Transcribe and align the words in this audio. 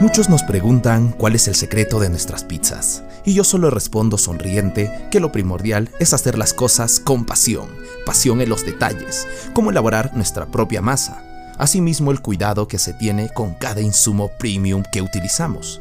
Muchos 0.00 0.28
nos 0.28 0.42
preguntan 0.42 1.12
cuál 1.12 1.36
es 1.36 1.46
el 1.46 1.54
secreto 1.54 2.00
de 2.00 2.10
nuestras 2.10 2.42
pizzas, 2.42 3.04
y 3.24 3.34
yo 3.34 3.44
solo 3.44 3.70
respondo 3.70 4.18
sonriente 4.18 5.08
que 5.12 5.20
lo 5.20 5.30
primordial 5.30 5.90
es 6.00 6.12
hacer 6.12 6.36
las 6.36 6.52
cosas 6.52 6.98
con 6.98 7.24
pasión, 7.24 7.68
pasión 8.04 8.40
en 8.40 8.48
los 8.48 8.66
detalles, 8.66 9.28
como 9.52 9.70
elaborar 9.70 10.16
nuestra 10.16 10.46
propia 10.46 10.82
masa, 10.82 11.22
asimismo 11.56 12.10
el 12.10 12.20
cuidado 12.20 12.66
que 12.66 12.78
se 12.78 12.94
tiene 12.94 13.28
con 13.32 13.54
cada 13.54 13.80
insumo 13.80 14.30
premium 14.38 14.82
que 14.90 15.02
utilizamos, 15.02 15.80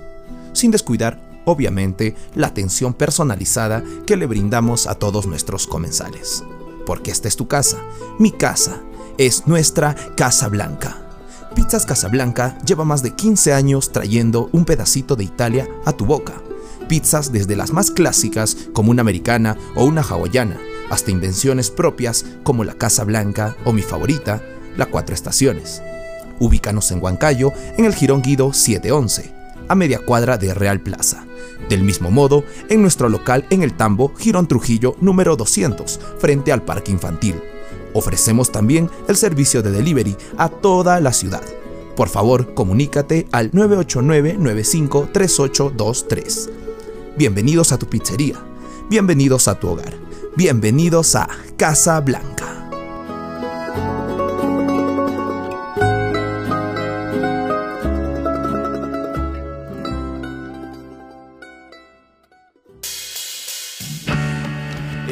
sin 0.53 0.69
descuidar, 0.69 1.17
obviamente, 1.45 2.15
la 2.35 2.47
atención 2.47 2.93
personalizada 2.93 3.83
que 4.05 4.17
le 4.17 4.27
brindamos 4.27 4.85
a 4.85 4.95
todos 4.95 5.25
nuestros 5.25 5.65
comensales. 5.65 6.43
Porque 6.85 7.09
esta 7.09 7.27
es 7.27 7.35
tu 7.35 7.47
casa, 7.47 7.77
mi 8.19 8.31
casa, 8.31 8.81
es 9.17 9.47
nuestra 9.47 9.95
Casa 10.15 10.47
Blanca. 10.47 11.04
Pizzas 11.55 11.85
Casablanca 11.85 12.57
lleva 12.65 12.83
más 12.83 13.01
de 13.01 13.11
15 13.15 13.53
años 13.53 13.93
trayendo 13.93 14.49
un 14.51 14.65
pedacito 14.65 15.15
de 15.15 15.23
Italia 15.23 15.69
a 15.85 15.93
tu 15.93 16.05
boca. 16.05 16.33
Pizzas 16.89 17.31
desde 17.31 17.55
las 17.55 17.71
más 17.71 17.91
clásicas 17.91 18.57
como 18.73 18.91
una 18.91 19.01
americana 19.01 19.57
o 19.73 19.85
una 19.85 20.01
hawaiana, 20.01 20.59
hasta 20.89 21.11
invenciones 21.11 21.71
propias 21.71 22.25
como 22.43 22.65
la 22.65 22.73
Casa 22.73 23.05
Blanca 23.05 23.55
o 23.63 23.71
mi 23.71 23.81
favorita, 23.81 24.43
la 24.75 24.87
Cuatro 24.87 25.15
Estaciones. 25.15 25.81
Ubícanos 26.39 26.91
en 26.91 27.01
Huancayo, 27.01 27.53
en 27.77 27.85
el 27.85 27.95
Girón 27.95 28.21
Guido 28.21 28.51
711, 28.51 29.33
a 29.69 29.75
media 29.75 29.99
cuadra 29.99 30.37
de 30.37 30.53
Real 30.53 30.81
Plaza. 30.81 31.23
Del 31.69 31.83
mismo 31.83 32.11
modo, 32.11 32.43
en 32.67 32.81
nuestro 32.81 33.07
local 33.07 33.45
en 33.49 33.63
el 33.63 33.73
Tambo, 33.73 34.13
Girón 34.17 34.47
Trujillo 34.47 34.97
número 34.99 35.37
200, 35.37 36.01
frente 36.19 36.51
al 36.51 36.63
Parque 36.63 36.91
Infantil. 36.91 37.35
Ofrecemos 37.95 38.51
también 38.51 38.91
el 39.07 39.15
servicio 39.15 39.63
de 39.63 39.71
delivery 39.71 40.15
a 40.37 40.49
toda 40.49 40.99
la 40.99 41.13
ciudad. 41.13 41.41
Por 41.95 42.09
favor, 42.09 42.53
comunícate 42.53 43.25
al 43.31 43.53
989-953823. 43.53 46.49
Bienvenidos 47.17 47.71
a 47.71 47.79
tu 47.79 47.87
pizzería. 47.87 48.35
Bienvenidos 48.89 49.47
a 49.47 49.57
tu 49.57 49.69
hogar. 49.69 49.93
Bienvenidos 50.35 51.15
a 51.15 51.29
Casa 51.55 52.01
Blanca. 52.01 52.64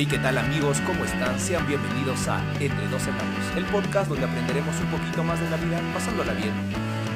Hey, 0.03 0.09
¿qué 0.11 0.19
tal 0.19 0.37
amigos? 0.37 0.81
¿Cómo 0.85 1.05
están? 1.05 1.39
Sean 1.39 1.65
bienvenidos 1.65 2.27
a 2.27 2.43
Entre 2.59 2.89
dos 2.89 3.07
Enanos, 3.07 3.55
el 3.55 3.63
podcast 3.63 4.09
donde 4.09 4.25
aprenderemos 4.25 4.75
un 4.81 4.87
poquito 4.87 5.23
más 5.23 5.39
de 5.39 5.49
la 5.49 5.55
vida 5.55 5.79
pasándola 5.93 6.33
bien. 6.33 6.51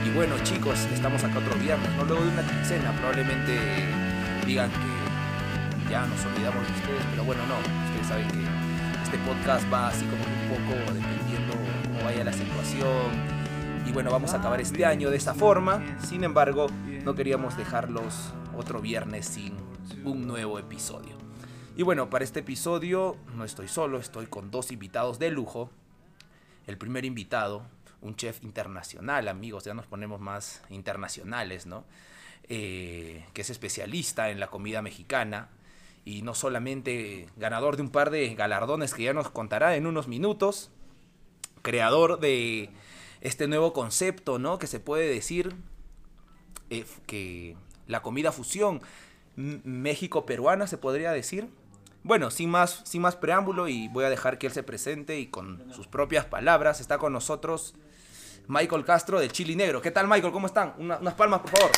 Y 0.06 0.10
bueno 0.12 0.36
chicos, 0.44 0.88
estamos 0.94 1.22
acá 1.22 1.40
otro 1.40 1.54
viernes, 1.60 1.90
¿no? 1.98 2.06
Luego 2.06 2.24
de 2.24 2.30
una 2.30 2.44
quincena, 2.44 2.94
probablemente 2.94 3.60
digan 4.46 4.70
que 4.72 5.92
ya 5.92 6.06
nos 6.06 6.24
olvidamos 6.28 6.66
de 6.66 6.74
ustedes, 6.76 7.04
pero 7.12 7.26
bueno, 7.26 7.42
no, 7.48 7.58
ustedes 7.58 8.08
saben 8.08 8.28
que 8.30 9.04
este 9.04 9.18
podcast 9.18 9.66
va 9.74 9.90
así 9.90 10.06
como 10.06 10.24
un 10.24 10.48
poco 10.48 10.94
dependiendo 10.94 11.56
cómo 11.90 12.06
vaya 12.06 12.24
la 12.24 12.32
situación. 12.32 13.12
Y 13.86 13.92
bueno, 13.92 14.12
vamos 14.12 14.34
a 14.34 14.38
acabar 14.38 14.62
este 14.62 14.86
año 14.86 15.10
de 15.10 15.18
esta 15.18 15.34
forma, 15.34 15.84
sin 16.08 16.24
embargo, 16.24 16.68
no 17.04 17.16
queríamos 17.16 17.58
dejarlos 17.58 18.32
otro 18.56 18.80
viernes 18.80 19.26
sin 19.26 19.58
un 20.06 20.26
nuevo 20.26 20.58
episodio. 20.58 21.17
Y 21.78 21.84
bueno, 21.84 22.10
para 22.10 22.24
este 22.24 22.40
episodio 22.40 23.18
no 23.36 23.44
estoy 23.44 23.68
solo, 23.68 24.00
estoy 24.00 24.26
con 24.26 24.50
dos 24.50 24.72
invitados 24.72 25.20
de 25.20 25.30
lujo. 25.30 25.70
El 26.66 26.76
primer 26.80 27.06
invitado, 27.06 27.68
un 28.02 28.16
chef 28.16 28.44
internacional, 28.44 29.28
amigos, 29.28 29.66
ya 29.66 29.76
nos 29.76 29.86
ponemos 29.86 30.20
más 30.20 30.64
internacionales, 30.72 31.68
¿no? 31.68 31.86
Eh, 32.50 33.24
que 33.34 33.42
es 33.42 33.52
especialista 33.52 34.32
en 34.32 34.40
la 34.40 34.48
comida 34.48 34.82
mexicana 34.82 35.50
y 36.04 36.24
no 36.24 36.34
solamente 36.34 37.30
ganador 37.38 37.76
de 37.76 37.84
un 37.84 37.92
par 37.92 38.10
de 38.10 38.34
galardones 38.34 38.96
que 38.96 39.04
ya 39.04 39.14
nos 39.14 39.30
contará 39.30 39.76
en 39.76 39.86
unos 39.86 40.08
minutos, 40.08 40.72
creador 41.62 42.20
de 42.20 42.72
este 43.22 43.48
nuevo 43.48 43.74
concepto, 43.74 44.40
¿no? 44.40 44.58
Que 44.58 44.66
se 44.66 44.80
puede 44.80 45.08
decir 45.08 45.56
eh, 46.72 46.86
que 47.06 47.56
la 47.86 48.02
comida 48.02 48.32
fusión 48.32 48.82
México-peruana, 49.38 50.66
se 50.66 50.80
podría 50.80 51.12
decir. 51.12 51.48
Bueno, 52.08 52.32
sin 52.32 52.50
más, 52.50 52.80
sin 52.86 53.02
más 53.02 53.18
preámbulo 53.18 53.68
y 53.68 53.90
voy 53.90 54.06
a 54.06 54.10
dejar 54.10 54.38
que 54.38 54.48
él 54.48 54.54
se 54.54 54.64
presente 54.64 55.20
y 55.20 55.28
con 55.28 55.62
sus 55.74 55.88
propias 55.88 56.24
palabras 56.24 56.80
está 56.80 56.98
con 56.98 57.12
nosotros 57.12 57.74
Michael 58.48 58.86
Castro 58.86 59.20
del 59.20 59.34
Chili 59.34 59.58
Negro. 59.58 59.82
¿Qué 59.82 59.92
tal 59.92 60.08
Michael? 60.08 60.32
¿Cómo 60.32 60.48
están? 60.48 60.74
Una- 60.78 61.00
unas 61.00 61.16
palmas, 61.16 61.42
por 61.42 61.50
favor. 61.52 61.72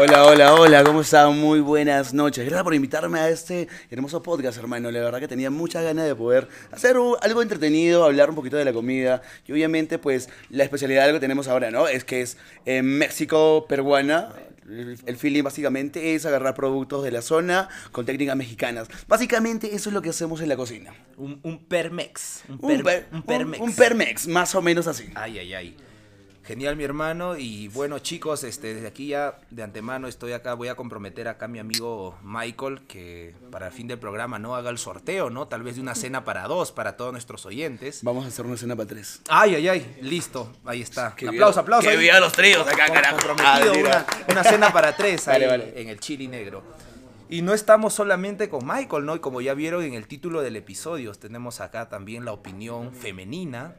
Hola, 0.00 0.24
hola, 0.24 0.54
hola, 0.54 0.82
¿cómo 0.82 1.02
están? 1.02 1.38
Muy 1.38 1.60
buenas 1.60 2.12
noches. 2.12 2.44
Gracias 2.46 2.64
por 2.64 2.74
invitarme 2.74 3.20
a 3.20 3.28
este 3.28 3.68
hermoso 3.90 4.20
podcast, 4.24 4.58
hermano. 4.58 4.90
La 4.90 4.98
verdad 4.98 5.20
que 5.20 5.28
tenía 5.28 5.50
muchas 5.50 5.84
ganas 5.84 6.04
de 6.06 6.16
poder 6.16 6.48
hacer 6.72 6.96
algo 6.96 7.42
entretenido, 7.42 8.02
hablar 8.02 8.28
un 8.28 8.34
poquito 8.34 8.56
de 8.56 8.64
la 8.64 8.72
comida. 8.72 9.22
Y 9.46 9.52
obviamente, 9.52 10.00
pues, 10.00 10.30
la 10.50 10.64
especialidad 10.64 11.12
que 11.12 11.20
tenemos 11.20 11.46
ahora, 11.46 11.70
¿no? 11.70 11.86
Es 11.86 12.02
que 12.04 12.22
es 12.22 12.38
eh, 12.66 12.82
México 12.82 13.66
peruana. 13.68 14.30
El, 14.68 14.98
el 15.04 15.16
feeling 15.16 15.42
básicamente 15.42 16.14
es 16.14 16.24
agarrar 16.26 16.54
productos 16.54 17.02
de 17.04 17.10
la 17.10 17.22
zona 17.22 17.68
con 17.90 18.06
técnicas 18.06 18.36
mexicanas. 18.36 18.88
Básicamente 19.08 19.74
eso 19.74 19.90
es 19.90 19.94
lo 19.94 20.02
que 20.02 20.10
hacemos 20.10 20.40
en 20.40 20.48
la 20.48 20.56
cocina. 20.56 20.94
Un, 21.16 21.40
un 21.42 21.58
permex. 21.64 22.42
Un, 22.48 22.58
Un, 22.60 22.68
per- 22.68 22.82
per- 22.84 23.06
un 23.10 23.16
un- 23.18 23.22
permex. 23.24 23.60
un 23.62 23.72
permex, 23.74 24.26
más 24.28 24.54
o 24.54 24.62
menos 24.62 24.86
así. 24.86 25.10
Ay, 25.14 25.38
ay, 25.38 25.54
ay. 25.54 25.76
Genial, 26.44 26.74
mi 26.74 26.82
hermano. 26.82 27.36
Y 27.36 27.68
bueno, 27.68 28.00
chicos, 28.00 28.42
este, 28.42 28.74
desde 28.74 28.88
aquí 28.88 29.06
ya 29.08 29.38
de 29.50 29.62
antemano 29.62 30.08
estoy 30.08 30.32
acá. 30.32 30.54
Voy 30.54 30.66
a 30.68 30.74
comprometer 30.74 31.28
acá 31.28 31.44
a 31.44 31.48
mi 31.48 31.60
amigo 31.60 32.18
Michael 32.22 32.80
que 32.88 33.32
para 33.52 33.68
el 33.68 33.72
fin 33.72 33.86
del 33.86 34.00
programa 34.00 34.40
no 34.40 34.56
haga 34.56 34.70
el 34.70 34.78
sorteo, 34.78 35.30
¿no? 35.30 35.46
Tal 35.46 35.62
vez 35.62 35.76
de 35.76 35.82
una 35.82 35.94
cena 35.94 36.24
para 36.24 36.48
dos, 36.48 36.72
para 36.72 36.96
todos 36.96 37.12
nuestros 37.12 37.46
oyentes. 37.46 38.00
Vamos 38.02 38.24
a 38.24 38.28
hacer 38.28 38.44
una 38.44 38.56
cena 38.56 38.74
para 38.74 38.88
tres. 38.88 39.20
Ay, 39.28 39.54
ay, 39.54 39.68
ay. 39.68 39.98
Listo. 40.02 40.50
Ahí 40.64 40.82
está. 40.82 41.14
Que 41.14 41.28
aplauso, 41.28 41.60
aplauso. 41.60 41.88
que 41.88 41.96
viva 41.96 42.18
los 42.18 42.32
tríos 42.32 42.66
acá, 42.66 42.86
carajo. 42.86 43.18
Comprometido, 43.18 43.72
Ah, 43.92 44.04
una, 44.26 44.34
una 44.40 44.44
cena 44.44 44.72
para 44.72 44.96
tres 44.96 45.28
ahí 45.28 45.34
Vale, 45.42 45.46
vale. 45.46 45.80
en 45.80 45.88
el 45.88 46.00
chili 46.00 46.26
negro. 46.26 46.64
Y 47.28 47.40
no 47.42 47.54
estamos 47.54 47.94
solamente 47.94 48.48
con 48.48 48.66
Michael, 48.66 49.06
¿no? 49.06 49.14
Y 49.14 49.20
como 49.20 49.40
ya 49.40 49.54
vieron 49.54 49.84
en 49.84 49.94
el 49.94 50.08
título 50.08 50.42
del 50.42 50.56
episodio, 50.56 51.12
tenemos 51.14 51.60
acá 51.60 51.88
también 51.88 52.24
la 52.24 52.32
opinión 52.32 52.92
femenina, 52.92 53.76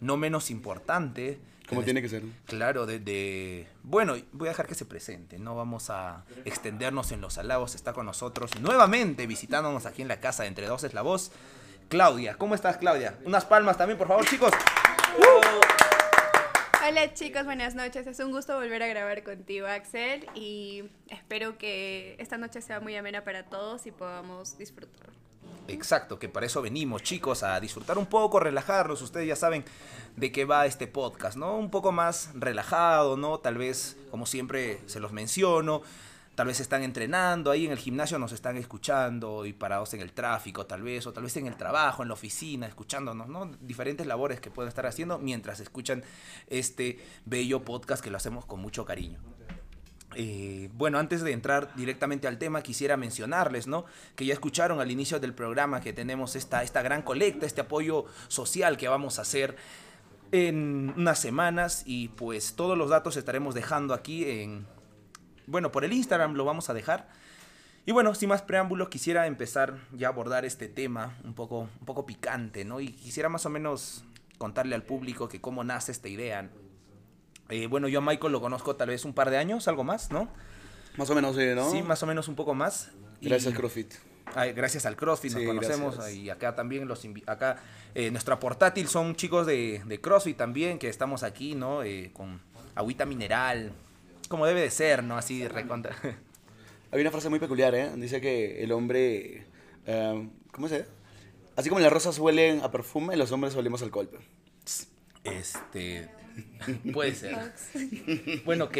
no 0.00 0.16
menos 0.16 0.50
importante. 0.50 1.38
Como 1.68 1.82
En 1.82 1.84
tiene 1.84 2.00
que 2.02 2.08
ser. 2.08 2.22
Claro, 2.46 2.86
de, 2.86 2.98
de- 2.98 3.66
Bueno, 3.82 4.14
voy 4.32 4.48
a 4.48 4.52
dejar 4.52 4.66
que 4.66 4.74
se 4.74 4.86
presente, 4.86 5.38
no 5.38 5.54
vamos 5.54 5.90
a 5.90 6.24
extendernos 6.46 7.12
en 7.12 7.20
los 7.20 7.36
halagos. 7.38 7.74
Está 7.74 7.92
con 7.92 8.06
nosotros 8.06 8.58
nuevamente 8.60 9.26
visitándonos 9.26 9.84
aquí 9.86 10.00
en 10.02 10.08
la 10.08 10.18
casa 10.20 10.44
de 10.44 10.48
Entre 10.48 10.66
Dos 10.66 10.84
es 10.84 10.94
la 10.94 11.02
Voz. 11.02 11.30
Claudia, 11.88 12.34
¿cómo 12.36 12.54
estás, 12.54 12.76
Claudia? 12.78 13.18
Unas 13.24 13.44
palmas 13.44 13.76
también, 13.76 13.98
por 13.98 14.08
favor, 14.08 14.24
chicos. 14.26 14.50
Hola 16.86 17.12
chicos, 17.12 17.44
buenas 17.44 17.74
noches. 17.74 18.06
Es 18.06 18.18
un 18.20 18.30
gusto 18.32 18.54
volver 18.56 18.82
a 18.82 18.86
grabar 18.86 19.22
contigo, 19.22 19.66
Axel, 19.66 20.26
y 20.34 20.84
espero 21.08 21.58
que 21.58 22.16
esta 22.18 22.38
noche 22.38 22.62
sea 22.62 22.80
muy 22.80 22.96
amena 22.96 23.24
para 23.24 23.44
todos 23.44 23.86
y 23.86 23.90
podamos 23.90 24.56
disfrutar. 24.56 25.10
Exacto, 25.68 26.18
que 26.18 26.30
para 26.30 26.46
eso 26.46 26.62
venimos, 26.62 27.02
chicos, 27.02 27.42
a 27.42 27.60
disfrutar 27.60 27.98
un 27.98 28.06
poco, 28.06 28.40
relajarnos. 28.40 29.02
Ustedes 29.02 29.28
ya 29.28 29.36
saben 29.36 29.66
de 30.16 30.32
qué 30.32 30.46
va 30.46 30.64
este 30.64 30.86
podcast, 30.86 31.36
¿no? 31.36 31.56
Un 31.56 31.70
poco 31.70 31.92
más 31.92 32.30
relajado, 32.34 33.18
¿no? 33.18 33.38
Tal 33.40 33.58
vez, 33.58 33.98
como 34.10 34.24
siempre 34.24 34.80
se 34.86 34.98
los 34.98 35.12
menciono, 35.12 35.82
tal 36.34 36.46
vez 36.46 36.60
están 36.60 36.82
entrenando 36.82 37.50
ahí 37.50 37.66
en 37.66 37.72
el 37.72 37.78
gimnasio, 37.78 38.18
nos 38.18 38.32
están 38.32 38.56
escuchando 38.56 39.44
y 39.44 39.52
parados 39.52 39.92
en 39.92 40.00
el 40.00 40.12
tráfico, 40.12 40.64
tal 40.64 40.82
vez, 40.82 41.06
o 41.06 41.12
tal 41.12 41.24
vez 41.24 41.36
en 41.36 41.46
el 41.46 41.56
trabajo, 41.56 42.00
en 42.02 42.08
la 42.08 42.14
oficina, 42.14 42.66
escuchándonos, 42.66 43.28
¿no? 43.28 43.50
Diferentes 43.60 44.06
labores 44.06 44.40
que 44.40 44.50
pueden 44.50 44.68
estar 44.68 44.86
haciendo 44.86 45.18
mientras 45.18 45.60
escuchan 45.60 46.02
este 46.46 46.98
bello 47.26 47.62
podcast 47.62 48.02
que 48.02 48.10
lo 48.10 48.16
hacemos 48.16 48.46
con 48.46 48.60
mucho 48.60 48.86
cariño. 48.86 49.18
Eh, 50.14 50.70
bueno, 50.72 50.98
antes 50.98 51.22
de 51.22 51.32
entrar 51.32 51.74
directamente 51.76 52.26
al 52.26 52.38
tema, 52.38 52.62
quisiera 52.62 52.96
mencionarles, 52.96 53.66
¿no? 53.66 53.84
Que 54.16 54.24
ya 54.24 54.32
escucharon 54.32 54.80
al 54.80 54.90
inicio 54.90 55.20
del 55.20 55.34
programa 55.34 55.80
que 55.80 55.92
tenemos 55.92 56.34
esta, 56.34 56.62
esta 56.62 56.82
gran 56.82 57.02
colecta, 57.02 57.46
este 57.46 57.60
apoyo 57.60 58.06
social 58.28 58.76
que 58.76 58.88
vamos 58.88 59.18
a 59.18 59.22
hacer 59.22 59.56
en 60.32 60.92
unas 60.96 61.18
semanas 61.18 61.82
y 61.86 62.08
pues 62.08 62.54
todos 62.54 62.76
los 62.76 62.90
datos 62.90 63.16
estaremos 63.16 63.54
dejando 63.54 63.94
aquí 63.94 64.24
en, 64.28 64.66
bueno, 65.46 65.72
por 65.72 65.84
el 65.84 65.92
Instagram 65.92 66.34
lo 66.34 66.44
vamos 66.44 66.70
a 66.70 66.74
dejar. 66.74 67.08
Y 67.86 67.92
bueno, 67.92 68.14
sin 68.14 68.28
más 68.28 68.42
preámbulos, 68.42 68.90
quisiera 68.90 69.26
empezar 69.26 69.78
ya 69.92 70.08
a 70.08 70.10
abordar 70.10 70.44
este 70.44 70.68
tema 70.68 71.16
un 71.24 71.32
poco, 71.32 71.60
un 71.80 71.86
poco 71.86 72.04
picante, 72.04 72.64
¿no? 72.66 72.80
Y 72.80 72.92
quisiera 72.92 73.30
más 73.30 73.46
o 73.46 73.50
menos 73.50 74.04
contarle 74.36 74.74
al 74.74 74.82
público 74.82 75.28
que 75.28 75.40
cómo 75.40 75.64
nace 75.64 75.92
esta 75.92 76.08
idea. 76.08 76.50
Eh, 77.50 77.66
bueno, 77.66 77.88
yo 77.88 77.98
a 78.00 78.02
Michael 78.02 78.32
lo 78.32 78.40
conozco 78.40 78.76
tal 78.76 78.88
vez 78.88 79.04
un 79.04 79.14
par 79.14 79.30
de 79.30 79.38
años, 79.38 79.68
algo 79.68 79.84
más, 79.84 80.10
¿no? 80.10 80.28
Más 80.96 81.08
o 81.10 81.14
menos, 81.14 81.36
sí, 81.36 81.44
¿no? 81.54 81.70
Sí, 81.70 81.82
más 81.82 82.02
o 82.02 82.06
menos 82.06 82.28
un 82.28 82.34
poco 82.34 82.54
más. 82.54 82.90
Y- 83.20 83.28
Gracias 83.28 83.52
al 83.52 83.58
CrossFit. 83.58 83.92
Ay, 84.34 84.52
gracias 84.52 84.84
al 84.84 84.94
CrossFit 84.94 85.32
nos 85.32 85.42
conocemos 85.44 85.94
gracias. 85.96 86.16
y 86.16 86.28
acá 86.28 86.54
también 86.54 86.86
los 86.86 87.02
acá 87.26 87.62
eh, 87.94 88.10
nuestra 88.10 88.38
portátil 88.38 88.86
son 88.86 89.16
chicos 89.16 89.46
de, 89.46 89.80
de 89.86 90.00
CrossFit 90.02 90.36
también 90.36 90.78
que 90.78 90.90
estamos 90.90 91.22
aquí, 91.22 91.54
¿no? 91.54 91.82
Eh, 91.82 92.10
con 92.12 92.38
agüita 92.74 93.06
mineral, 93.06 93.72
como 94.28 94.44
debe 94.44 94.60
de 94.60 94.70
ser, 94.70 95.02
¿no? 95.02 95.16
Así 95.16 95.48
recontra. 95.48 95.96
Hay 96.92 97.00
una 97.00 97.10
frase 97.10 97.30
muy 97.30 97.38
peculiar, 97.38 97.74
¿eh? 97.74 97.90
Dice 97.96 98.20
que 98.20 98.62
el 98.62 98.72
hombre... 98.72 99.46
eh, 99.86 100.28
¿Cómo 100.52 100.68
se? 100.68 100.84
Así 101.56 101.70
como 101.70 101.80
las 101.80 101.92
rosas 101.92 102.18
huelen 102.18 102.60
a 102.62 102.70
perfume, 102.70 103.16
los 103.16 103.32
hombres 103.32 103.56
olemos 103.56 103.80
alcohol. 103.82 104.10
Este. 105.24 106.08
Puede 106.92 107.14
ser. 107.14 107.36
Bueno, 108.44 108.64
ok. 108.66 108.78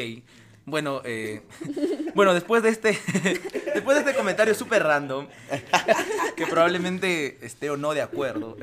Bueno, 0.67 1.01
eh, 1.05 1.43
bueno, 2.15 2.35
después 2.35 2.63
de 2.63 2.69
este, 2.69 2.91
después 3.75 3.97
de 3.97 4.01
este 4.11 4.15
comentario 4.15 4.55
súper 4.55 4.83
random, 4.83 5.27
que 6.37 6.47
probablemente 6.47 7.39
esté 7.45 7.71
o 7.71 7.77
no 7.79 7.95
de 7.95 8.03
acuerdo, 8.03 8.57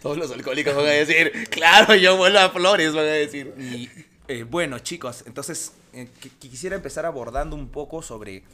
Todos 0.00 0.16
los 0.18 0.30
alcohólicos 0.30 0.74
van 0.76 0.86
a 0.86 0.90
decir, 0.90 1.48
claro, 1.50 1.94
yo 1.96 2.16
vuelo 2.16 2.38
a 2.40 2.50
flores, 2.50 2.92
van 2.94 3.04
a 3.04 3.08
decir. 3.08 3.52
y 3.58 3.88
eh, 4.28 4.44
bueno, 4.44 4.78
chicos, 4.78 5.24
entonces 5.26 5.72
eh, 5.92 6.08
qui- 6.22 6.30
quisiera 6.38 6.76
empezar 6.76 7.04
abordando 7.06 7.56
un 7.56 7.68
poco 7.68 8.02
sobre 8.02 8.44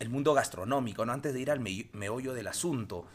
el 0.00 0.08
mundo 0.10 0.34
gastronómico, 0.34 1.04
¿no? 1.06 1.12
Antes 1.12 1.32
de 1.34 1.40
ir 1.40 1.50
al 1.50 1.60
me- 1.60 1.86
meollo 1.94 2.34
del 2.34 2.46
asunto. 2.48 3.06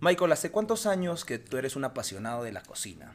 Michael, 0.00 0.32
¿hace 0.32 0.50
cuántos 0.50 0.86
años 0.86 1.24
que 1.24 1.38
tú 1.38 1.56
eres 1.58 1.74
un 1.76 1.84
apasionado 1.84 2.42
de 2.44 2.52
la 2.52 2.62
cocina? 2.62 3.12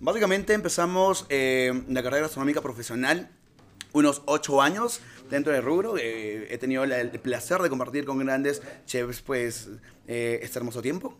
Básicamente 0.00 0.54
empezamos 0.54 1.26
eh, 1.28 1.84
la 1.88 2.02
carrera 2.02 2.22
gastronómica 2.22 2.60
profesional 2.62 3.30
unos 3.92 4.22
ocho 4.26 4.60
años 4.60 5.00
dentro 5.30 5.52
del 5.52 5.62
rubro. 5.62 5.96
Eh, 5.98 6.52
he 6.52 6.58
tenido 6.58 6.84
el 6.84 7.10
placer 7.20 7.60
de 7.62 7.70
compartir 7.70 8.04
con 8.04 8.18
grandes 8.18 8.60
chefs 8.86 9.22
pues 9.22 9.68
eh, 10.06 10.40
este 10.42 10.58
hermoso 10.58 10.82
tiempo. 10.82 11.16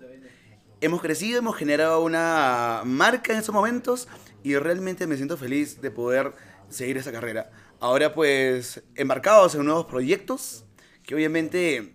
Hemos 0.80 1.00
crecido, 1.00 1.38
hemos 1.38 1.56
generado 1.56 2.02
una 2.02 2.82
marca 2.84 3.32
en 3.32 3.38
estos 3.38 3.54
momentos 3.54 4.08
y 4.42 4.56
realmente 4.56 5.06
me 5.06 5.16
siento 5.16 5.36
feliz 5.36 5.80
de 5.80 5.90
poder 5.90 6.34
seguir 6.68 6.98
esa 6.98 7.12
carrera. 7.12 7.50
Ahora 7.80 8.12
pues 8.12 8.82
embarcados 8.96 9.54
en 9.54 9.64
nuevos 9.64 9.86
proyectos 9.86 10.64
que 11.04 11.14
obviamente 11.14 11.94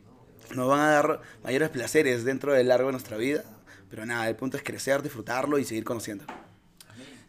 nos 0.56 0.68
van 0.68 0.80
a 0.80 0.92
dar 0.92 1.21
mayores 1.44 1.69
placeres 1.69 2.24
dentro 2.24 2.54
del 2.54 2.68
largo 2.69 2.88
de 2.88 2.94
nuestra 2.94 3.18
vida. 3.18 3.44
Pero 3.89 4.06
nada, 4.06 4.30
el 4.30 4.36
punto 4.36 4.56
es 4.56 4.63
crecer, 4.63 5.01
disfrutarlo 5.01 5.57
y 5.57 5.66
seguir 5.66 5.83
conociendo. 5.83 6.25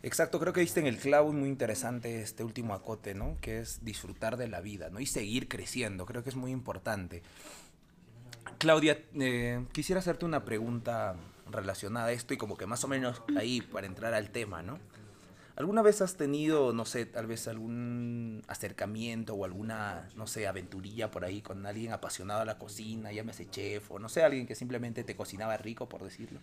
Exacto, 0.02 0.40
creo 0.40 0.54
que 0.54 0.60
diste 0.60 0.80
en 0.80 0.86
el 0.86 0.96
clavo 0.96 1.32
muy 1.32 1.48
interesante 1.48 2.22
este 2.22 2.42
último 2.42 2.72
acote, 2.72 3.14
¿no? 3.14 3.36
Que 3.42 3.60
es 3.60 3.84
disfrutar 3.84 4.38
de 4.38 4.48
la 4.48 4.60
vida, 4.60 4.88
¿no? 4.88 4.98
Y 4.98 5.06
seguir 5.06 5.46
creciendo, 5.46 6.06
creo 6.06 6.22
que 6.24 6.30
es 6.30 6.36
muy 6.36 6.52
importante. 6.52 7.22
Claudia, 8.58 8.98
eh, 9.14 9.66
quisiera 9.72 10.00
hacerte 10.00 10.24
una 10.24 10.44
pregunta 10.44 11.16
relacionada 11.50 12.06
a 12.06 12.12
esto 12.12 12.32
y 12.32 12.38
como 12.38 12.56
que 12.56 12.66
más 12.66 12.82
o 12.84 12.88
menos 12.88 13.22
ahí 13.36 13.60
para 13.60 13.86
entrar 13.86 14.14
al 14.14 14.30
tema, 14.30 14.62
¿no? 14.62 14.78
¿Alguna 15.56 15.82
vez 15.82 16.00
has 16.00 16.16
tenido, 16.16 16.72
no 16.72 16.86
sé, 16.86 17.04
tal 17.04 17.26
vez 17.26 17.46
algún 17.46 18.42
acercamiento 18.48 19.34
o 19.34 19.44
alguna, 19.44 20.08
no 20.16 20.26
sé, 20.26 20.46
aventurilla 20.46 21.10
por 21.10 21.26
ahí 21.26 21.42
con 21.42 21.66
alguien 21.66 21.92
apasionado 21.92 22.40
a 22.40 22.44
la 22.46 22.56
cocina, 22.56 23.12
llámese 23.12 23.50
chef 23.50 23.90
o 23.90 23.98
no 23.98 24.08
sé, 24.08 24.22
alguien 24.22 24.46
que 24.46 24.54
simplemente 24.54 25.04
te 25.04 25.14
cocinaba 25.14 25.58
rico, 25.58 25.86
por 25.86 26.02
decirlo? 26.02 26.40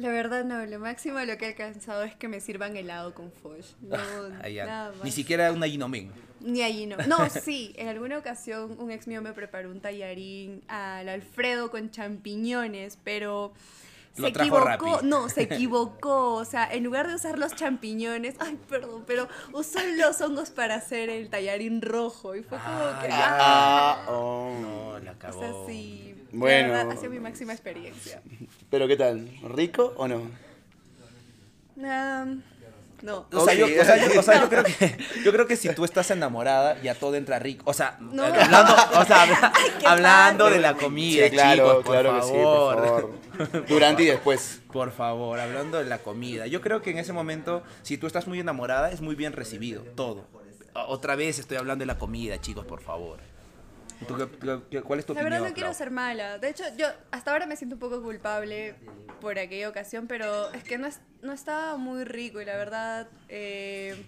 La 0.00 0.08
verdad 0.08 0.44
no, 0.44 0.64
lo 0.64 0.78
máximo 0.78 1.20
lo 1.20 1.36
que 1.36 1.44
he 1.44 1.48
alcanzado 1.48 2.04
es 2.04 2.14
que 2.14 2.26
me 2.26 2.40
sirvan 2.40 2.74
helado 2.74 3.12
con 3.12 3.30
foch. 3.30 3.66
No, 3.82 3.96
Ah, 4.42 4.48
nada 4.48 4.92
más. 4.92 5.04
Ni 5.04 5.10
siquiera 5.10 5.52
una 5.52 5.66
Inomen. 5.66 6.10
Ni 6.40 6.62
allí 6.62 6.86
no. 6.86 6.96
No, 7.06 7.28
sí, 7.28 7.74
en 7.76 7.88
alguna 7.88 8.16
ocasión 8.16 8.76
un 8.78 8.90
ex 8.90 9.06
mío 9.06 9.20
me 9.20 9.34
preparó 9.34 9.70
un 9.70 9.80
tallarín 9.80 10.62
al 10.68 11.10
Alfredo 11.10 11.70
con 11.70 11.90
champiñones, 11.90 12.98
pero 13.04 13.52
se 14.14 14.22
Lo 14.22 14.32
trajo 14.32 14.48
equivocó. 14.58 14.94
Rappi. 14.96 15.06
No, 15.06 15.28
se 15.28 15.42
equivocó. 15.50 16.34
O 16.34 16.44
sea, 16.44 16.72
en 16.72 16.84
lugar 16.84 17.08
de 17.08 17.14
usar 17.14 17.38
los 17.38 17.54
champiñones, 17.54 18.34
ay, 18.40 18.58
perdón, 18.68 19.04
pero 19.06 19.28
usó 19.52 19.78
los 19.96 20.20
hongos 20.20 20.50
para 20.50 20.74
hacer 20.76 21.10
el 21.10 21.30
tallarín 21.30 21.80
rojo. 21.82 22.34
Y 22.34 22.42
fue 22.42 22.58
como 22.58 22.78
que. 23.00 23.08
Ah, 23.10 24.04
oh. 24.08 24.52
No, 24.60 24.98
la 25.00 25.12
O 25.12 25.18
cagó. 25.18 25.40
sea, 25.40 25.52
sí. 25.66 26.14
de 26.32 26.38
Bueno. 26.38 26.68
verdad, 26.72 26.90
ha 26.92 26.96
sido 26.96 27.10
mi 27.10 27.20
máxima 27.20 27.52
experiencia. 27.52 28.22
Pero 28.70 28.86
¿qué 28.88 28.96
tal? 28.96 29.28
¿Rico 29.42 29.94
o 29.96 30.06
no? 30.08 30.22
No. 33.02 33.26
O 33.32 33.44
sea, 33.44 33.54
yo, 33.54 33.66
o 33.66 33.84
sea, 33.84 33.96
yo- 33.96 34.20
o 34.20 34.22
sea, 34.22 34.40
yo 34.40 34.48
creo 34.50 34.64
que 34.64 34.96
yo 35.24 35.32
creo 35.32 35.46
que 35.46 35.56
si 35.56 35.68
tú 35.74 35.84
estás 35.84 36.10
enamorada 36.10 36.80
ya 36.82 36.94
todo 36.94 37.14
entra 37.14 37.38
rico. 37.38 37.62
O 37.66 37.72
sea, 37.72 37.96
No. 38.00 38.24
hablando, 38.24 38.74
o 38.98 39.04
sea, 39.04 39.22
habla- 39.22 39.52
hablando 39.86 40.44
padre. 40.44 40.56
de 40.56 40.62
la 40.62 40.74
comida, 40.74 41.24
Sí, 41.26 41.30
claro, 41.30 41.54
chicos, 41.54 41.74
por 41.84 41.92
claro 41.92 42.14
que 42.20 42.22
sí, 42.26 42.32
por 42.32 42.84
favor. 42.86 43.66
Durante 43.68 44.02
y 44.02 44.06
después. 44.06 44.60
Por 44.72 44.92
favor, 44.92 45.40
hablando 45.40 45.78
de 45.78 45.84
la 45.84 45.98
comida. 45.98 46.46
Yo 46.46 46.60
creo 46.60 46.82
que 46.82 46.90
en 46.90 46.98
ese 46.98 47.12
momento, 47.12 47.62
si 47.82 47.96
tú 47.98 48.06
estás 48.06 48.26
muy 48.26 48.38
enamorada, 48.40 48.90
es 48.90 49.00
muy 49.00 49.14
bien 49.14 49.32
recibido, 49.32 49.82
todo. 49.94 50.24
Otra 50.74 51.16
vez 51.16 51.38
estoy 51.38 51.56
hablando 51.56 51.82
de 51.82 51.86
la 51.86 51.98
comida, 51.98 52.40
chicos, 52.40 52.64
por 52.66 52.80
favor. 52.82 53.18
¿Tú 54.08 54.16
qué- 54.16 54.28
qué- 54.38 54.60
qué- 54.70 54.82
¿Cuál 54.82 55.00
es 55.00 55.06
tu 55.06 55.12
La 55.14 55.20
opinión? 55.20 55.40
verdad 55.42 55.48
no 55.50 55.54
quiero 55.54 55.74
ser 55.74 55.90
mala. 55.90 56.38
De 56.38 56.48
hecho, 56.48 56.64
yo 56.76 56.86
hasta 57.10 57.32
ahora 57.32 57.46
me 57.46 57.56
siento 57.56 57.76
un 57.76 57.80
poco 57.80 58.02
culpable 58.02 58.74
por 59.20 59.38
aquella 59.38 59.68
ocasión, 59.68 60.06
pero 60.06 60.50
es 60.52 60.64
que 60.64 60.78
no, 60.78 60.86
es, 60.86 61.00
no 61.22 61.32
estaba 61.32 61.76
muy 61.76 62.04
rico 62.04 62.40
y 62.40 62.44
la 62.44 62.56
verdad... 62.56 63.08
eh, 63.28 64.02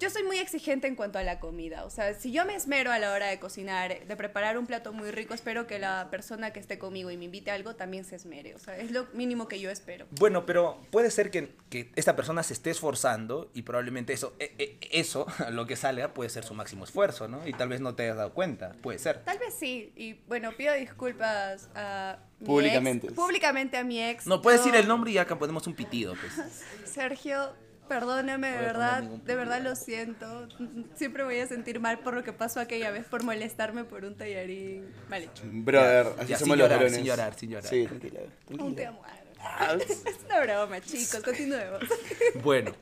yo 0.00 0.10
soy 0.10 0.24
muy 0.24 0.38
exigente 0.38 0.88
en 0.88 0.96
cuanto 0.96 1.18
a 1.18 1.22
la 1.22 1.38
comida. 1.38 1.84
O 1.84 1.90
sea, 1.90 2.14
si 2.14 2.32
yo 2.32 2.44
me 2.46 2.54
esmero 2.54 2.90
a 2.90 2.98
la 2.98 3.12
hora 3.12 3.26
de 3.26 3.38
cocinar, 3.38 4.06
de 4.06 4.16
preparar 4.16 4.58
un 4.58 4.66
plato 4.66 4.92
muy 4.92 5.10
rico, 5.10 5.34
espero 5.34 5.66
que 5.66 5.78
la 5.78 6.08
persona 6.10 6.52
que 6.52 6.58
esté 6.58 6.78
conmigo 6.78 7.10
y 7.10 7.16
me 7.16 7.26
invite 7.26 7.50
a 7.50 7.54
algo 7.54 7.76
también 7.76 8.04
se 8.04 8.16
esmere. 8.16 8.54
O 8.54 8.58
sea, 8.58 8.76
es 8.78 8.90
lo 8.90 9.06
mínimo 9.12 9.46
que 9.46 9.60
yo 9.60 9.70
espero. 9.70 10.06
Bueno, 10.12 10.46
pero 10.46 10.80
puede 10.90 11.10
ser 11.10 11.30
que, 11.30 11.54
que 11.68 11.92
esta 11.96 12.16
persona 12.16 12.42
se 12.42 12.54
esté 12.54 12.70
esforzando 12.70 13.50
y 13.54 13.62
probablemente 13.62 14.12
eso, 14.14 14.34
e- 14.38 14.54
e- 14.58 14.78
eso, 14.98 15.26
lo 15.50 15.66
que 15.66 15.76
salga, 15.76 16.14
puede 16.14 16.30
ser 16.30 16.44
su 16.44 16.54
máximo 16.54 16.84
esfuerzo, 16.84 17.28
¿no? 17.28 17.46
Y 17.46 17.52
tal 17.52 17.68
vez 17.68 17.80
no 17.80 17.94
te 17.94 18.04
hayas 18.04 18.16
dado 18.16 18.32
cuenta, 18.32 18.72
puede 18.82 18.98
ser. 18.98 19.22
Tal 19.24 19.38
vez 19.38 19.54
sí. 19.54 19.92
Y 19.96 20.14
bueno, 20.28 20.52
pido 20.56 20.72
disculpas 20.74 21.68
a... 21.74 22.18
mi 22.38 22.46
Públicamente. 22.46 23.06
ex- 23.08 23.14
públicamente 23.16 23.76
a 23.76 23.84
mi 23.84 24.02
ex. 24.02 24.26
No 24.26 24.40
puedes 24.40 24.60
Yo- 24.60 24.66
decir 24.66 24.80
el 24.80 24.88
nombre 24.88 25.10
y 25.10 25.14
ya 25.14 25.22
acá 25.22 25.38
ponemos 25.38 25.66
un 25.66 25.74
pitido, 25.74 26.14
pues. 26.18 26.64
Sergio, 26.90 27.52
perdóname, 27.90 28.48
de 28.50 28.56
verdad, 28.58 29.02
de 29.02 29.34
verdad 29.34 29.60
lo 29.60 29.74
siento. 29.74 30.46
Siempre 30.94 31.24
voy 31.24 31.40
a 31.40 31.46
sentir 31.48 31.80
mal 31.80 31.98
por 31.98 32.14
lo 32.14 32.22
que 32.22 32.32
pasó 32.32 32.60
aquella 32.60 32.92
vez, 32.92 33.04
por 33.04 33.24
molestarme 33.24 33.82
por 33.84 34.04
un 34.04 34.14
tallarín 34.14 34.86
mal 35.08 35.24
hecho. 35.24 35.42
Brother, 35.44 36.06
así 36.20 36.28
ya, 36.28 36.38
somos 36.38 36.54
sin 36.54 36.58
los 36.60 36.70
llorar, 36.70 36.90
sin 36.90 37.04
llorar, 37.04 37.34
sin 37.36 37.50
llorar. 37.50 37.68
Sí, 37.68 37.84
tranquila. 37.86 38.20
Un 38.48 38.56
tranquila. 38.56 38.76
te 38.76 38.86
amo. 38.86 39.02
Es 39.80 40.02
una 40.26 40.40
broma, 40.40 40.80
chicos, 40.80 41.20
continuemos. 41.24 41.80
Bueno, 42.44 42.72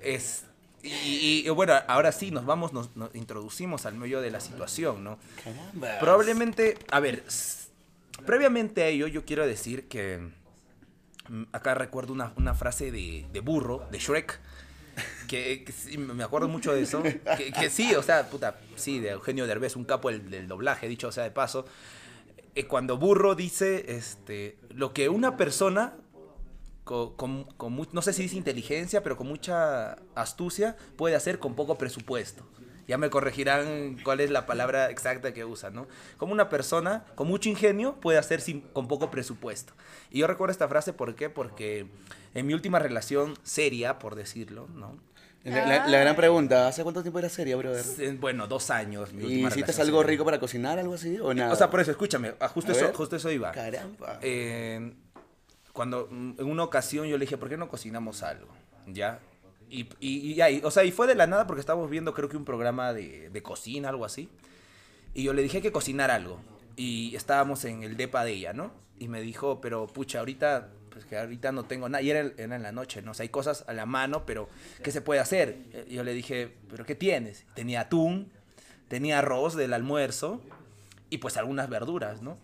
es... 0.00 0.44
Y, 0.82 0.88
y- 0.90 1.42
y 1.46 1.50
bueno, 1.50 1.74
ahora 1.86 2.10
sí, 2.12 2.30
nos 2.30 2.46
vamos, 2.46 2.72
nos, 2.72 2.94
nos 2.96 3.14
introducimos 3.14 3.84
al 3.86 3.94
medio 3.94 4.20
de 4.22 4.30
la 4.30 4.40
situación, 4.40 5.02
¿no? 5.04 5.18
Caramba. 5.42 5.98
Probablemente, 6.00 6.78
a 6.90 7.00
ver, 7.00 7.24
previamente 8.26 8.82
a 8.82 8.86
ello 8.88 9.06
yo 9.08 9.24
quiero 9.24 9.46
decir 9.46 9.88
que 9.88 10.18
mm, 11.28 11.42
acá 11.52 11.74
recuerdo 11.74 12.12
una, 12.12 12.32
una 12.36 12.54
frase 12.54 12.90
de, 12.92 13.26
de 13.32 13.40
burro, 13.40 13.86
de 13.90 13.98
Shrek, 13.98 14.38
que, 15.28 15.64
me 15.98 16.22
acuerdo 16.24 16.48
mucho 16.48 16.72
de 16.72 16.82
eso, 16.82 17.02
que, 17.02 17.70
sí, 17.70 17.94
o 17.94 18.02
sea, 18.02 18.28
puta, 18.30 18.58
sí, 18.76 19.00
de 19.00 19.10
Eugenio 19.10 19.46
Derbez, 19.46 19.76
un 19.76 19.84
capo 19.84 20.10
del, 20.10 20.48
doblaje, 20.48 20.88
dicho 20.88 21.10
sea 21.12 21.24
de 21.24 21.30
paso, 21.30 21.66
eh, 22.54 22.66
cuando 22.66 22.96
burro 22.98 23.34
dice, 23.34 23.84
este, 23.96 24.56
lo 24.70 24.92
que 24.92 25.08
una 25.08 25.36
persona 25.36 25.94
con, 26.84 27.14
con- 27.16 27.44
con 27.44 27.88
no 27.92 28.02
sé 28.02 28.12
si 28.12 28.22
dice 28.22 28.36
inteligencia, 28.36 29.02
pero 29.02 29.16
con 29.16 29.26
mucha 29.26 29.94
astucia, 30.14 30.76
puede 30.96 31.16
hacer 31.16 31.38
con 31.38 31.54
poco 31.54 31.76
presupuesto. 31.78 32.46
Ya 32.86 32.98
me 32.98 33.08
corregirán 33.10 33.96
cuál 34.04 34.20
es 34.20 34.30
la 34.30 34.44
palabra 34.46 34.90
exacta 34.90 35.32
que 35.32 35.44
usa, 35.44 35.70
¿no? 35.70 35.86
Como 36.18 36.32
una 36.32 36.48
persona 36.48 37.04
con 37.14 37.28
mucho 37.28 37.48
ingenio 37.48 37.94
puede 38.00 38.18
hacer 38.18 38.40
sin, 38.40 38.60
con 38.60 38.88
poco 38.88 39.10
presupuesto. 39.10 39.72
Y 40.10 40.18
yo 40.20 40.26
recuerdo 40.26 40.52
esta 40.52 40.68
frase, 40.68 40.92
¿por 40.92 41.14
qué? 41.14 41.30
Porque 41.30 41.86
en 42.34 42.46
mi 42.46 42.52
última 42.54 42.78
relación 42.78 43.34
seria, 43.42 43.98
por 43.98 44.14
decirlo, 44.14 44.68
¿no? 44.74 44.98
La, 45.44 45.66
la- 45.66 45.86
la 45.86 45.98
gran 45.98 46.16
pregunta, 46.16 46.68
¿hace 46.68 46.82
cuánto 46.82 47.02
tiempo 47.02 47.18
era 47.18 47.28
seria, 47.28 47.54
brother? 47.56 47.84
Eh, 47.98 48.16
Bueno, 48.18 48.46
dos 48.46 48.70
años. 48.70 49.12
Mi 49.12 49.24
¿Y 49.26 49.46
hiciste 49.46 49.72
algo 49.82 49.98
seria. 50.00 50.10
rico 50.10 50.24
para 50.24 50.38
cocinar, 50.40 50.78
algo 50.78 50.94
así? 50.94 51.18
¿O 51.20 51.34
nada? 51.34 51.52
O 51.52 51.56
sea, 51.56 51.68
por 51.70 51.80
eso, 51.80 51.90
escúchame, 51.90 52.34
a 52.40 52.48
justo, 52.48 52.72
A 52.72 52.74
eso, 52.74 52.86
ver. 52.86 52.94
justo 52.94 53.16
eso 53.16 53.30
iba. 53.30 53.50
Caramba. 53.52 54.18
Eh, 54.22 54.92
cuando 55.74 56.08
mm, 56.10 56.34
en 56.38 56.46
una 56.46 56.62
ocasión 56.64 57.06
yo 57.08 57.18
le 57.18 57.24
dije, 57.26 57.36
¿por 57.36 57.48
qué 57.50 57.56
no 57.58 57.68
cocinamos 57.68 58.22
algo? 58.22 58.48
¿Ya? 58.86 59.18
Y, 59.70 59.88
y, 60.00 60.32
y 60.32 60.42
y- 60.42 60.60
o 60.62 60.70
sea, 60.70 60.84
y 60.84 60.92
fue 60.92 61.06
de 61.06 61.14
la 61.14 61.26
nada 61.26 61.46
porque 61.46 61.60
estábamos 61.60 61.90
viendo 61.90 62.14
creo 62.14 62.28
que 62.28 62.36
un 62.36 62.44
programa 62.44 62.92
de, 62.92 63.30
de 63.30 63.42
cocina, 63.42 63.88
algo 63.88 64.04
así. 64.04 64.28
Y 65.14 65.22
yo 65.24 65.32
le 65.32 65.42
dije 65.42 65.58
"Hay 65.58 65.62
que 65.62 65.72
cocinar 65.72 66.10
algo. 66.10 66.40
Y 66.76 67.14
estábamos 67.14 67.64
en 67.64 67.82
el 67.84 67.96
depa 67.96 68.24
de 68.24 68.32
ella, 68.32 68.52
¿no? 68.52 68.72
Y 68.98 69.08
me 69.08 69.20
dijo, 69.20 69.60
pero 69.60 69.86
pucha, 69.86 70.18
ahorita, 70.20 70.70
pues 70.90 71.04
que 71.04 71.16
ahorita 71.18 71.52
no 71.52 71.64
tengo 71.64 71.88
nada. 71.88 72.02
Y 72.02 72.10
era, 72.10 72.32
era 72.36 72.56
en 72.56 72.62
la 72.62 72.72
noche, 72.72 73.00
¿no? 73.02 73.12
O 73.12 73.14
sea, 73.14 73.22
hay 73.24 73.28
cosas 73.28 73.64
a 73.68 73.72
la 73.72 73.86
mano, 73.86 74.24
pero 74.26 74.48
¿qué 74.82 74.90
se 74.90 75.00
puede 75.00 75.20
hacer? 75.20 75.56
Y 75.88 75.94
yo 75.94 76.04
le 76.04 76.12
dije, 76.14 76.52
¿pero 76.70 76.84
qué 76.84 76.94
tienes? 76.94 77.44
Tenía 77.54 77.82
atún, 77.82 78.30
tenía 78.88 79.20
arroz 79.20 79.54
del 79.54 79.72
almuerzo 79.72 80.42
y 81.10 81.18
pues 81.18 81.36
algunas 81.36 81.68
verduras, 81.68 82.22
¿no? 82.22 82.38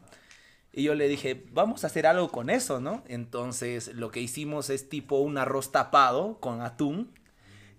Y 0.73 0.85
yo 0.85 0.95
le 0.95 1.09
dije, 1.09 1.45
vamos 1.53 1.83
a 1.83 1.89
hacer 1.89 2.07
algo 2.07 2.29
con 2.29 2.49
eso, 2.49 2.81
¿no? 2.81 3.03
Entonces 3.09 3.93
lo 3.95 4.11
que 4.11 4.21
hicimos 4.21 4.71
es 4.71 4.89
tipo 4.89 5.19
un 5.19 5.37
arroz 5.37 5.73
tapado 5.73 6.39
con 6.39 6.63
atún 6.63 7.11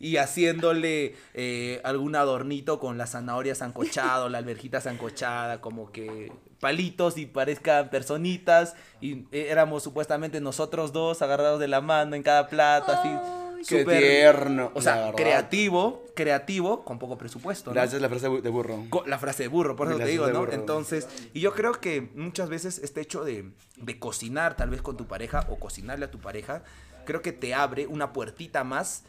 y 0.02 0.18
haciéndole 0.18 1.16
eh, 1.34 1.80
algún 1.84 2.16
adornito 2.16 2.80
con 2.80 2.98
la 2.98 3.06
zanahoria 3.06 3.56
sancochada 3.56 4.26
o 4.26 4.30
la 4.30 4.40
alberjita 4.40 4.82
sancochada, 4.82 5.62
como 5.62 5.92
que 5.92 6.32
palitos 6.60 7.18
y 7.18 7.28
parezcan 7.28 7.90
personitas 7.90 8.76
y 9.00 9.26
eh, 9.32 9.48
éramos 9.50 9.84
supuestamente 9.84 10.42
nosotros 10.42 10.92
dos 10.92 11.22
agarrados 11.22 11.60
de 11.60 11.68
la 11.68 11.82
mano 11.82 12.16
en 12.16 12.24
cada 12.24 12.48
plato, 12.48 12.92
así. 12.92 13.41
Qué 13.68 13.82
súper- 13.82 14.00
tierno, 14.00 14.72
O 14.74 14.82
sea, 14.82 15.12
creativo, 15.16 16.04
creativo, 16.16 16.84
con 16.84 17.00
poco 17.00 17.18
presupuesto. 17.18 17.72
¿no? 17.72 17.76
Gracias 17.76 18.02
la 18.02 18.10
frase 18.10 18.30
de 18.30 18.50
burro. 18.50 18.86
Co- 18.90 19.04
La 19.06 19.18
frase 19.20 19.44
de 19.44 19.50
burro, 19.50 19.76
por 19.76 19.88
eso 19.90 19.98
te 19.98 20.06
digo, 20.06 20.28
¿no? 20.28 20.52
Entonces, 20.52 21.08
y 21.34 21.40
yo 21.40 21.54
creo 21.54 21.74
que 21.74 22.10
muchas 22.16 22.50
veces 22.50 22.80
este 22.80 23.02
hecho 23.02 23.24
de, 23.24 23.52
de 23.78 24.00
cocinar 24.00 24.56
tal 24.56 24.70
vez 24.70 24.82
con 24.82 24.98
tu 24.98 25.08
pareja 25.08 25.46
o 25.50 25.58
cocinarle 25.60 26.06
a 26.06 26.12
tu 26.12 26.20
pareja, 26.20 26.64
creo 27.06 27.22
que 27.22 27.32
te 27.32 27.54
abre 27.54 27.88
una 27.88 28.14
puertita 28.14 28.64
más 28.64 29.04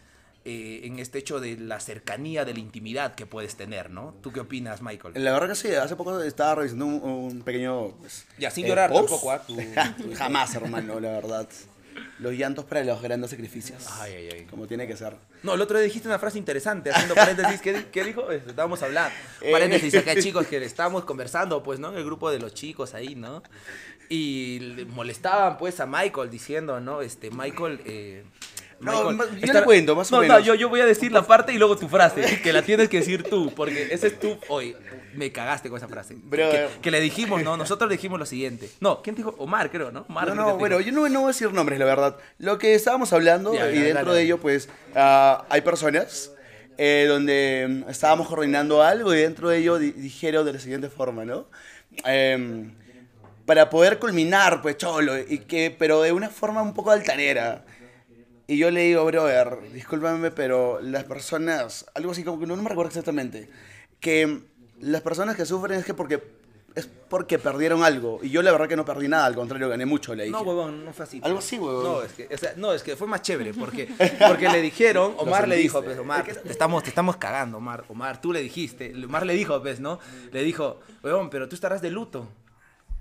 eh, 0.44 0.80
en 0.84 0.98
este 0.98 1.18
hecho 1.18 1.38
de 1.38 1.56
la 1.56 1.78
cercanía, 1.78 2.44
de 2.44 2.52
la 2.52 2.58
intimidad 2.58 3.14
que 3.14 3.26
puedes 3.26 3.54
tener, 3.54 3.90
¿no? 3.90 4.12
¿Tú 4.22 4.32
qué 4.32 4.40
opinas, 4.40 4.82
Michael? 4.82 5.14
La 5.22 5.30
verdad 5.32 5.48
que 5.50 5.54
sí, 5.54 5.72
hace 5.72 5.94
poco 5.94 6.20
estaba 6.20 6.56
revisando 6.56 6.86
un, 6.86 6.94
un 7.04 7.42
pequeño... 7.42 7.90
Pues, 8.00 8.26
Ya, 8.38 8.50
sin 8.50 8.66
llorar 8.66 8.90
post. 8.90 9.08
tampoco, 9.08 9.30
¿ah? 9.30 9.40
Tú- 9.46 9.56
Jamás, 10.14 10.52
hermano, 10.56 10.98
la 10.98 11.10
verdad. 11.12 11.48
Los 12.18 12.32
llantos 12.34 12.64
para 12.64 12.84
los 12.84 13.00
grandes 13.02 13.30
sacrificios. 13.30 13.84
Ay, 14.00 14.12
ay, 14.14 14.28
ay. 14.32 14.44
Como 14.48 14.66
tiene 14.66 14.86
que 14.86 14.96
ser. 14.96 15.14
No, 15.42 15.54
el 15.54 15.60
otro 15.60 15.78
día 15.78 15.84
dijiste 15.86 16.06
una 16.08 16.18
frase 16.18 16.38
interesante, 16.38 16.90
haciendo 16.90 17.14
paréntesis, 17.14 17.60
¿qué, 17.60 17.86
qué 17.90 18.04
dijo? 18.04 18.30
Este, 18.30 18.50
Estábamos 18.50 18.82
hablando. 18.82 19.12
Eh. 19.40 19.50
Paréntesis 19.50 19.94
acá, 19.96 20.14
chicos, 20.16 20.46
que 20.46 20.62
estábamos 20.64 21.04
conversando, 21.04 21.62
pues, 21.62 21.78
¿no? 21.80 21.90
En 21.92 21.98
el 21.98 22.04
grupo 22.04 22.30
de 22.30 22.38
los 22.38 22.54
chicos 22.54 22.94
ahí, 22.94 23.14
¿no? 23.14 23.42
Y 24.08 24.58
le 24.60 24.84
molestaban, 24.84 25.56
pues, 25.58 25.80
a 25.80 25.86
Michael 25.86 26.30
diciendo, 26.30 26.80
¿no? 26.80 27.02
Este, 27.02 27.30
Michael... 27.30 27.80
Eh, 27.84 28.24
No, 28.80 29.10
Michael, 29.10 29.16
ma- 29.16 29.46
yo 29.46 29.52
le 29.52 29.62
cuento, 29.64 29.94
más 29.96 30.10
o 30.12 30.16
no, 30.16 30.22
menos. 30.22 30.38
No, 30.40 30.44
yo, 30.44 30.54
yo 30.54 30.68
voy 30.68 30.80
a 30.80 30.86
decir 30.86 31.12
la 31.12 31.22
parte 31.26 31.52
y 31.52 31.58
luego 31.58 31.76
tu 31.76 31.88
frase, 31.88 32.40
que 32.42 32.52
la 32.52 32.62
tienes 32.62 32.88
que 32.88 32.98
decir 32.98 33.22
tú, 33.22 33.52
porque 33.54 33.88
ese 33.92 34.08
es 34.08 34.18
tú. 34.20 34.36
Oye, 34.48 34.76
me 35.14 35.30
cagaste 35.32 35.68
con 35.68 35.78
esa 35.78 35.88
frase. 35.88 36.16
Que, 36.30 36.68
que 36.80 36.90
le 36.90 37.00
dijimos, 37.00 37.42
¿no? 37.42 37.56
Nosotros 37.56 37.88
le 37.88 37.96
dijimos 37.96 38.18
lo 38.18 38.26
siguiente. 38.26 38.70
No, 38.80 39.02
¿quién 39.02 39.14
dijo? 39.16 39.34
Omar, 39.38 39.70
creo, 39.70 39.90
¿no? 39.92 40.04
Omar 40.08 40.28
No, 40.28 40.34
no, 40.34 40.56
bueno, 40.58 40.80
yo 40.80 40.92
no, 40.92 41.08
no 41.08 41.20
voy 41.20 41.24
a 41.30 41.32
decir 41.32 41.52
nombres, 41.52 41.78
la 41.78 41.84
verdad. 41.84 42.16
Lo 42.38 42.58
que 42.58 42.74
estábamos 42.74 43.12
hablando, 43.12 43.54
Ya, 43.54 43.70
y 43.70 43.78
dentro 43.78 44.04
dale. 44.06 44.16
de 44.18 44.22
ello, 44.24 44.38
pues, 44.38 44.68
ah, 44.94 45.44
hay 45.48 45.60
personas 45.60 46.32
eh, 46.78 47.06
donde 47.08 47.66
mm, 47.86 47.90
estábamos 47.90 48.26
coordinando 48.28 48.82
algo 48.82 49.14
y 49.14 49.18
dentro 49.20 49.48
de 49.48 49.58
ello 49.58 49.78
di- 49.78 49.92
dijeron 49.92 50.44
de 50.46 50.54
la 50.54 50.58
siguiente 50.58 50.88
forma, 50.88 51.24
¿no? 51.24 51.46
Em, 52.04 52.72
para 53.46 53.68
poder 53.70 53.98
culminar, 53.98 54.62
pues, 54.62 54.76
cholo, 54.76 55.18
y 55.18 55.38
que, 55.40 55.74
pero 55.76 56.00
de 56.02 56.12
una 56.12 56.30
forma 56.30 56.62
un 56.62 56.74
poco 56.74 56.90
altanera. 56.90 57.64
Y 58.46 58.56
yo 58.58 58.70
le 58.70 58.82
digo, 58.82 59.04
brother, 59.04 59.58
discúlpame, 59.72 60.30
pero 60.30 60.80
las 60.80 61.04
personas, 61.04 61.86
algo 61.94 62.12
así 62.12 62.22
como 62.24 62.38
que 62.40 62.46
no, 62.46 62.56
no 62.56 62.62
me 62.62 62.68
recuerdo 62.68 62.88
exactamente, 62.90 63.48
que 64.00 64.40
las 64.82 65.00
personas 65.00 65.36
que 65.36 65.46
sufren 65.46 65.78
es 65.78 65.84
que 65.84 65.94
porque 65.94 66.22
es 66.74 66.86
porque 66.86 67.38
perdieron 67.38 67.84
algo. 67.84 68.18
Y 68.22 68.30
yo 68.30 68.42
la 68.42 68.50
verdad 68.50 68.68
que 68.68 68.76
no 68.76 68.84
perdí 68.84 69.06
nada, 69.06 69.26
al 69.26 69.34
contrario, 69.34 69.68
gané 69.68 69.86
mucho, 69.86 70.14
le 70.14 70.24
dije. 70.24 70.32
No, 70.32 70.42
huevón, 70.42 70.84
no 70.84 70.92
fue 70.92 71.04
así. 71.04 71.20
Algo 71.22 71.38
así, 71.38 71.58
huevón. 71.58 71.84
No, 71.84 72.02
es 72.02 72.12
que, 72.12 72.28
o 72.32 72.38
sea, 72.38 72.54
no, 72.56 72.72
es 72.72 72.82
que 72.82 72.96
fue 72.96 73.06
más 73.06 73.22
chévere, 73.22 73.52
porque, 73.54 73.88
porque 74.26 74.48
le 74.48 74.62
dijeron, 74.62 75.14
Omar 75.18 75.46
le 75.46 75.56
dijo, 75.56 75.82
pues, 75.82 75.98
Omar, 75.98 76.24
te 76.24 76.50
estamos, 76.50 76.82
te 76.82 76.88
estamos 76.88 77.16
cagando, 77.16 77.58
Omar, 77.58 77.84
Omar, 77.88 78.20
tú 78.20 78.32
le 78.32 78.40
dijiste, 78.40 78.94
Omar 79.04 79.26
le 79.26 79.34
dijo, 79.34 79.60
pues, 79.60 79.80
¿no? 79.80 79.98
Le 80.32 80.42
dijo, 80.42 80.80
huevón, 81.02 81.30
pero 81.30 81.48
tú 81.48 81.54
estarás 81.54 81.82
de 81.82 81.90
luto. 81.90 82.28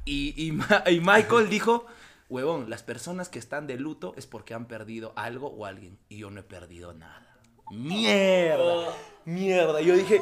Y, 0.04 0.34
y, 0.36 0.50
y 0.92 1.00
Michael 1.00 1.50
dijo, 1.50 1.86
huevón, 2.30 2.70
las 2.70 2.84
personas 2.84 3.30
que 3.30 3.40
están 3.40 3.68
de 3.68 3.78
luto 3.78 4.14
es 4.18 4.28
porque 4.28 4.54
han 4.54 4.66
perdido 4.66 5.14
algo 5.16 5.48
o 5.48 5.66
alguien, 5.66 5.98
y 6.10 6.18
yo 6.18 6.30
no 6.30 6.42
he 6.42 6.44
perdido 6.44 6.94
nada. 6.94 7.40
Mierda, 7.72 8.94
mierda. 9.24 9.82
Y 9.82 9.86
yo 9.86 9.96
dije, 9.96 10.22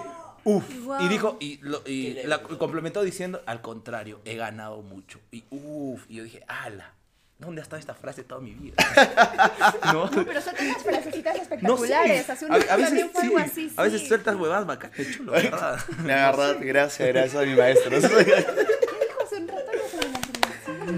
uff. 0.55 0.83
Wow. 0.85 1.01
Y 1.01 1.07
dijo, 1.07 1.37
y, 1.39 1.57
lo, 1.61 1.81
y 1.85 2.13
la 2.25 2.41
complementó 2.41 3.01
diciendo, 3.03 3.41
al 3.45 3.61
contrario, 3.61 4.19
he 4.25 4.35
ganado 4.35 4.81
mucho. 4.81 5.19
Y 5.31 5.43
uff. 5.49 6.05
Y 6.09 6.15
yo 6.15 6.23
dije, 6.23 6.43
ala, 6.47 6.93
¿dónde 7.37 7.61
ha 7.61 7.63
estado 7.63 7.79
esta 7.79 7.93
frase 7.93 8.23
toda 8.23 8.41
mi 8.41 8.51
vida? 8.53 8.75
¿No? 9.85 10.09
No, 10.09 10.25
pero 10.25 10.41
son 10.41 10.53
unas 10.59 10.83
frasecitas 10.83 11.33
No 11.33 11.77
sé. 11.77 11.85
espectaculares. 11.85 12.29
Hace 12.29 12.45
un 12.45 12.51
A, 12.51 12.55
a 12.55 12.57
veces, 12.57 12.77
también 12.77 13.09
fue 13.11 13.21
sí, 13.21 13.27
algo 13.27 13.37
así. 13.39 13.73
a 13.77 13.83
veces 13.83 14.01
sí. 14.01 14.07
sueltas 14.07 14.35
huevadas 14.35 14.65
bacanas, 14.65 14.97
chulo, 15.15 15.31
¿verdad? 15.33 15.79
La 16.05 16.31
verdad, 16.31 16.57
gracias, 16.61 17.07
gracias 17.07 17.41
a 17.41 17.45
mi 17.45 17.55
maestro. 17.55 17.89
¿Qué 17.91 17.97
dijo 17.97 19.23
hace 19.25 19.35
un 19.37 19.47
rato 19.47 19.71
ya 19.73 19.89
sobre 19.91 20.09
la 20.09 20.19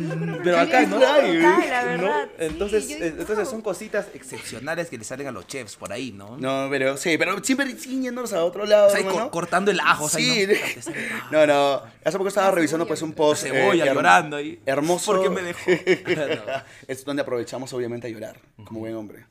relación? 0.10 0.40
Pero 0.44 0.60
acá, 0.60 0.86
¿no? 0.86 0.98
Ay, 1.06 1.38
la 1.38 1.98
¿No? 1.98 2.08
sí, 2.24 2.30
Entonces, 2.40 2.90
eh, 2.90 2.96
digo, 2.96 3.06
entonces 3.08 3.38
wow. 3.38 3.46
son 3.46 3.62
cositas 3.62 4.08
excepcionales 4.14 4.90
que 4.90 4.98
le 4.98 5.04
salen 5.04 5.28
a 5.28 5.32
los 5.32 5.48
chefs 5.48 5.76
por 5.76 5.92
ahí, 5.94 6.12
¿no? 6.12 6.38
No, 6.38 6.68
pero 6.70 6.98
sí, 6.98 7.18
pero 7.18 7.44
siempre 7.44 7.74
yéndonos 7.76 8.34
a 8.34 8.44
otro 8.44 8.66
lado, 8.66 8.88
O 8.88 8.90
sea, 8.90 9.04
cor- 9.04 9.30
cortando 9.32 9.72
el 9.72 9.80
ajo, 9.80 10.06
o 10.06 10.10
sea, 10.10 10.20
Sí. 10.20 10.48
¿no? 11.32 11.46
No, 11.46 11.48
no. 11.48 11.82
Hace 12.04 12.18
poco 12.18 12.30
estaba 12.30 12.52
revisando 12.52 12.86
pues 12.88 13.02
un 13.02 13.10
la 13.12 13.16
post. 13.16 13.44
cebolla 13.44 13.86
her- 13.86 13.94
llorando 13.94 14.38
ahí. 14.38 14.60
Hermoso. 14.66 15.12
¿Por 15.14 15.24
qué 15.24 15.30
me 15.30 15.42
dejó? 15.42 15.62
Es 16.88 17.06
donde 17.06 17.22
aprovechamos 17.22 17.72
obviamente 17.74 18.08
a 18.08 18.10
llorar, 18.10 18.38
como 18.66 18.80
buen 18.82 18.96
hombre. 18.96 19.26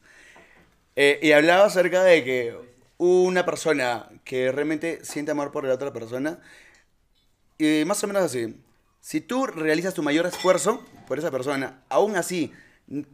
Eh, 0.96 1.18
y 1.22 1.32
hablaba 1.32 1.64
acerca 1.66 2.02
de 2.02 2.24
que 2.24 2.54
una 2.98 3.44
persona 3.46 4.08
que 4.24 4.52
realmente 4.52 5.04
siente 5.04 5.30
amor 5.30 5.52
por 5.52 5.64
la 5.64 5.74
otra 5.74 5.92
persona, 5.92 6.38
y 7.58 7.84
más 7.86 8.02
o 8.04 8.06
menos 8.06 8.22
así, 8.24 8.54
si 9.00 9.20
tú 9.20 9.46
realizas 9.46 9.94
tu 9.94 10.02
mayor 10.02 10.26
esfuerzo 10.26 10.84
por 11.06 11.18
esa 11.18 11.30
persona, 11.30 11.82
aún 11.88 12.16
así, 12.16 12.52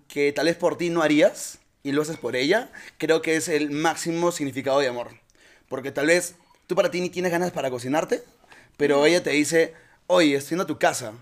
que 0.08 0.32
tal 0.32 0.46
vez 0.46 0.56
por 0.56 0.76
ti 0.78 0.90
no 0.90 1.02
harías, 1.02 1.58
y 1.82 1.92
lo 1.92 2.02
haces 2.02 2.18
por 2.18 2.34
ella, 2.34 2.72
creo 2.98 3.22
que 3.22 3.36
es 3.36 3.48
el 3.48 3.70
máximo 3.70 4.32
significado 4.32 4.80
de 4.80 4.88
amor. 4.88 5.10
Porque 5.68 5.92
tal 5.92 6.06
vez 6.06 6.34
tú 6.66 6.74
para 6.74 6.90
ti 6.90 7.00
ni 7.00 7.10
tienes 7.10 7.30
ganas 7.30 7.52
para 7.52 7.70
cocinarte, 7.70 8.24
pero 8.76 9.06
ella 9.06 9.22
te 9.22 9.30
dice, 9.30 9.72
oye, 10.08 10.34
estoy 10.34 10.58
en 10.58 10.66
tu 10.66 10.78
casa, 10.78 11.12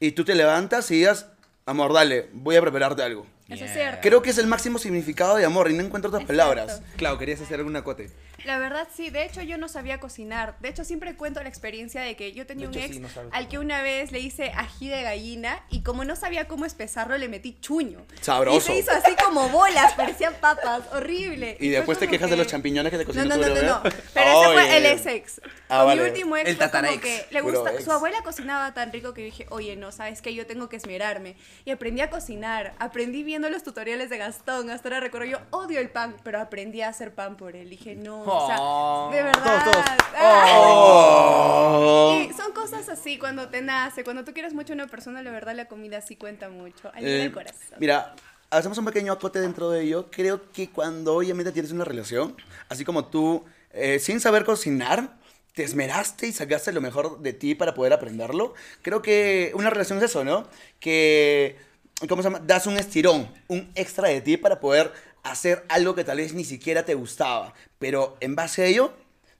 y 0.00 0.12
tú 0.12 0.24
te 0.24 0.34
levantas 0.34 0.90
y 0.90 0.96
digas, 0.96 1.26
amor, 1.66 1.92
dale, 1.92 2.28
voy 2.32 2.56
a 2.56 2.60
prepararte 2.60 3.02
algo. 3.02 3.26
Eso 3.48 3.64
es 3.64 3.72
cierto. 3.72 3.98
Creo 4.02 4.20
que 4.22 4.30
es 4.30 4.38
el 4.38 4.46
máximo 4.46 4.78
significado 4.78 5.36
de 5.36 5.44
amor 5.46 5.70
y 5.70 5.74
no 5.74 5.82
encuentro 5.82 6.08
otras 6.10 6.22
Es 6.22 6.26
palabras. 6.28 6.66
cierto. 6.66 6.86
Claro, 6.96 7.18
querías 7.18 7.40
hacer 7.40 7.58
algún 7.60 7.74
acote. 7.76 8.10
La 8.44 8.58
verdad 8.58 8.86
sí, 8.94 9.10
de 9.10 9.24
hecho 9.24 9.42
yo 9.42 9.58
no 9.58 9.68
sabía 9.68 9.98
cocinar. 10.00 10.56
De 10.60 10.68
hecho 10.68 10.84
siempre 10.84 11.16
cuento 11.16 11.42
la 11.42 11.48
experiencia 11.48 12.02
de 12.02 12.14
que 12.14 12.32
yo 12.32 12.46
tenía 12.46 12.68
De 12.68 12.76
un 12.76 12.84
hecho, 12.84 12.86
ex 12.86 12.94
sí, 12.96 13.00
no 13.00 13.08
al 13.32 13.48
que 13.48 13.58
una 13.58 13.82
vez 13.82 14.12
le 14.12 14.20
hice 14.20 14.52
ají 14.54 14.88
de 14.88 15.02
gallina 15.02 15.60
y 15.70 15.82
como 15.82 16.04
no 16.04 16.14
sabía 16.14 16.46
cómo 16.46 16.64
espesarlo 16.64 17.18
le 17.18 17.28
metí 17.28 17.58
chuño. 17.60 18.06
Sabroso. 18.20 18.58
Y 18.58 18.60
se 18.60 18.78
hizo 18.78 18.92
así 18.92 19.16
como 19.24 19.48
bolas, 19.48 19.92
parecían 19.94 20.34
papas, 20.40 20.82
horrible. 20.92 21.56
Y 21.58 21.68
fue 21.68 21.76
después 21.76 21.98
te 21.98 22.06
quejas 22.06 22.30
de 22.30 22.36
que- 22.36 22.42
los 22.42 22.46
champiñones 22.50 22.92
que 22.92 22.98
te 22.98 23.04
No, 23.04 23.08
cocinó 23.08 23.24
no, 23.24 23.34
tu 23.34 23.40
no, 23.40 23.48
no, 23.48 23.54
bebé. 23.54 23.66
no. 23.66 23.82
Pero 24.14 24.42
ese 24.42 24.52
fue 24.52 24.76
el 24.76 24.84
Oye. 24.84 24.92
ex 24.92 25.06
ex. 25.06 25.40
Ah, 25.70 25.82
vale. 25.84 26.02
mi 26.02 26.08
último 26.08 26.36
ex 26.36 26.48
El 26.48 26.56
fue 26.56 26.70
como 26.70 27.00
que 27.00 27.26
le 27.30 27.40
gusta, 27.40 27.72
ex. 27.74 27.84
su 27.84 27.92
abuela 27.92 28.22
cocinaba 28.22 28.72
tan 28.72 28.92
rico 28.92 29.14
que 29.14 29.22
dije, 29.22 29.46
oye, 29.50 29.74
no, 29.76 29.90
sabes 29.90 30.22
que 30.22 30.32
yo 30.34 30.46
tengo 30.46 30.68
que 30.68 30.76
esmerarme. 30.76 31.34
Y 31.64 31.70
aprendí 31.72 32.00
a 32.02 32.08
cocinar, 32.10 32.74
aprendí 32.78 33.22
viendo 33.38 33.50
los 33.54 33.62
tutoriales 33.62 34.10
de 34.10 34.18
Gastón, 34.18 34.68
hasta 34.68 34.88
ahora 34.88 34.98
recuerdo, 34.98 35.26
yo 35.26 35.38
odio 35.50 35.78
el 35.78 35.90
pan, 35.90 36.16
pero 36.24 36.40
aprendí 36.40 36.82
a 36.82 36.88
hacer 36.88 37.14
pan 37.14 37.36
por 37.36 37.54
él. 37.54 37.70
Dije, 37.70 37.94
no, 37.94 38.22
o 38.22 38.26
Oh. 38.26 39.10
sea, 39.12 39.16
de 39.16 39.22
verdad. 39.22 39.62
Todos, 39.64 39.74
todos. 39.84 39.86
Ah. 40.16 40.54
Oh. 40.58 42.18
Y 42.28 42.32
son 42.34 42.50
cosas 42.52 42.88
así 42.88 43.16
cuando 43.16 43.48
te 43.48 43.62
nace, 43.62 44.02
cuando 44.02 44.24
tú 44.24 44.32
quieres 44.32 44.54
mucho 44.54 44.72
a 44.72 44.74
una 44.74 44.88
persona, 44.88 45.22
la 45.22 45.30
verdad 45.30 45.54
la 45.54 45.66
comida 45.66 46.00
sí 46.00 46.16
cuenta 46.16 46.48
mucho. 46.48 46.90
Eh, 46.96 47.22
el 47.26 47.32
corazón. 47.32 47.78
Mira, 47.78 48.16
hacemos 48.50 48.76
un 48.78 48.86
pequeño 48.86 49.12
acote 49.12 49.40
dentro 49.40 49.70
de 49.70 49.82
ello. 49.82 50.08
Creo 50.10 50.50
que 50.50 50.68
cuando 50.70 51.14
obviamente 51.14 51.52
tienes 51.52 51.70
una 51.70 51.84
relación, 51.84 52.36
así 52.68 52.84
como 52.84 53.04
tú, 53.06 53.44
eh, 53.72 54.00
sin 54.00 54.18
saber 54.18 54.44
cocinar, 54.44 55.16
te 55.54 55.62
esmeraste 55.62 56.26
y 56.26 56.32
sacaste 56.32 56.72
lo 56.72 56.80
mejor 56.80 57.20
de 57.20 57.32
ti 57.32 57.54
para 57.54 57.74
poder 57.74 57.92
aprenderlo. 57.92 58.54
Creo 58.82 59.00
que 59.00 59.52
una 59.54 59.70
relación 59.70 59.98
es 59.98 60.04
eso, 60.04 60.24
¿no? 60.24 60.48
Que, 60.80 61.56
¿cómo 62.06 62.22
se 62.22 62.28
llama? 62.28 62.44
Das 62.44 62.66
un 62.66 62.76
estirón, 62.76 63.32
un 63.48 63.70
extra 63.74 64.08
de 64.08 64.20
ti 64.20 64.36
para 64.36 64.60
poder 64.60 64.92
hacer 65.22 65.64
algo 65.68 65.94
que 65.94 66.04
tal 66.04 66.18
vez 66.18 66.34
ni 66.34 66.44
siquiera 66.44 66.84
te 66.84 66.94
gustaba. 66.94 67.54
Pero 67.78 68.16
en 68.20 68.36
base 68.36 68.62
a 68.62 68.66
ello, 68.66 68.92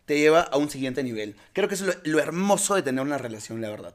te 0.06 0.18
lleva 0.18 0.40
a 0.40 0.56
un 0.56 0.70
siguiente 0.70 1.02
nivel. 1.02 1.36
Creo 1.52 1.68
que 1.68 1.74
es 1.74 1.84
lo, 2.04 2.18
hermoso 2.18 2.74
de 2.74 2.82
tener 2.82 3.02
una 3.02 3.18
relación, 3.18 3.60
la 3.60 3.70
verdad. 3.70 3.94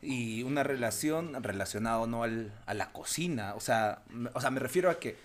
y 0.00 0.42
una 0.42 0.64
relación 0.64 1.40
relacionada 1.44 2.04
no 2.06 2.24
al, 2.24 2.52
a 2.66 2.74
la 2.74 2.92
cocina. 2.92 3.54
O 3.54 3.60
sea, 3.60 4.02
o 4.34 4.40
sea, 4.40 4.50
me 4.50 4.58
refiero 4.58 4.90
a 4.90 4.98
que 4.98 5.16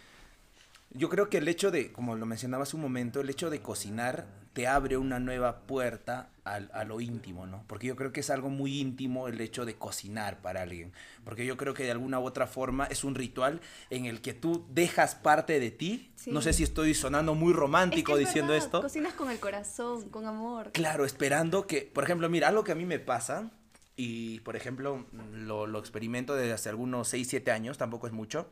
yo 0.92 1.10
creo 1.10 1.30
que 1.30 1.38
el 1.38 1.48
hecho 1.48 1.72
de, 1.72 1.92
como 1.92 2.16
lo 2.16 2.26
mencionaba 2.26 2.64
hace 2.64 2.76
un 2.76 2.82
momento, 2.82 3.20
el 3.22 3.30
hecho 3.30 3.50
de 3.50 3.62
cocinar 3.62 4.26
te 4.54 4.66
abre 4.66 4.98
una 4.98 5.20
nueva 5.20 5.60
puerta 5.68 6.30
al- 6.44 6.72
a 6.74 6.84
lo 6.84 7.00
íntimo, 7.00 7.46
¿no? 7.46 7.64
Porque 7.68 7.86
yo 7.86 7.96
creo 7.96 8.12
que 8.12 8.22
es 8.22 8.32
algo 8.32 8.50
muy 8.50 8.80
íntimo 8.80 9.28
el 9.28 9.40
hecho 9.40 9.66
de 9.66 9.76
cocinar 9.76 10.42
para 10.42 10.64
alguien. 10.64 10.94
Porque 11.24 11.46
yo 11.46 11.58
creo 11.58 11.76
que 11.76 11.84
de 11.84 11.92
alguna 11.92 12.20
u 12.20 12.24
otra 12.26 12.48
forma 12.48 12.86
es 12.86 13.04
un 13.04 13.14
ritual 13.14 13.62
en 13.92 14.06
el 14.06 14.20
que 14.22 14.34
tú 14.34 14.66
dejas 14.74 15.14
parte 15.14 15.60
de 15.60 15.70
ti. 15.70 16.10
Sí. 16.16 16.32
No 16.32 16.42
sé 16.42 16.54
si 16.54 16.64
estoy 16.64 16.96
sonando 16.96 17.36
muy 17.36 17.50
Es 17.52 17.56
que 17.56 17.60
romántico 17.60 18.14
es 18.14 18.26
diciendo 18.26 18.54
verdad, 18.54 18.66
esto. 18.66 18.82
Cocinas 18.82 19.14
con 19.14 19.30
el 19.30 19.40
corazón, 19.40 20.10
con 20.10 20.26
amor. 20.26 20.72
Claro, 20.72 21.06
esperando 21.06 21.68
que, 21.68 21.82
por 21.84 22.04
ejemplo, 22.06 22.28
mira, 22.28 22.48
algo 22.48 22.64
que 22.64 22.72
a 22.72 22.76
mí 22.76 22.86
me 22.86 22.98
pasa, 22.98 23.52
y 23.96 24.40
por 24.40 24.56
ejemplo, 24.56 25.06
lo, 25.34 25.68
lo 25.68 25.78
experimento 25.78 26.34
desde 26.34 26.54
hace 26.54 26.70
algunos 26.70 27.08
6, 27.10 27.28
7 27.30 27.52
años, 27.52 27.78
tampoco 27.78 28.08
es 28.08 28.14
mucho, 28.14 28.50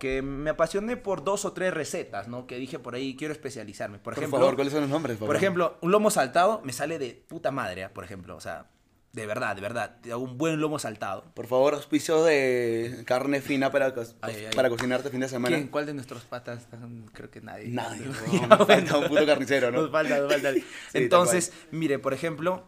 que 0.00 0.22
me 0.22 0.48
apasioné 0.48 0.96
por 0.96 1.22
dos 1.24 1.44
o 1.44 1.52
tres 1.52 1.74
recetas, 1.74 2.26
¿no? 2.26 2.46
Que 2.46 2.56
dije 2.56 2.78
por 2.78 2.94
ahí, 2.94 3.14
quiero 3.16 3.32
especializarme. 3.32 3.98
Por, 3.98 4.14
Por 4.14 4.22
ejemplo, 4.22 4.38
favor, 4.40 4.54
¿cuáles 4.54 4.72
son 4.72 4.80
los 4.80 4.90
nombres? 4.90 5.18
por 5.18 5.36
ejemplo, 5.36 5.76
un 5.82 5.92
lomo 5.92 6.10
saltado 6.10 6.62
me 6.64 6.72
sale 6.72 6.98
de 6.98 7.22
puta 7.28 7.50
madre, 7.50 7.84
¿ah? 7.84 7.90
por 7.92 8.02
ejemplo. 8.02 8.34
O 8.34 8.40
sea, 8.40 8.70
de 9.12 9.26
verdad, 9.26 9.54
de 9.54 9.60
verdad. 9.60 9.98
Un 10.16 10.38
buen 10.38 10.58
lomo 10.58 10.78
saltado. 10.78 11.24
Por 11.34 11.46
favor, 11.46 11.74
auspicio 11.74 12.24
de 12.24 13.02
carne 13.04 13.42
fina 13.42 13.70
para, 13.70 13.92
co- 13.92 14.02
Ay, 14.22 14.46
ay. 14.46 14.54
para 14.56 14.70
cocinarte 14.70 15.10
fin 15.10 15.20
de 15.20 15.28
semana. 15.28 15.54
¿Quién? 15.54 15.68
¿Cuál 15.68 15.84
de 15.84 15.92
nuestros 15.92 16.22
patas? 16.24 16.66
Creo 17.12 17.30
que 17.30 17.42
nadie. 17.42 17.68
Nadie, 17.68 18.06
nos 18.48 18.66
falta 18.66 18.96
un 18.96 19.06
puto 19.06 19.26
carnicero, 19.26 19.70
¿no? 19.70 19.82
Nos 19.82 19.90
falta, 19.90 20.18
nos 20.18 20.32
falta. 20.32 20.52
Entonces, 20.94 21.52
mire, 21.72 21.98
por 21.98 22.14
ejemplo, 22.14 22.64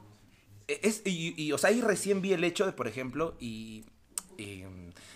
e, 0.68 0.80
es, 0.82 1.00
y, 1.06 1.32
y, 1.42 1.52
o 1.52 1.56
sea, 1.56 1.70
ahí 1.70 1.80
recién 1.80 2.20
vi 2.20 2.34
el 2.34 2.44
hecho 2.44 2.66
de, 2.66 2.72
por 2.72 2.88
ejemplo, 2.88 3.36
y, 3.40 3.86
y, 4.36 4.64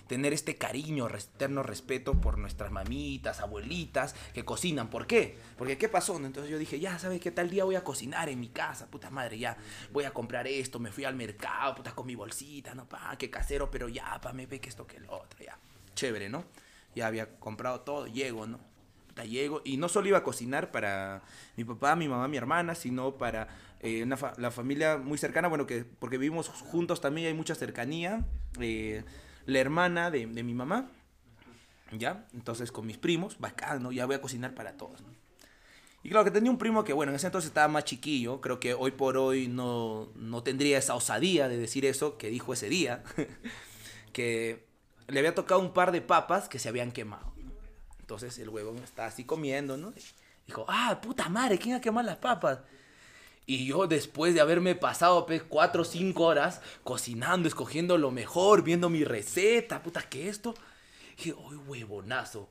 tener 0.07 0.33
este 0.33 0.57
cariño, 0.57 1.09
eterno 1.09 1.63
respeto 1.63 2.21
por 2.21 2.39
nuestras 2.39 2.71
mamitas, 2.71 3.41
abuelitas 3.41 4.15
que 4.33 4.45
cocinan. 4.45 4.89
¿Por 4.89 5.07
qué? 5.07 5.39
Porque 5.59 5.79
¿qué 5.79 5.89
pasó? 5.89 6.17
Entonces 6.17 6.51
yo 6.51 6.59
dije, 6.59 6.79
ya, 6.79 6.99
¿sabes 6.99 7.21
qué 7.21 7.31
tal 7.31 7.51
día 7.51 7.65
voy 7.65 7.77
a 7.77 7.85
cocinar 7.85 8.29
en 8.29 8.41
mi 8.41 8.49
casa? 8.49 8.87
Puta 8.87 9.11
madre, 9.11 9.39
ya, 9.39 9.57
voy 9.93 10.05
a 10.05 10.13
comprar 10.13 10.47
esto, 10.47 10.79
me 10.79 10.91
fui 10.91 11.05
al 11.05 11.17
mercado, 11.17 11.75
puta, 11.75 11.95
con 11.95 12.07
mi 12.07 12.15
bolsita, 12.15 12.75
no, 12.75 12.89
pa, 12.89 13.17
qué 13.19 13.31
casero, 13.31 13.71
pero 13.71 13.89
ya, 13.89 14.21
pa, 14.21 14.33
me 14.33 14.47
ve 14.47 14.61
que 14.61 14.69
esto, 14.69 14.87
que 14.87 15.01
lo 15.01 15.13
otro, 15.13 15.45
ya. 15.45 15.59
Chévere, 15.95 16.29
¿no? 16.29 16.45
Ya 16.95 17.07
había 17.07 17.39
comprado 17.39 17.81
todo, 17.81 18.07
llego, 18.07 18.47
¿no? 18.47 18.59
Llego 19.25 19.63
y 19.65 19.79
no 19.79 19.89
solo 19.89 20.09
iba 20.09 20.19
a 20.19 20.23
cocinar 20.23 20.71
para 20.71 21.23
mi 21.57 21.65
papá, 21.65 21.97
mi 21.97 22.07
mamá, 22.07 22.29
mi 22.29 22.37
hermana, 22.37 22.75
sino 22.75 23.17
para 23.17 23.49
eh, 23.81 24.07
la 24.37 24.51
familia 24.51 24.99
muy 24.99 25.17
cercana, 25.17 25.49
bueno, 25.49 25.67
que 25.67 25.87
porque 25.87 26.19
vivimos 26.19 26.49
juntos 26.49 27.01
también 27.01 27.29
hay 27.29 27.35
mucha 27.35 27.55
cercanía. 27.55 28.27
eh, 28.61 29.05
la 29.47 29.59
hermana 29.59 30.11
de, 30.11 30.27
de 30.27 30.43
mi 30.43 30.55
mamá, 30.55 30.91
¿ya? 31.93 32.27
Entonces 32.35 32.71
con 32.71 32.87
mis 32.87 32.99
primos, 32.99 33.39
bacán, 33.39 33.83
¿no? 33.83 33.93
Ya 33.93 34.07
voy 34.07 34.17
a 34.17 34.21
cocinar 34.21 34.55
para 34.55 34.77
todos. 34.77 35.03
Y 36.03 36.09
claro 36.09 36.25
que 36.25 36.31
tenía 36.31 36.53
un 36.53 36.59
primo 36.59 36.85
que, 36.85 36.93
bueno, 36.93 37.11
en 37.11 37.17
ese 37.17 37.27
entonces 37.27 37.49
estaba 37.49 37.67
más 37.67 37.85
chiquillo, 37.85 38.41
creo 38.41 38.61
que 38.61 38.75
hoy 38.75 38.93
por 38.93 39.17
hoy 39.17 39.49
no, 39.49 40.09
no 40.15 40.43
tendría 40.45 40.79
esa 40.79 40.95
osadía 40.95 41.49
de 41.49 41.57
decir 41.57 41.85
eso 41.85 42.17
que 42.17 42.29
dijo 42.29 42.53
ese 42.53 42.69
día, 42.69 43.03
que 44.13 44.67
le 45.09 45.19
había 45.19 45.35
tocado 45.35 45.61
un 45.61 45.73
par 45.73 45.91
de 45.91 46.01
papas 46.01 46.49
que 46.49 46.61
se 46.61 46.69
habían 46.69 46.93
quemado. 46.93 47.33
Entonces 47.99 48.39
el 48.39 48.51
huevón 48.51 48.79
está 48.79 49.07
así 49.07 49.25
comiendo, 49.25 49.77
¿no? 49.77 49.93
Dijo, 50.47 50.65
ah, 50.69 51.01
puta 51.03 51.29
madre, 51.29 51.59
¿quién 51.59 51.75
ha 51.75 51.81
quemado 51.81 52.07
las 52.07 52.19
papas? 52.19 52.61
Y 53.47 53.67
yo 53.67 53.87
después 53.87 54.35
de 54.35 54.41
haberme 54.41 54.75
pasado 54.75 55.25
pues, 55.25 55.43
cuatro 55.43 55.83
o 55.83 55.85
cinco 55.85 56.25
horas 56.25 56.61
cocinando, 56.83 57.47
escogiendo 57.47 57.97
lo 57.97 58.11
mejor, 58.11 58.63
viendo 58.63 58.91
mi 58.91 59.05
receta, 59.05 59.83
puta, 59.83 60.03
que 60.03 60.29
esto, 60.29 60.55
dije, 61.17 61.33
uy, 61.33 61.57
huevonazo, 61.69 62.49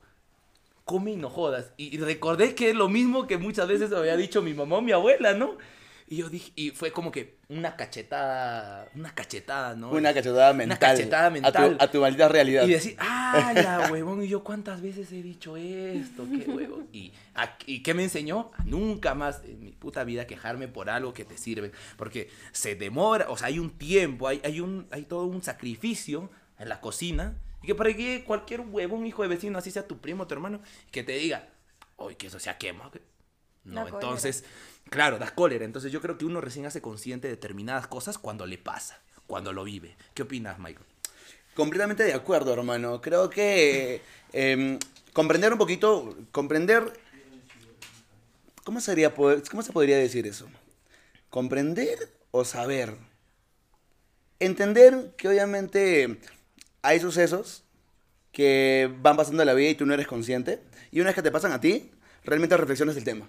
come 0.86 1.12
y 1.12 1.16
no 1.16 1.28
jodas. 1.28 1.72
Y, 1.76 1.94
y 1.94 1.98
recordé 1.98 2.54
que 2.54 2.70
es 2.70 2.76
lo 2.76 2.88
mismo 2.88 3.26
que 3.26 3.36
muchas 3.36 3.68
veces 3.68 3.92
había 3.92 4.16
dicho 4.16 4.40
mi 4.40 4.54
mamá 4.54 4.76
o 4.76 4.82
mi 4.82 4.92
abuela, 4.92 5.34
¿no? 5.34 5.58
Y 6.08 6.18
yo 6.18 6.28
dije, 6.28 6.52
y 6.54 6.70
fue 6.70 6.92
como 6.92 7.10
que 7.10 7.38
una 7.48 7.74
cachetada, 7.76 8.88
una 8.94 9.12
cachetada, 9.12 9.74
¿no? 9.74 9.90
Una 9.90 10.14
cachetada 10.14 10.52
mental. 10.52 10.78
cachetada 10.78 11.26
A 11.26 11.30
mental. 11.30 11.76
tu, 11.78 11.84
a 11.84 11.90
tu 11.90 12.00
maldita 12.00 12.28
realidad. 12.28 12.64
Y 12.64 12.70
decir, 12.70 12.96
ah, 13.00 13.52
la 13.54 13.90
huevón, 13.90 14.22
y 14.22 14.28
yo 14.28 14.44
cuántas 14.44 14.80
veces 14.80 15.10
he 15.10 15.20
dicho 15.20 15.56
esto, 15.56 16.24
qué 16.30 16.48
huevón. 16.48 16.86
Y, 16.92 17.12
a- 17.34 17.56
¿Y 17.66 17.82
qué 17.82 17.92
me 17.94 18.04
enseñó? 18.04 18.52
A 18.56 18.62
nunca 18.64 19.14
más 19.16 19.42
en 19.44 19.64
mi 19.64 19.72
puta 19.72 20.04
vida 20.04 20.28
quejarme 20.28 20.68
por 20.68 20.90
algo 20.90 21.12
que 21.12 21.24
te 21.24 21.36
sirve. 21.36 21.72
Porque 21.96 22.30
se 22.52 22.76
demora, 22.76 23.26
o 23.28 23.36
sea, 23.36 23.48
hay 23.48 23.58
un 23.58 23.70
tiempo, 23.76 24.28
hay, 24.28 24.40
hay, 24.44 24.60
un, 24.60 24.86
hay 24.92 25.02
todo 25.06 25.24
un 25.24 25.42
sacrificio 25.42 26.30
en 26.60 26.68
la 26.68 26.80
cocina. 26.80 27.34
Y 27.64 27.66
que 27.66 27.74
para 27.74 27.92
que 27.92 28.22
cualquier 28.24 28.60
huevón, 28.60 29.06
hijo 29.06 29.22
de 29.22 29.28
vecino, 29.28 29.58
así 29.58 29.72
sea 29.72 29.88
tu 29.88 29.98
primo, 29.98 30.28
tu 30.28 30.34
hermano, 30.34 30.60
que 30.92 31.02
te 31.02 31.12
diga, 31.18 31.48
oye, 31.96 32.16
que 32.16 32.28
eso 32.28 32.38
se 32.38 32.48
ha 32.48 32.58
quemado. 32.58 32.92
que-". 32.92 33.02
No, 33.64 33.80
cólera. 33.90 34.08
Claro, 34.90 35.18
das 35.18 35.32
cólera. 35.32 35.64
Entonces 35.64 35.92
yo 35.92 36.00
creo 36.00 36.18
que 36.18 36.24
uno 36.24 36.40
recién 36.40 36.66
hace 36.66 36.80
consciente 36.80 37.28
de 37.28 37.34
determinadas 37.34 37.86
cosas 37.86 38.18
cuando 38.18 38.46
le 38.46 38.58
pasa, 38.58 39.00
cuando 39.26 39.52
lo 39.52 39.64
vive. 39.64 39.96
¿Qué 40.14 40.22
opinas, 40.22 40.58
Michael? 40.58 40.86
Completamente 41.54 42.04
de 42.04 42.12
acuerdo, 42.12 42.52
hermano. 42.52 43.00
Creo 43.00 43.30
que 43.30 44.02
em, 44.32 44.78
comprender 45.12 45.52
un 45.52 45.58
poquito, 45.58 46.16
comprender... 46.32 46.92
¿Cómo, 48.64 48.80
sería, 48.80 49.14
¿Cómo 49.14 49.62
se 49.62 49.72
podría 49.72 49.96
decir 49.96 50.26
eso? 50.26 50.48
Comprender 51.30 52.10
o 52.32 52.44
saber. 52.44 52.96
Entender 54.40 55.14
que 55.16 55.28
obviamente 55.28 56.18
hay 56.82 57.00
sucesos 57.00 57.62
que 58.32 58.92
van 59.00 59.16
pasando 59.16 59.42
en 59.42 59.46
la 59.46 59.54
vida 59.54 59.70
y 59.70 59.74
tú 59.76 59.86
no 59.86 59.94
eres 59.94 60.06
consciente. 60.06 60.60
Y 60.90 61.00
una 61.00 61.08
vez 61.08 61.14
que 61.14 61.22
te 61.22 61.30
pasan 61.30 61.52
a 61.52 61.60
ti, 61.60 61.90
realmente 62.24 62.56
reflexionas 62.56 62.96
el 62.96 63.04
tema. 63.04 63.28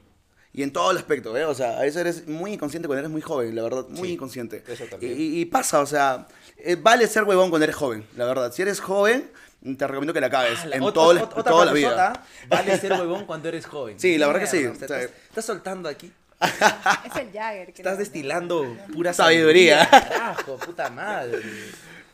Y 0.53 0.63
en 0.63 0.71
todo 0.73 0.89
el 0.91 0.97
aspecto, 0.97 1.35
¿eh? 1.37 1.45
O 1.45 1.53
sea, 1.53 1.77
a 1.77 1.81
veces 1.81 1.97
eres 2.01 2.27
muy 2.27 2.53
inconsciente 2.53 2.87
cuando 2.87 2.99
eres 3.01 3.11
muy 3.11 3.21
joven, 3.21 3.55
la 3.55 3.61
verdad, 3.63 3.85
muy 3.89 4.07
Sí, 4.09 4.13
inconsciente. 4.15 4.63
eso 4.67 4.85
Y, 4.85 4.87
también. 4.87 5.13
y- 5.19 5.39
y 5.41 5.45
pasa, 5.45 5.81
o 5.81 5.85
sea, 5.85 6.27
eh, 6.57 6.75
vale 6.79 7.05
ser 7.07 7.23
huevón 7.25 7.49
cuando 7.49 7.65
eres 7.65 7.75
joven, 7.75 8.05
la 8.15 8.25
verdad. 8.25 8.51
Si 8.51 8.61
eres 8.63 8.79
joven, 8.79 9.29
te 9.77 9.85
recomiendo 9.87 10.13
que 10.13 10.21
la 10.21 10.27
acabes 10.27 10.59
Ah, 10.63 10.65
la- 10.67 10.75
en 10.77 10.81
todo 10.93 11.23
otra 11.23 11.43
toda 11.43 11.65
la 11.65 11.73
vida. 11.73 12.23
Vale 12.47 12.77
ser 12.79 12.91
huevón 12.99 13.25
cuando 13.25 13.49
eres 13.49 13.65
joven. 13.67 13.99
Sí, 13.99 14.17
la 14.17 14.27
verdad 14.27 14.41
que 14.41 14.47
sí. 14.47 14.65
O 14.65 14.73
sea, 14.73 14.85
estás, 14.85 15.09
estás 15.29 15.45
soltando 15.45 15.89
aquí. 15.89 16.11
Es 16.41 17.15
el 17.15 17.31
Jagger. 17.33 17.69
Estás 17.75 17.97
destilando 17.97 18.77
pura 18.93 19.11
Sabiduría. 19.13 19.87
Carajo, 19.89 20.57
puta 20.57 20.89
madre. 20.89 21.39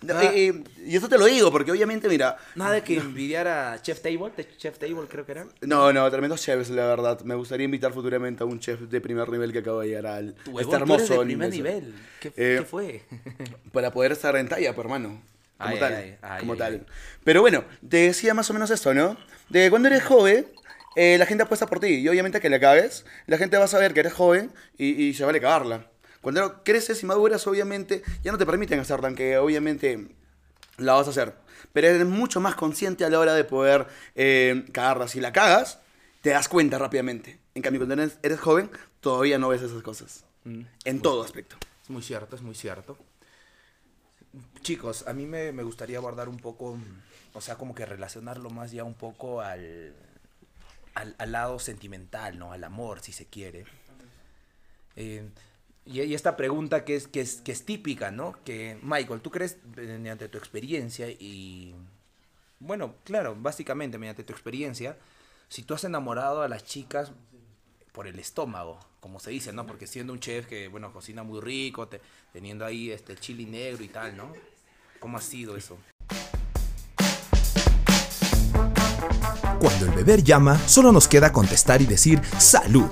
No, 0.04 0.14
Nada, 0.14 0.36
y, 0.36 0.50
y- 0.50 0.92
y 0.92 0.96
eso 0.98 1.08
te 1.10 1.18
lo 1.18 1.26
digo, 1.26 1.52
porque 1.52 1.72
obviamente, 1.72 2.08
mira, 2.10 2.38
nada 2.56 2.72
de 2.74 2.84
que 2.84 2.98
envidiar 2.98 3.48
a 3.48 3.82
Chef 3.82 4.02
Table, 4.02 4.32
Chef 4.58 4.78
Table 4.78 5.08
creo 5.10 5.26
que 5.26 5.32
era. 5.32 5.46
no, 5.62 5.92
no, 5.94 6.10
tremendos 6.12 6.42
chefs, 6.42 6.70
la 6.70 6.86
verdad. 6.88 7.22
Me 7.22 7.36
gustaría 7.36 7.66
invitar 7.66 7.94
futuramente 7.94 8.44
a 8.44 8.46
un 8.46 8.60
chef 8.60 8.82
de 8.82 9.00
primer 9.02 9.30
nivel 9.30 9.52
que 9.54 9.60
acaba 9.60 9.82
de 9.84 9.88
llegar 9.90 10.08
al 10.08 10.34
Tu 10.36 10.60
este 10.60 10.76
hermoso 10.76 11.14
de 11.14 11.26
primer 11.26 11.50
nivel. 11.50 11.94
¿Qué, 12.20 12.28
Eh, 12.36 12.56
qué 12.60 12.66
fue? 12.66 13.02
para 13.72 13.92
poder 13.92 14.12
estar 14.12 14.36
en 14.36 14.48
talla, 14.48 14.74
pues, 14.76 14.86
hermano. 14.86 15.22
Como 15.58 15.70
Ay, 15.76 15.80
tal. 15.80 15.94
ay, 15.94 16.16
ay, 16.22 16.40
como 16.42 16.58
tal. 16.58 16.86
Pero 17.24 17.40
bueno, 17.42 17.64
te 17.88 17.98
decía 18.08 18.34
más 18.34 18.50
o 18.50 18.54
menos 18.54 18.70
esto, 18.72 18.94
¿no? 18.94 19.16
De 19.50 19.62
que 19.64 19.70
cuando 19.70 19.88
eres 19.88 20.04
joven, 20.04 20.48
eh, 20.98 21.18
la 21.18 21.26
gente 21.26 21.44
apuesta 21.44 21.68
por 21.68 21.80
ti. 21.80 21.88
Y 21.88 22.10
obviamente 22.10 22.42
que 22.42 22.50
la 22.50 22.60
cagues, 22.60 23.06
la 23.28 23.38
gente 23.38 23.58
va 23.58 23.66
a 23.66 23.68
saber 23.70 23.94
que 23.94 24.02
eres 24.02 24.14
joven 24.14 24.52
y, 24.78 24.88
y 25.04 25.14
se 25.14 25.24
vale 25.24 25.40
cagarla. 25.40 25.88
Cuando 26.24 26.64
creces 26.64 27.04
y 27.04 27.06
maduras, 27.06 27.46
obviamente, 27.48 28.02
ya 28.24 28.32
no 28.32 28.38
te 28.38 28.46
permiten 28.46 28.80
hacerla, 28.80 29.10
aunque 29.10 29.38
obviamente 29.38 30.08
la 30.78 30.94
vas 30.94 31.08
a 31.08 31.10
hacer. 31.10 31.36
Pero 31.74 31.88
eres 31.90 32.08
mucho 32.08 32.40
más 32.40 32.56
consciente 32.56 33.04
a 33.04 33.10
la 33.10 33.20
hora 33.20 33.34
de 33.34 33.44
poder 33.44 33.88
eh, 34.16 34.64
cagarla. 34.72 35.10
Si 35.10 35.20
la 35.20 35.34
cagas, 35.34 35.80
te 36.22 36.30
das 36.30 36.48
cuenta 36.48 36.80
rápidamente. 36.80 37.40
En 37.56 37.62
cambio, 37.62 37.82
cuando 37.82 38.02
eres, 38.02 38.20
eres 38.24 38.40
joven, 38.40 38.72
todavía 39.02 39.38
no 39.38 39.50
ves 39.50 39.64
esas 39.64 39.84
cosas. 39.84 40.24
Mm. 40.46 40.62
En 40.86 41.02
todo 41.02 41.24
aspecto. 41.24 41.58
Es 41.84 41.90
muy 41.90 42.02
cierto, 42.02 42.38
es 42.38 42.42
muy 42.42 42.56
cierto. 42.56 42.98
Chicos, 44.62 45.06
a 45.06 45.12
mí 45.12 45.26
me, 45.26 45.52
me 45.52 45.64
gustaría 45.64 45.98
abordar 45.98 46.30
un 46.30 46.38
poco, 46.38 46.80
o 47.34 47.42
sea, 47.42 47.56
como 47.56 47.76
que 47.76 47.86
relacionarlo 47.86 48.50
más 48.50 48.72
ya 48.72 48.86
un 48.86 48.94
poco 48.94 49.42
al, 49.42 49.94
al, 50.96 51.16
al 51.18 51.32
lado 51.34 51.60
sentimental, 51.60 52.40
¿no? 52.40 52.54
Al 52.54 52.64
amor, 52.64 53.02
si 53.02 53.12
se 53.12 53.26
quiere. 53.26 53.66
Eh, 54.96 55.28
y, 55.86 56.14
esta 56.14 56.38
pregunta 56.38 56.86
que 56.86 56.96
es, 56.96 57.08
que, 57.08 57.22
es, 57.22 57.42
que 57.42 57.52
es 57.52 57.66
típica, 57.66 58.12
¿no? 58.12 58.36
Que, 58.46 58.78
Michael, 58.82 59.22
¿tú 59.22 59.32
crees, 59.32 59.58
mediante 59.76 60.30
tu 60.30 60.38
experiencia 60.38 61.10
y... 61.10 61.76
Bueno, 62.60 62.96
claro, 63.04 63.36
básicamente 63.38 63.98
mediante 63.98 64.24
tu 64.24 64.32
experiencia, 64.32 64.98
si 65.50 65.64
tú 65.64 65.74
has 65.74 65.84
enamorado 65.84 66.42
a 66.42 66.48
las 66.48 66.64
chicas 66.64 67.12
por 67.92 68.08
el 68.08 68.18
estómago, 68.20 68.80
como 69.02 69.20
se 69.20 69.32
dice, 69.32 69.52
¿no? 69.52 69.68
Porque 69.68 69.86
siendo 69.86 70.14
un 70.14 70.20
chef 70.20 70.48
que, 70.48 70.70
bueno, 70.70 70.94
cocina 70.94 71.24
muy 71.24 71.42
rico, 71.42 71.90
te- 71.90 72.00
teniendo 72.32 72.66
ahí 72.66 72.90
este 72.90 73.16
chili 73.18 73.46
negro 73.46 73.84
y 73.84 73.90
tal, 73.90 74.16
¿no? 74.16 74.34
¿Cómo 75.00 75.18
ha 75.18 75.22
sido 75.22 75.58
eso? 75.58 75.78
Cuando 79.64 79.86
el 79.86 79.94
beber 79.94 80.26
llama, 80.26 80.60
solo 80.66 80.92
nos 80.92 81.08
queda 81.08 81.32
contestar 81.32 81.82
y 81.82 81.86
decir 81.86 82.22
salud. 82.38 82.90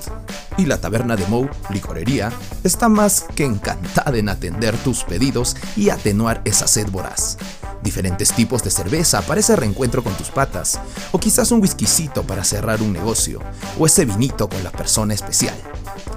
Y 0.56 0.68
la 0.68 0.80
taberna 0.80 1.18
de 1.18 1.28
Moe, 1.28 1.50
licorería, 1.70 2.32
está 2.64 2.88
más 2.88 3.26
que 3.36 3.44
encantada 3.44 4.18
en 4.18 4.30
atender 4.30 4.78
tus 4.78 5.04
pedidos 5.04 5.58
y 5.76 5.90
atenuar 5.90 6.42
esa 6.46 6.68
sed 6.68 6.88
voraz. 6.90 7.38
Diferentes 7.84 8.32
tipos 8.32 8.64
de 8.64 8.70
cerveza 8.70 9.22
para 9.22 9.42
ese 9.42 9.58
reencuentro 9.58 10.02
con 10.02 10.14
tus 10.14 10.30
patas, 10.30 10.80
o 11.12 11.20
quizás 11.20 11.52
un 11.52 11.60
whiskycito 11.60 12.24
para 12.24 12.46
cerrar 12.46 12.82
un 12.82 12.94
negocio, 12.94 13.42
o 13.78 13.86
ese 13.86 14.06
vinito 14.06 14.48
con 14.48 14.64
la 14.64 14.72
persona 14.72 15.14
especial. 15.14 15.56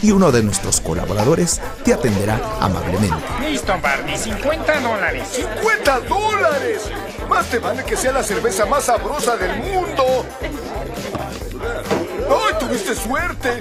y 0.00 0.12
uno 0.12 0.30
de 0.30 0.44
nuestros 0.44 0.80
colaboradores 0.80 1.60
te 1.84 1.92
atenderá 1.92 2.40
amablemente. 2.60 3.16
Listo, 3.40 3.74
Barney, 3.82 4.16
50 4.16 4.80
dólares. 4.80 5.24
¡50 5.36 6.08
dólares! 6.08 6.82
Más 7.28 7.50
te 7.50 7.58
vale 7.58 7.84
que 7.84 7.96
sea 7.96 8.12
la 8.12 8.22
cerveza 8.22 8.64
más 8.64 8.84
sabrosa 8.84 9.36
del 9.36 9.58
mundo. 9.58 10.24
¡Ay, 12.68 12.76
tuviste 12.76 12.94
suerte! 12.94 13.60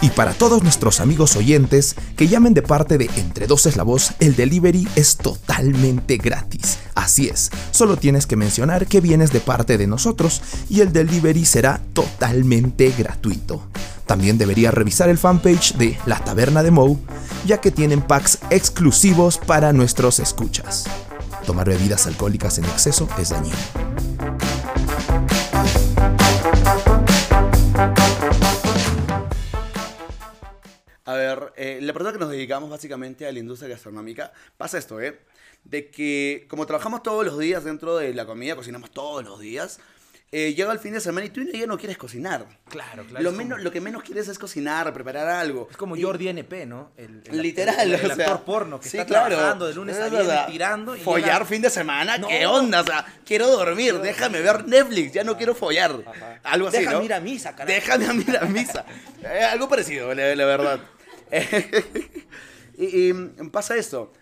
Y 0.00 0.10
para 0.10 0.32
todos 0.32 0.62
nuestros 0.62 1.00
amigos 1.00 1.36
oyentes 1.36 1.94
que 2.16 2.28
llamen 2.28 2.54
de 2.54 2.62
parte 2.62 2.98
de 2.98 3.10
Entre 3.16 3.46
Dos 3.46 3.66
es 3.66 3.76
la 3.76 3.82
Voz, 3.82 4.12
el 4.20 4.36
delivery 4.36 4.88
es 4.96 5.16
totalmente 5.16 6.16
gratis. 6.16 6.78
Así 6.94 7.28
es, 7.28 7.50
solo 7.70 7.96
tienes 7.96 8.26
que 8.26 8.36
mencionar 8.36 8.86
que 8.86 9.00
vienes 9.00 9.32
de 9.32 9.40
parte 9.40 9.78
de 9.78 9.86
nosotros 9.86 10.42
y 10.68 10.80
el 10.80 10.92
delivery 10.92 11.44
será 11.44 11.80
totalmente 11.92 12.92
gratuito. 12.96 13.62
También 14.06 14.38
deberías 14.38 14.74
revisar 14.74 15.08
el 15.08 15.18
fanpage 15.18 15.74
de 15.74 15.98
La 16.06 16.18
Taberna 16.24 16.62
de 16.62 16.70
Moe, 16.70 16.96
ya 17.46 17.60
que 17.60 17.70
tienen 17.70 18.02
packs 18.02 18.38
exclusivos 18.50 19.38
para 19.38 19.72
nuestros 19.72 20.18
escuchas. 20.18 20.84
Tomar 21.46 21.68
bebidas 21.68 22.06
alcohólicas 22.06 22.58
en 22.58 22.64
exceso 22.64 23.08
es 23.18 23.30
dañino. 23.30 23.56
Eh, 31.58 31.78
la 31.82 31.92
persona 31.92 32.12
que 32.12 32.18
nos 32.18 32.30
dedicamos 32.30 32.70
básicamente 32.70 33.26
a 33.26 33.32
la 33.32 33.38
industria 33.38 33.68
gastronómica, 33.70 34.32
pasa 34.56 34.78
esto, 34.78 35.00
¿eh? 35.00 35.18
De 35.64 35.90
que 35.90 36.46
como 36.48 36.64
trabajamos 36.66 37.02
todos 37.02 37.26
los 37.26 37.38
días 37.38 37.64
dentro 37.64 37.96
de 37.96 38.14
la 38.14 38.24
comida, 38.26 38.54
cocinamos 38.56 38.90
todos 38.92 39.24
los 39.24 39.40
días, 39.40 39.80
eh, 40.30 40.52
llega 40.54 40.70
el 40.72 40.78
fin 40.78 40.92
de 40.92 41.00
semana 41.00 41.24
y 41.26 41.30
tú 41.30 41.40
ya 41.42 41.66
no 41.66 41.78
quieres 41.78 41.96
cocinar. 41.96 42.44
Claro, 42.68 43.02
claro. 43.06 43.22
Lo, 43.24 43.32
menos, 43.32 43.52
como- 43.56 43.64
lo 43.64 43.70
que 43.72 43.80
menos 43.80 44.02
quieres 44.02 44.28
es 44.28 44.38
cocinar, 44.38 44.92
preparar 44.92 45.26
algo. 45.26 45.68
Es 45.70 45.76
como 45.78 45.96
Y- 45.96 46.02
Jordi 46.02 46.28
NP, 46.28 46.66
¿no? 46.66 46.92
El, 46.98 47.22
el- 47.24 47.40
Literal, 47.42 47.80
el, 47.80 47.94
el 47.98 48.10
o 48.10 48.14
sea, 48.14 48.26
actor 48.26 48.44
porno 48.44 48.78
que 48.78 48.90
sí, 48.90 48.98
está 48.98 49.06
claro. 49.06 49.34
trabajando 49.34 49.66
de 49.66 49.74
lunes 49.74 49.96
a 49.96 50.04
Es 50.04 50.10
viernes 50.12 50.46
tirando 50.48 50.94
y 50.96 51.00
follar 51.00 51.32
llega- 51.40 51.44
fin 51.46 51.62
de 51.62 51.70
semana, 51.70 52.18
No. 52.18 52.28
¿qué 52.28 52.46
onda? 52.46 52.82
O 52.82 52.84
sea, 52.84 53.06
quiero 53.24 53.48
dormir, 53.48 53.98
déjame 54.00 54.42
ver 54.42 54.66
Netflix, 54.68 55.12
ya 55.14 55.24
no 55.24 55.34
quiero 55.38 55.54
follar. 55.54 55.92
Algo 56.44 56.68
así, 56.68 56.76
Déjame 56.78 56.98
¿no? 56.98 57.04
ir 57.04 57.14
a 57.14 57.20
misa, 57.20 57.52
carajo. 57.56 57.72
Déjame 57.74 58.14
ir 58.28 58.36
a 58.36 58.44
misa. 58.44 58.84
Eh, 59.24 59.42
algo 59.44 59.68
parecido, 59.68 60.14
la, 60.14 60.36
la 60.36 60.44
verdad. 60.44 60.78
y, 62.76 63.10
y 63.10 63.12
pasa 63.52 63.76
esto. 63.76 64.12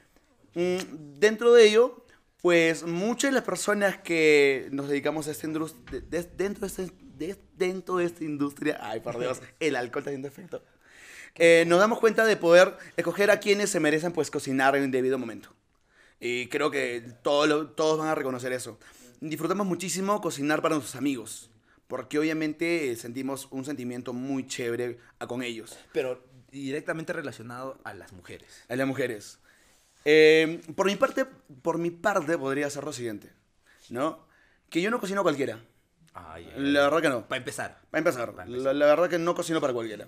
Mm, 0.55 1.19
Dentro 1.19 1.53
de 1.53 1.67
ello, 1.69 2.05
pues 2.43 2.83
muchas 2.85 3.31
de 3.31 3.35
las 3.35 3.45
personas 3.45 3.99
que 3.99 4.69
nos 4.73 4.89
dedicamos 4.89 5.29
a 5.29 5.33
esta 5.33 5.47
industria, 5.47 6.03
dentro, 6.37 6.67
de 6.67 6.83
este- 6.83 6.93
de- 7.19 7.39
dentro 7.57 7.97
de 7.97 8.05
esta 8.05 8.25
industria, 8.25 8.79
ay 8.81 9.01
por 9.01 9.19
Dios, 9.19 9.41
el 9.61 9.77
alcohol 9.77 10.01
está 10.01 10.11
haciendo 10.11 10.29
efecto, 10.29 10.63
eh, 11.35 11.65
nos 11.67 11.79
damos 11.79 11.99
cuenta 11.99 12.25
de 12.25 12.37
poder 12.37 12.77
escoger 12.97 13.31
a 13.31 13.41
quienes 13.41 13.71
se 13.71 13.81
merecen 13.81 14.13
pues 14.13 14.31
cocinar 14.31 14.77
en 14.77 14.85
el 14.85 14.91
debido 14.91 15.19
momento. 15.19 15.53
Y 16.21 16.47
creo 16.49 16.71
que 16.71 17.03
todo 17.23 17.47
lo- 17.47 17.69
todos 17.71 17.99
van 17.99 18.09
a 18.09 18.15
reconocer 18.15 18.53
eso. 18.53 18.79
Disfrutamos 19.21 19.67
muchísimo 19.67 20.21
cocinar 20.21 20.63
para 20.63 20.75
nuestros 20.75 20.97
amigos, 20.97 21.51
porque 21.89 22.19
obviamente 22.19 22.91
eh, 22.91 22.97
sentimos 22.97 23.49
un 23.51 23.65
sentimiento 23.65 24.13
muy 24.13 24.47
chévere 24.47 24.99
a 25.19 25.27
con 25.27 25.43
ellos, 25.43 25.77
Pero 25.93 26.23
directamente 26.63 27.13
relacionado 27.13 27.79
a 27.85 27.95
las 27.95 28.13
mujeres. 28.13 28.65
a 28.69 28.77
las 28.77 28.87
mujeres. 28.87 29.39
Eh, 30.05 30.61
por 30.77 30.87
mi 30.87 30.97
parte, 30.97 31.25
por 31.63 31.79
mi 31.79 31.91
parte 31.91 32.39
podría 32.39 32.71
ser 32.71 32.85
lo 32.85 32.93
siguiente, 32.93 33.31
¿no? 33.89 34.25
Que 34.71 34.81
yo 34.81 34.91
no 34.91 35.01
cocino 35.01 35.23
cualquiera. 35.23 35.59
Ay, 36.19 36.51
La 36.57 36.81
verdad 36.85 37.03
que 37.03 37.09
no. 37.11 37.29
Para 37.29 37.39
empezar. 37.39 37.79
Para 37.91 37.99
empezar, 37.99 38.33
Pa' 38.33 38.45
empezar. 38.45 38.63
La, 38.65 38.73
la 38.73 38.87
verdad 38.87 39.11
que 39.11 39.19
no 39.19 39.35
cocino 39.35 39.61
para 39.61 39.73
cualquiera. 39.75 40.07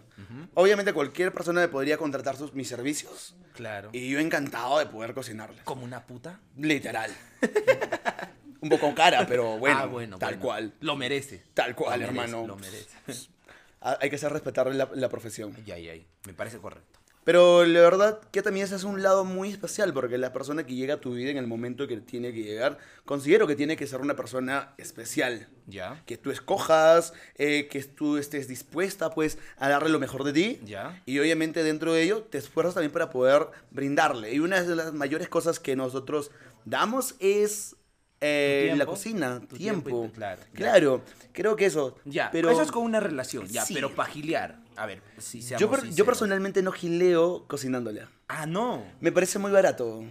Obviamente 0.55 0.93
cualquier 0.95 1.33
persona 1.33 1.61
me 1.61 1.69
podría 1.69 1.99
contratar 1.99 2.37
sus, 2.37 2.55
mis 2.55 2.67
servicios 2.69 3.35
Claro. 3.55 3.91
y 3.93 4.09
yo 4.09 4.19
encantado 4.19 4.79
de 4.79 4.87
poder 4.87 5.13
cocinarles. 5.13 5.63
¿Como 5.65 5.85
una 5.85 6.07
puta? 6.07 6.41
Literal. 6.57 7.11
Un 8.61 8.69
poco 8.71 8.93
cara, 8.95 9.25
pero 9.27 9.59
bueno, 9.59 9.79
Ah, 9.79 9.87
bueno, 9.87 10.19
tal 10.19 10.31
bueno. 10.37 10.43
cual. 10.45 10.73
Lo 10.81 10.97
merece. 10.97 11.45
Tal 11.55 11.75
cual, 11.77 12.01
Lo 12.01 12.07
merece, 12.13 12.25
hermano. 12.25 12.47
Lo 12.47 12.57
merece. 12.57 13.29
Ah, 13.81 13.99
Hay 14.01 14.11
que 14.11 14.17
hacer 14.17 14.33
respetar 14.33 14.73
la, 14.75 14.89
la 14.95 15.09
profesión. 15.09 15.55
ya, 15.65 15.79
ya, 15.79 15.95
ya. 15.95 16.05
Me 16.27 16.35
parece 16.35 16.59
correcto. 16.59 16.99
Pero 17.25 17.67
la 17.67 17.81
verdad 17.81 18.21
que 18.33 18.41
también 18.41 18.65
ese 18.65 18.75
es 18.77 18.85
un 18.85 19.03
lado 19.03 19.23
muy 19.23 19.51
especial, 19.51 19.93
porque 19.93 20.17
la 20.17 20.33
persona 20.33 20.65
que 20.65 20.75
llega 20.75 20.95
a 20.95 21.01
tu 21.01 21.13
vida 21.13 21.31
en 21.31 21.37
el 21.37 21.47
momento 21.47 21.87
que 21.87 21.99
tiene 21.99 22.33
que 22.33 22.43
llegar, 22.43 22.79
considero 23.05 23.47
que 23.47 23.55
tiene 23.55 23.77
que 23.77 23.87
ser 23.87 24.01
una 24.01 24.17
persona 24.17 24.73
especial. 24.79 25.47
Ya. 25.67 26.03
Que 26.07 26.17
tú 26.17 26.31
escojas, 26.31 27.13
eh, 27.35 27.69
que 27.69 27.83
tú 27.85 28.17
estés 28.17 28.49
dispuesta 28.49 29.11
pues 29.11 29.37
a 29.59 29.69
darle 29.69 29.91
lo 29.91 29.99
mejor 29.99 30.25
de 30.25 30.33
ti. 30.33 30.61
Ya. 30.65 31.03
Y 31.05 31.19
obviamente 31.19 31.63
dentro 31.63 31.93
de 31.93 32.03
ello 32.05 32.23
te 32.23 32.39
esfuerzas 32.39 32.73
también 32.75 32.93
para 32.93 33.11
poder 33.11 33.49
brindarle. 33.73 34.33
Y 34.33 34.39
una 34.39 34.63
de 34.63 34.75
las 34.75 34.95
mayores 34.95 35.29
cosas 35.29 35.61
que 35.61 35.77
nosotros 35.77 36.31
damos 36.65 37.15
es 37.19 37.77
eh, 38.21 38.75
la 38.77 38.87
cocina, 38.87 39.41
tu 39.49 39.57
tiempo. 39.57 40.11
claro, 40.15 40.43
Claro, 40.53 41.03
creo 41.33 41.57
que 41.57 41.67
eso. 41.67 41.97
Ya, 42.05 42.31
pero 42.31 42.51
eso 42.51 42.63
es 42.63 42.71
con 42.73 42.83
una 42.83 43.01
relación, 43.01 43.47
ya, 43.47 43.65
Sí. 43.65 43.75
pero 43.75 43.95
para 43.95 44.09
gilear. 44.11 44.59
A 44.77 44.87
ver, 44.87 45.03
si 45.19 45.41
yo, 45.41 45.71
per- 45.71 45.89
yo 45.91 46.05
personalmente 46.05 46.63
no 46.63 46.71
gileo 46.73 47.45
cocinándole. 47.49 48.07
Ah, 48.29 48.47
no. 48.47 48.85
Me 49.01 49.11
parece 49.13 49.39
muy 49.39 49.51
barato. 49.51 50.05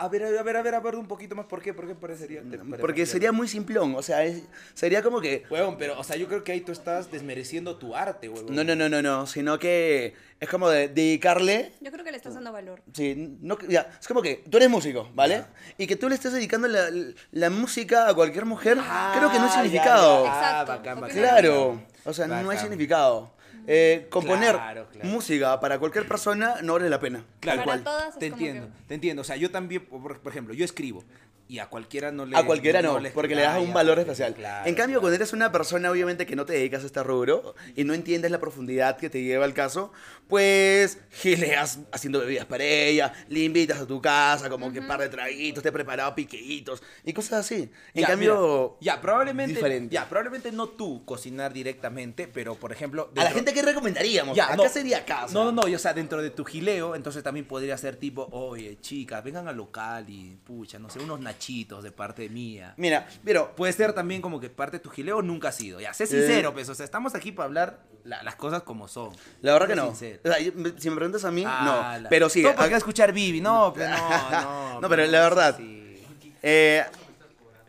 Ah, 0.00 0.06
A 0.06 0.08
ver, 0.08 0.24
a 0.24 0.42
ver, 0.42 0.56
a 0.56 0.62
ver, 0.62 0.74
a 0.74 0.80
ver 0.80 0.94
un 0.96 1.06
poquito 1.06 1.34
más. 1.36 1.44
¿Por 1.46 1.60
qué? 1.60 1.74
¿Por 1.74 1.86
qué 1.86 1.94
parecería? 1.94 2.40
te- 2.40 2.56
Porque 2.58 2.78
parecería- 2.80 3.06
sería 3.06 3.32
muy 3.32 3.46
simplón. 3.48 3.94
O 3.94 4.02
sea, 4.02 4.24
es- 4.24 4.42
sería 4.72 5.02
como 5.02 5.20
que. 5.20 5.44
Huevón, 5.50 5.76
pero, 5.78 5.98
o 5.98 6.02
sea, 6.04 6.16
yo 6.16 6.26
creo 6.26 6.42
que 6.42 6.52
ahí 6.52 6.62
tú 6.62 6.72
estás 6.72 7.10
desmereciendo 7.10 7.76
tu 7.76 7.94
arte, 7.94 8.28
huevón. 8.30 8.54
No, 8.54 8.64
no, 8.64 8.74
no, 8.74 8.88
no, 8.88 9.02
no. 9.02 9.26
Sino 9.26 9.58
que 9.58 10.14
es 10.40 10.48
como 10.48 10.70
de 10.70 10.88
dedicarle. 10.88 11.72
Yo 11.82 11.92
creo 11.92 12.02
que 12.02 12.10
le 12.12 12.16
estás 12.16 12.32
dando 12.34 12.50
valor. 12.50 12.82
Sí, 12.94 13.36
no, 13.42 13.58
ya, 13.68 13.90
es 14.00 14.08
como 14.08 14.22
que 14.22 14.42
tú 14.48 14.56
eres 14.56 14.70
músico, 14.70 15.08
¿vale? 15.14 15.44
Y 15.76 15.86
que 15.86 15.96
tú 15.96 16.08
le 16.08 16.14
estés 16.14 16.32
dedicando 16.32 16.66
la, 16.66 16.88
la 17.32 17.50
música 17.50 18.08
a 18.08 18.14
cualquier 18.14 18.46
mujer, 18.46 18.78
creo 18.78 19.30
que 19.30 19.38
no 19.38 19.44
hay 19.44 19.50
Ah, 19.50 19.54
ya, 19.56 19.62
significado. 19.62 20.24
ya. 20.24 20.32
Ah, 20.32 20.40
Exacto, 20.62 20.72
bacán, 20.72 21.00
bacán. 21.02 21.16
Claro, 21.18 21.82
o 22.04 22.12
sea, 22.14 22.26
no 22.26 22.36
hay 22.36 22.44
Bacán. 22.44 22.60
significado. 22.62 23.32
Eh, 23.72 24.08
componer 24.10 24.56
Claro, 24.56 24.88
claro. 24.90 25.08
música 25.08 25.60
para 25.60 25.78
cualquier 25.78 26.08
persona 26.08 26.56
no 26.60 26.72
vale 26.72 26.90
la 26.90 26.98
pena. 26.98 27.24
Claro, 27.38 27.58
Para 27.58 27.64
cual. 27.64 27.84
todas 27.84 28.08
es 28.14 28.18
Te 28.18 28.30
como 28.30 28.42
entiendo, 28.42 28.66
que- 28.66 28.84
te 28.88 28.94
entiendo. 28.94 29.22
O 29.22 29.24
sea, 29.24 29.36
yo 29.36 29.50
también, 29.52 29.86
por, 29.86 30.18
por 30.20 30.32
ejemplo, 30.32 30.54
yo 30.54 30.64
escribo 30.64 31.04
y 31.50 31.58
a 31.58 31.66
cualquiera 31.66 32.12
no 32.12 32.24
le... 32.26 32.36
A 32.36 32.44
cualquiera 32.46 32.80
no, 32.80 33.00
porque 33.12 33.34
le 33.34 33.42
das 33.42 33.60
un 33.60 33.72
valor 33.72 33.98
especial. 33.98 34.34
claro, 34.34 34.68
en 34.68 34.74
cambio, 34.76 34.94
claro. 34.94 35.00
cuando 35.00 35.16
eres 35.16 35.32
una 35.32 35.50
persona, 35.50 35.90
obviamente, 35.90 36.24
que 36.24 36.36
no 36.36 36.46
te 36.46 36.52
dedicas 36.52 36.84
a 36.84 36.86
este 36.86 37.02
rubro 37.02 37.56
y 37.74 37.82
no 37.82 37.92
entiendes 37.92 38.30
la 38.30 38.38
profundidad 38.38 38.96
que 38.96 39.10
te 39.10 39.20
lleva 39.22 39.44
el 39.46 39.52
caso, 39.52 39.92
pues 40.28 40.98
gileas 41.10 41.80
haciendo 41.90 42.20
bebidas 42.20 42.46
para 42.46 42.62
ella, 42.62 43.12
le 43.28 43.40
invitas 43.40 43.80
a 43.80 43.86
tu 43.86 44.00
casa, 44.00 44.48
como 44.48 44.72
que 44.72 44.80
par 44.80 45.00
de 45.00 45.08
traguitos, 45.08 45.60
te 45.60 45.70
he 45.70 45.72
preparado 45.72 46.14
piqueitos 46.14 46.82
y 47.04 47.12
cosas 47.12 47.40
así. 47.40 47.68
En 47.94 48.02
Ya, 48.02 48.06
cambio, 48.06 48.76
mira, 48.80 48.94
ya, 48.94 49.00
probablemente, 49.00 49.54
diferente. 49.54 49.92
ya, 49.92 50.08
probablemente 50.08 50.52
no 50.52 50.68
tú 50.68 51.04
cocinar 51.04 51.52
directamente, 51.52 52.28
pero 52.28 52.54
por 52.54 52.70
ejemplo... 52.70 53.10
a 53.16 53.24
la 53.24 53.30
gente, 53.32 53.52
¿qué 53.52 53.62
recomendaríamos? 53.62 54.36
Ya, 54.36 54.44
acá 54.46 54.56
no. 54.56 54.68
sería 54.68 55.04
casa. 55.04 55.34
No, 55.34 55.46
no, 55.46 55.50
no, 55.50 55.68
y, 55.68 55.74
o 55.74 55.78
sea, 55.80 55.92
dentro 55.94 56.22
de 56.22 56.30
tu 56.30 56.44
gileo, 56.44 56.94
entonces 56.94 57.24
también 57.24 57.46
podría 57.46 57.76
ser 57.76 57.96
tipo, 57.96 58.28
oye, 58.30 58.78
chicas, 58.80 59.24
vengan 59.24 59.48
al 59.48 59.56
local 59.56 60.08
y, 60.08 60.36
pucha, 60.44 60.78
no 60.78 60.88
sé, 60.90 61.00
unos 61.00 61.18
nachitos 61.40 61.82
de 61.82 61.90
parte 61.90 62.28
mía. 62.28 62.74
Mira, 62.76 63.08
pero 63.24 63.54
Puede 63.56 63.72
ser 63.72 63.92
también 63.94 64.20
como 64.20 64.38
que 64.40 64.50
parte 64.50 64.76
de 64.76 64.82
tu 64.82 64.90
gileo 64.90 65.22
nunca 65.22 65.48
ha 65.48 65.52
sido. 65.52 65.80
Ya, 65.80 65.92
sé 65.94 66.06
sincero, 66.06 66.52
pues, 66.52 66.68
o 66.68 66.74
sea, 66.74 66.84
estamos 66.84 67.14
aquí 67.14 67.32
para 67.32 67.46
hablar 67.46 67.80
la- 68.04 68.22
las 68.22 68.36
cosas 68.36 68.62
como 68.62 68.88
son. 68.88 69.10
la 69.42 69.52
verdad 69.54 69.66
que 69.68 69.74
Sé 69.74 69.80
no. 69.80 69.86
sincero. 69.88 70.20
O 70.24 70.28
sea, 70.28 70.38
yo- 70.40 70.52
me- 70.54 70.78
si 70.78 70.90
me 70.90 70.96
preguntas 70.96 71.24
a 71.24 71.30
mí, 71.30 71.44
Ah, 71.46 71.62
no. 71.96 72.02
la- 72.02 72.08
Pero 72.10 72.28
sí, 72.28 72.42
Todo 72.42 72.52
porque 72.54 72.66
acá- 72.68 72.76
escuchar 72.76 73.12
Vivi, 73.12 73.40
no, 73.40 73.72
pero 73.74 73.88
no, 73.90 74.30
no. 74.30 74.80
No, 74.82 74.88
pero 74.88 75.06
la 75.06 75.20
verdad, 75.20 75.56
sí. 75.56 76.02
Eh, 76.42 76.84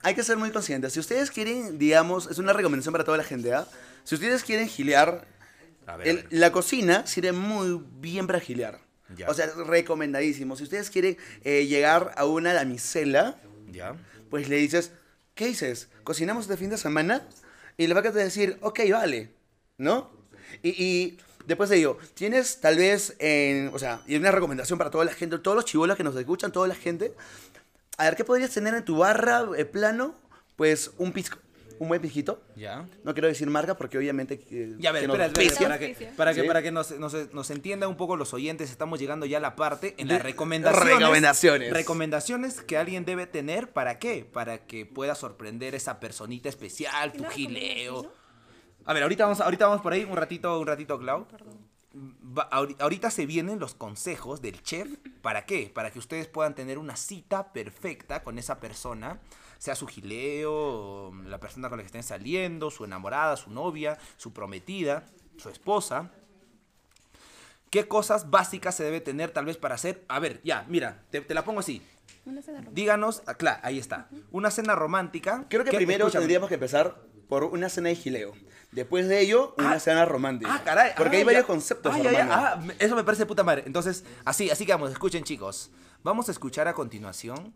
hay 0.01 0.15
que 0.15 0.23
ser 0.23 0.37
muy 0.37 0.51
conscientes. 0.51 0.93
Si 0.93 0.99
ustedes 0.99 1.31
quieren, 1.31 1.77
digamos, 1.79 2.29
es 2.29 2.37
una 2.37 2.53
recomendación 2.53 2.91
para 2.91 3.03
toda 3.05 3.17
la 3.17 3.23
gente, 3.23 3.53
¿ah? 3.53 3.65
Si 4.03 4.15
ustedes 4.15 4.43
quieren 4.43 4.67
gilear, 4.67 5.25
A 5.85 5.95
ver, 5.97 6.07
el- 6.07 6.17
a 6.19 6.21
ver. 6.23 6.27
la 6.31 6.51
cocina 6.51 7.05
sirve 7.07 7.31
muy 7.31 7.81
bien 7.99 8.27
para 8.27 8.39
gilear. 8.39 8.79
Ya. 9.15 9.29
O 9.29 9.33
sea, 9.33 9.47
recomendadísimo. 9.67 10.55
Si 10.55 10.63
ustedes 10.63 10.89
quieren 10.89 11.17
eh, 11.43 11.65
llegar 11.67 12.13
a 12.15 12.23
una 12.23 12.53
damisela, 12.53 13.35
Pues 14.29 14.49
le 14.49 14.57
dices, 14.57 14.91
¿qué 15.35 15.47
dices? 15.47 15.89
¿Cocinamos 16.03 16.45
este 16.45 16.57
fin 16.57 16.69
de 16.69 16.77
semana? 16.77 17.27
Y 17.77 17.87
le 17.87 17.93
va 17.93 18.01
a 18.01 18.11
decir, 18.11 18.57
ok, 18.61 18.79
vale, 18.91 19.33
¿no? 19.77 20.11
Y, 20.61 20.69
y 20.83 21.19
después 21.45 21.69
de 21.69 21.77
ello, 21.77 21.97
tienes 22.13 22.59
tal 22.59 22.77
vez, 22.77 23.15
en, 23.19 23.69
o 23.73 23.79
sea, 23.79 24.01
y 24.07 24.15
una 24.15 24.31
recomendación 24.31 24.77
para 24.77 24.91
toda 24.91 25.05
la 25.05 25.13
gente, 25.13 25.37
todos 25.39 25.55
los 25.55 25.65
chivolos 25.65 25.97
que 25.97 26.03
nos 26.03 26.15
escuchan, 26.15 26.51
toda 26.51 26.67
la 26.67 26.75
gente, 26.75 27.13
a 27.97 28.05
ver, 28.05 28.15
¿qué 28.15 28.23
podrías 28.23 28.51
tener 28.51 28.73
en 28.73 28.85
tu 28.85 28.97
barra 28.97 29.45
eh, 29.57 29.65
plano? 29.65 30.15
Pues 30.55 30.91
un 30.97 31.11
pisco, 31.11 31.37
un 31.81 31.87
buen 31.87 31.99
pisquito. 31.99 32.39
Ya. 32.55 32.87
No 33.03 33.13
quiero 33.13 33.27
decir 33.27 33.49
marca 33.49 33.75
porque 33.75 33.97
obviamente... 33.97 34.39
eh, 34.51 34.75
Ya, 34.77 34.91
a 34.91 34.93
ver, 34.93 35.01
que 35.01 35.05
espera, 35.07 35.25
espera, 35.25 35.43
auspician. 35.47 35.69
para 35.71 35.79
que, 35.79 36.05
para 36.15 36.33
que, 36.35 36.41
Sí. 36.41 36.47
para 36.47 36.61
que 36.61 36.71
nos, 36.71 36.91
nos, 36.99 37.33
nos 37.33 37.49
entiendan 37.49 37.89
un 37.89 37.97
poco 37.97 38.15
los 38.17 38.33
oyentes, 38.35 38.69
estamos 38.69 38.99
llegando 38.99 39.25
ya 39.25 39.37
a 39.37 39.41
la 39.41 39.55
parte 39.55 39.95
en 39.97 40.07
las 40.07 40.21
recomendaciones. 40.21 40.93
recomendaciones. 40.99 41.73
Recomendaciones 41.73 42.61
que 42.61 42.77
alguien 42.77 43.03
debe 43.03 43.25
tener, 43.25 43.71
¿para 43.71 43.97
qué? 43.97 44.23
Para 44.31 44.59
que 44.67 44.85
pueda 44.85 45.15
sorprender 45.15 45.73
esa 45.73 45.99
personita 45.99 46.49
especial, 46.49 47.13
tu 47.13 47.23
¿Quién 47.23 47.23
la 47.23 47.31
gileo. 47.61 48.13
A 48.85 48.93
ver, 48.93 49.01
ahorita 49.01 49.23
vamos, 49.23 49.41
ahorita 49.41 49.65
vamos 49.65 49.81
por 49.81 49.93
ahí, 49.93 50.03
un 50.03 50.17
ratito, 50.17 50.59
un 50.59 50.67
ratito, 50.67 50.99
Clau. 50.99 51.25
va- 52.37 52.49
ahori- 52.51 52.75
ahorita 52.79 53.09
se 53.11 53.25
vienen 53.25 53.59
los 53.59 53.73
consejos 53.75 54.41
del 54.41 54.61
chef. 54.61 54.87
¿Para 55.21 55.45
qué? 55.45 55.71
Para 55.73 55.89
que 55.91 55.99
ustedes 55.99 56.27
puedan 56.27 56.53
tener 56.55 56.77
una 56.77 56.95
cita 56.95 57.51
perfecta 57.53 58.23
con 58.23 58.37
esa 58.37 58.59
persona, 58.59 59.19
sea 59.61 59.75
su 59.75 59.85
gileo, 59.85 61.13
la 61.25 61.39
persona 61.39 61.69
con 61.69 61.77
la 61.77 61.83
que 61.83 61.85
estén 61.85 62.01
saliendo, 62.01 62.71
su 62.71 62.83
enamorada, 62.83 63.37
su 63.37 63.51
novia, 63.51 63.99
su 64.17 64.33
prometida, 64.33 65.05
su 65.37 65.49
esposa. 65.49 66.09
¿Qué 67.69 67.87
cosas 67.87 68.31
básicas 68.31 68.73
se 68.73 68.83
debe 68.83 69.01
tener 69.01 69.29
tal 69.29 69.45
vez 69.45 69.57
para 69.57 69.75
hacer? 69.75 70.03
A 70.07 70.17
ver, 70.17 70.41
ya, 70.43 70.65
mira, 70.67 71.03
te, 71.11 71.21
te 71.21 71.35
la 71.35 71.45
pongo 71.45 71.59
así. 71.59 71.79
Una 72.25 72.41
cena 72.41 72.57
romántica. 72.57 72.73
Díganos, 72.75 73.21
ah, 73.27 73.35
claro, 73.35 73.59
ahí 73.63 73.77
está. 73.77 74.09
Una 74.31 74.49
cena 74.49 74.73
romántica. 74.73 75.45
Creo 75.47 75.63
que 75.63 75.69
¿Qué- 75.69 75.77
primero 75.77 76.05
escúchame. 76.05 76.21
tendríamos 76.23 76.49
que 76.49 76.55
empezar 76.55 76.97
por 77.29 77.43
una 77.43 77.69
cena 77.69 77.89
de 77.89 77.95
gileo. 77.95 78.33
Después 78.71 79.07
de 79.07 79.19
ello, 79.21 79.53
una 79.59 79.73
Ah, 79.73 79.79
cena 79.79 80.05
romántica. 80.05 80.53
Ah, 80.55 80.63
caray. 80.63 80.93
Porque 80.97 81.17
ah, 81.17 81.19
hay 81.19 81.23
varios 81.23 81.45
conceptos, 81.45 81.93
Ah, 81.95 81.99
ya. 82.01 82.27
Ah, 82.31 82.63
eso 82.79 82.95
me 82.95 83.03
parece 83.03 83.27
puta 83.27 83.43
madre. 83.43 83.61
Entonces, 83.67 84.05
así, 84.25 84.49
así 84.49 84.65
que 84.65 84.71
vamos, 84.71 84.91
escuchen 84.91 85.23
chicos. 85.23 85.69
Vamos 86.01 86.29
a 86.29 86.31
escuchar 86.31 86.67
a 86.67 86.73
continuación, 86.73 87.53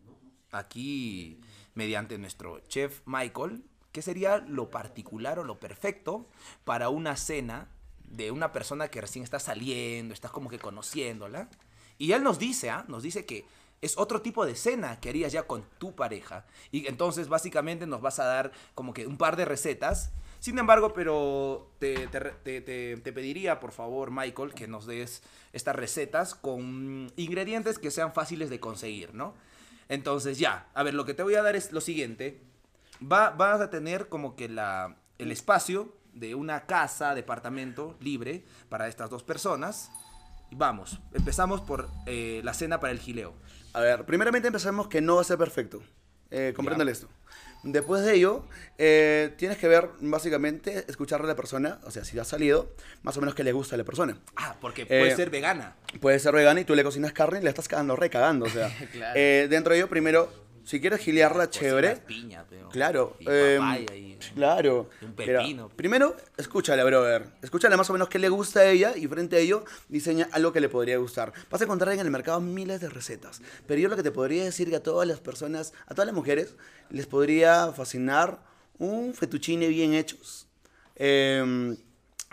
aquí, 0.52 1.42
mediante 1.76 2.18
nuestro 2.18 2.60
chef 2.68 3.02
Michael, 3.06 3.64
qué 3.92 4.02
sería 4.02 4.38
lo 4.40 4.70
particular 4.70 5.40
o 5.40 5.44
lo 5.44 5.60
perfecto 5.60 6.28
para 6.64 6.90
una 6.90 7.16
cena 7.16 7.70
de 8.10 8.32
una 8.32 8.52
persona 8.52 8.88
que 8.90 9.02
recién 9.02 9.24
está 9.24 9.40
saliendo, 9.40 10.14
estás 10.14 10.32
como 10.32 10.50
que 10.50 10.60
conociéndola. 10.60 11.50
Y 11.98 12.12
él 12.12 12.24
nos 12.24 12.40
dice, 12.40 12.70
¿ah? 12.70 12.86
Nos 12.88 13.04
dice 13.04 13.26
que 13.26 13.46
es 13.82 13.98
otro 13.98 14.22
tipo 14.22 14.46
de 14.46 14.56
cena 14.56 15.00
que 15.00 15.10
harías 15.10 15.32
ya 15.32 15.44
con 15.44 15.64
tu 15.78 15.96
pareja. 15.96 16.46
Y 16.72 16.88
entonces 16.88 17.28
básicamente 17.30 17.86
nos 17.88 18.02
vas 18.02 18.20
a 18.20 18.26
dar 18.26 18.52
como 18.74 18.94
que 18.94 19.08
un 19.08 19.18
par 19.18 19.36
de 19.36 19.46
recetas. 19.46 20.12
Sin 20.40 20.60
embargo, 20.60 20.94
pero 20.94 21.72
te, 21.80 22.08
te- 22.08 22.62
te- 22.62 22.98
te 22.98 23.14
pediría, 23.14 23.60
por 23.60 23.72
favor, 23.72 24.12
Michael, 24.12 24.54
que 24.54 24.68
nos 24.68 24.86
des 24.86 25.24
estas 25.54 25.76
recetas 25.76 26.36
con 26.36 27.12
ingredientes 27.16 27.80
que 27.80 27.92
sean 27.92 28.14
fáciles 28.14 28.50
de 28.50 28.60
conseguir, 28.60 29.14
¿no? 29.14 29.34
Entonces 29.90 30.40
ya, 30.40 30.68
a 30.74 30.84
ver, 30.84 30.94
lo 30.94 31.06
que 31.06 31.14
te 31.14 31.24
voy 31.24 31.36
a 31.36 31.44
dar 31.44 31.56
es 31.56 31.72
lo 31.72 31.82
siguiente. 31.82 32.42
Va, 33.02 33.32
vas 33.32 33.62
a 33.62 33.70
tener 33.70 34.10
como 34.10 34.36
que 34.36 34.50
la, 34.50 34.98
el 35.18 35.32
espacio 35.32 35.94
de 36.14 36.34
una 36.34 36.66
casa, 36.66 37.14
departamento 37.14 37.96
libre 38.00 38.46
para 38.70 38.88
estas 38.88 39.10
dos 39.10 39.24
personas. 39.24 39.92
Y 40.50 40.56
vamos, 40.56 41.00
empezamos 41.14 41.62
por 41.62 41.90
eh, 42.06 42.42
la 42.44 42.54
cena 42.54 42.80
para 42.80 42.94
el 42.94 43.00
gileo. 43.00 43.34
A 43.74 43.82
ver, 43.82 44.06
primeramente 44.06 44.48
empezamos 44.48 44.88
que 44.88 45.02
no 45.02 45.16
va 45.16 45.22
a 45.22 45.26
ser 45.26 45.38
perfecto. 45.38 45.82
Eh, 46.32 46.54
compréndale 46.56 46.92
esto. 46.92 47.08
Después 47.66 48.04
de 48.04 48.14
ello, 48.14 48.46
eh, 48.78 49.32
tienes 49.38 49.58
que 49.58 49.68
ver, 49.68 49.90
básicamente, 50.00 50.86
escucharle 50.88 51.26
a 51.26 51.30
la 51.30 51.36
persona, 51.36 51.80
o 51.84 51.90
sea, 51.90 52.06
si 52.06 52.18
ha 52.20 52.24
salido, 52.24 52.72
más 53.02 53.18
o 53.18 53.22
menos 53.22 53.34
qué 53.34 53.44
le 53.44 53.52
gusta 53.54 53.74
a 53.74 53.78
la 53.80 53.84
persona. 53.84 54.18
Ah, 54.36 54.56
porque 54.62 54.86
puede 54.86 55.08
Eh, 55.10 55.16
ser 55.16 55.32
vegana. 55.32 55.76
Puede 56.00 56.20
ser 56.20 56.34
vegana 56.36 56.62
y 56.62 56.64
tú 56.66 56.76
le 56.76 56.84
cocinas 56.84 57.12
carne 57.12 57.40
y 57.40 57.42
le 57.44 57.50
estás 57.50 57.68
cagando, 57.68 57.96
recagando, 57.96 58.46
o 58.46 58.50
sea. 58.50 58.70
Claro. 58.92 59.14
eh, 59.20 59.48
dentro 59.50 59.74
de 59.74 59.80
ello, 59.80 59.90
primero, 59.90 60.32
si 60.66 60.82
quieres 60.82 61.00
gilearla 61.00 61.50
chévere, 61.50 61.96
piña, 61.98 62.46
pero- 62.50 62.70
Claro. 62.70 63.16
Y 63.20 63.26
papaya 63.26 63.96
y- 63.96 64.18
claro. 64.34 64.90
y 65.02 65.06
un 65.06 65.14
pepino. 65.14 65.70
primero, 65.70 66.16
escúchale, 66.38 66.84
brother. 66.84 67.28
Escúchale 67.42 67.78
más 67.78 67.90
o 67.90 67.94
menos 67.94 68.10
qué 68.10 68.20
le 68.20 68.28
gusta 68.30 68.62
a 68.62 68.66
ella 68.66 68.94
y 68.98 69.08
frente 69.08 69.36
a 69.38 69.40
ello 69.40 69.64
diseña 69.88 70.28
algo 70.32 70.52
que 70.52 70.60
le 70.60 70.68
podría 70.68 70.98
gustar. 70.98 71.32
Vas 71.50 71.62
a 71.62 71.64
encontrar 71.64 71.94
en 71.94 72.00
el 72.02 72.12
mercado 72.12 72.42
miles 72.42 72.82
de 72.82 72.90
recetas. 72.90 73.42
Pero 73.68 73.80
yo 73.80 73.88
lo 73.90 73.96
que 73.96 74.04
te 74.04 74.12
podría 74.12 74.44
decir 74.44 74.70
que 74.70 74.76
a 74.76 74.84
todas 74.84 75.08
las 75.08 75.20
personas, 75.22 75.72
a 75.88 75.94
todas 75.94 76.08
las 76.08 76.16
mujeres, 76.16 76.56
les 76.90 77.06
podría 77.06 77.72
fascinar 77.72 78.40
un 78.78 79.14
fettuccine 79.14 79.68
bien 79.68 79.94
hechos. 79.94 80.48
em, 80.98 81.76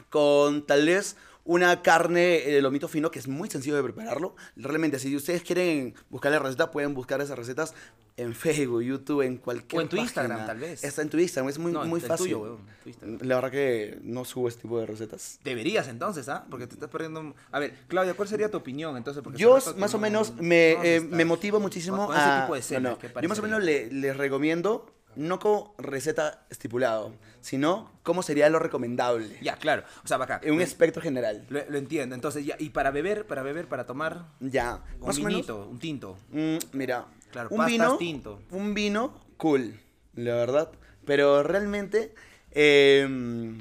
con 0.09 0.64
tal 0.66 0.87
vez 0.87 1.16
una 1.45 1.83
carne 1.83 2.40
de 2.47 2.62
lomito 2.62 2.87
fino 2.87 3.11
que 3.11 3.18
es 3.18 3.27
muy 3.27 3.51
sencillo 3.51 3.75
de 3.75 3.83
prepararlo. 3.83 4.37
Realmente, 4.55 5.01
si 5.01 5.14
ustedes 5.16 5.42
quieren 5.42 5.95
buscar 6.11 6.31
la 6.31 6.38
receta, 6.38 6.71
pueden 6.71 6.95
buscar 6.95 7.21
esas 7.21 7.37
recetas 7.37 7.75
en 8.16 8.35
Facebook, 8.35 8.83
YouTube, 8.83 9.22
en 9.22 9.38
cualquier 9.38 9.79
O 9.79 9.83
en 9.83 9.88
tu 9.88 9.96
página. 9.96 10.03
Instagram, 10.05 10.46
tal 10.46 10.59
vez. 10.59 10.85
Está 10.85 11.03
en 11.03 11.09
tu 11.11 11.18
Instagram, 11.18 11.48
es 11.48 11.59
muy, 11.59 11.72
No, 11.72 11.85
muy 11.87 12.01
fácil. 12.01 12.27
tuyo, 12.27 12.40
weón, 12.40 12.59
tu. 12.85 13.25
La 13.27 13.37
verdad 13.37 13.51
que 13.51 13.98
no 14.03 14.25
subo 14.25 14.48
este 14.48 14.62
tipo 14.62 14.79
de 14.79 14.87
recetas. 14.87 15.38
Deberías 15.44 15.88
entonces, 15.88 16.29
¿ah? 16.29 16.44
Porque 16.51 16.66
te 16.66 16.75
estás 16.75 16.90
perdiendo... 16.90 17.35
A 17.51 17.59
ver, 17.59 17.75
Claudia, 17.88 18.14
¿cuál 18.14 18.29
sería 18.29 18.51
tu 18.51 18.59
opinión 18.59 18.96
entonces? 18.96 19.22
Porque 19.22 19.38
Yo 19.38 19.59
más 19.77 19.94
o 19.94 19.96
no- 19.98 20.03
menos 20.03 20.35
me, 20.37 20.72
eh, 20.96 21.01
me 21.01 21.25
motivo 21.25 21.59
muchísimo 21.59 21.96
con- 21.96 22.07
con 22.09 22.16
ese 22.16 22.25
a... 22.29 22.40
tipo 22.42 22.55
de 22.55 22.62
cena, 22.62 22.81
no, 22.81 22.90
no. 22.90 22.98
¿qué 22.98 23.11
Yo 23.22 23.29
más 23.29 23.38
o 23.38 23.42
menos 23.42 23.62
le- 23.62 23.90
les 23.90 24.16
recomiendo, 24.16 24.87
no 25.16 25.38
como 25.38 25.75
receta 25.79 26.44
estipulado, 26.51 27.12
sino 27.40 27.90
cómo 28.03 28.22
sería 28.22 28.48
lo 28.48 28.59
recomendable. 28.59 29.38
Ya, 29.42 29.57
claro. 29.57 29.85
O 30.05 30.09
sea, 30.09 30.16
acá. 30.16 30.40
En 30.42 30.55
un 30.55 30.61
espectro 30.61 31.03
general. 31.03 31.44
Lo, 31.48 31.61
lo 31.68 31.79
entiendo. 31.79 32.14
Entonces, 32.14 32.44
ya, 32.46 32.57
y 32.59 32.70
para 32.70 32.90
beber, 32.90 33.27
para 33.27 33.42
beber, 33.42 33.68
para 33.68 33.87
tomar, 33.87 34.27
Ya. 34.40 34.83
un 35.01 35.07
Más 35.07 35.16
o 35.16 35.20
menos. 35.20 35.29
vinito, 35.33 35.68
un 35.68 35.79
tinto. 35.79 36.16
Mm, 36.31 36.57
mira, 36.72 37.07
Claro, 37.31 37.48
un 37.51 37.57
pastas, 37.59 37.72
vino, 37.72 37.96
tinto. 37.96 38.42
un 38.51 38.75
vino 38.75 39.14
cool, 39.37 39.79
la 40.14 40.35
verdad. 40.35 40.70
Pero 41.05 41.42
realmente 41.42 42.14
eh, 42.51 43.59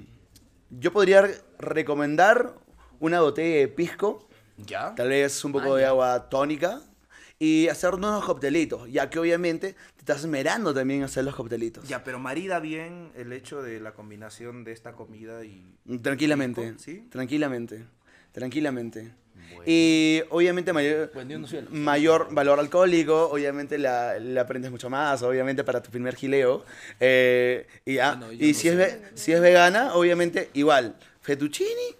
yo 0.69 0.91
podría 0.91 1.21
re- 1.21 1.41
recomendar 1.59 2.53
una 2.99 3.21
botella 3.21 3.59
de 3.59 3.67
pisco, 3.67 4.27
¿Ya? 4.57 4.93
tal 4.95 5.09
vez 5.09 5.43
un 5.43 5.51
poco 5.53 5.73
Ah, 5.73 5.77
de 5.77 5.81
ya. 5.83 5.89
agua 5.89 6.29
tónica 6.29 6.81
y 7.43 7.67
hacer 7.69 7.95
unos 7.95 8.23
coctelitos, 8.23 8.87
ya 8.91 9.09
que 9.09 9.17
obviamente 9.17 9.73
te 9.95 9.99
estás 10.01 10.19
esmerando 10.21 10.75
también 10.75 11.01
hacer 11.01 11.23
los 11.23 11.33
coctelitos. 11.35 11.87
Ya, 11.87 12.03
pero 12.03 12.19
marida 12.19 12.59
bien 12.59 13.11
el 13.15 13.33
hecho 13.33 13.63
de 13.63 13.79
la 13.79 13.93
combinación 13.93 14.63
de 14.63 14.73
esta 14.73 14.91
comida 14.91 15.43
y... 15.43 15.65
Tranquilamente, 16.03 16.75
¿sí? 16.77 17.07
tranquilamente, 17.09 17.83
tranquilamente. 18.31 19.11
Bueno. 19.55 19.63
Y 19.65 20.21
obviamente 20.29 20.71
mayor, 20.71 21.09
Bueno, 21.15 21.39
no 21.39 21.47
mayor 21.71 22.27
valor 22.31 22.59
alcohólico, 22.59 23.29
obviamente 23.31 23.79
la, 23.79 24.19
la 24.19 24.41
aprendes 24.41 24.69
mucho 24.69 24.91
más, 24.91 25.23
obviamente 25.23 25.63
para 25.63 25.81
tu 25.81 25.89
primer 25.89 26.15
gileo. 26.15 26.63
Eh, 26.99 27.65
y 27.85 27.95
ya, 27.95 28.09
Bueno, 28.17 28.33
yo 28.33 28.45
y 28.45 28.53
no 28.53 28.59
si, 28.59 28.67
es 28.67 28.73
sé. 28.73 28.75
ve- 28.75 29.01
si 29.15 29.31
es 29.33 29.41
vegana, 29.41 29.95
obviamente 29.95 30.51
igual, 30.53 30.95
fettuccini 31.21 31.95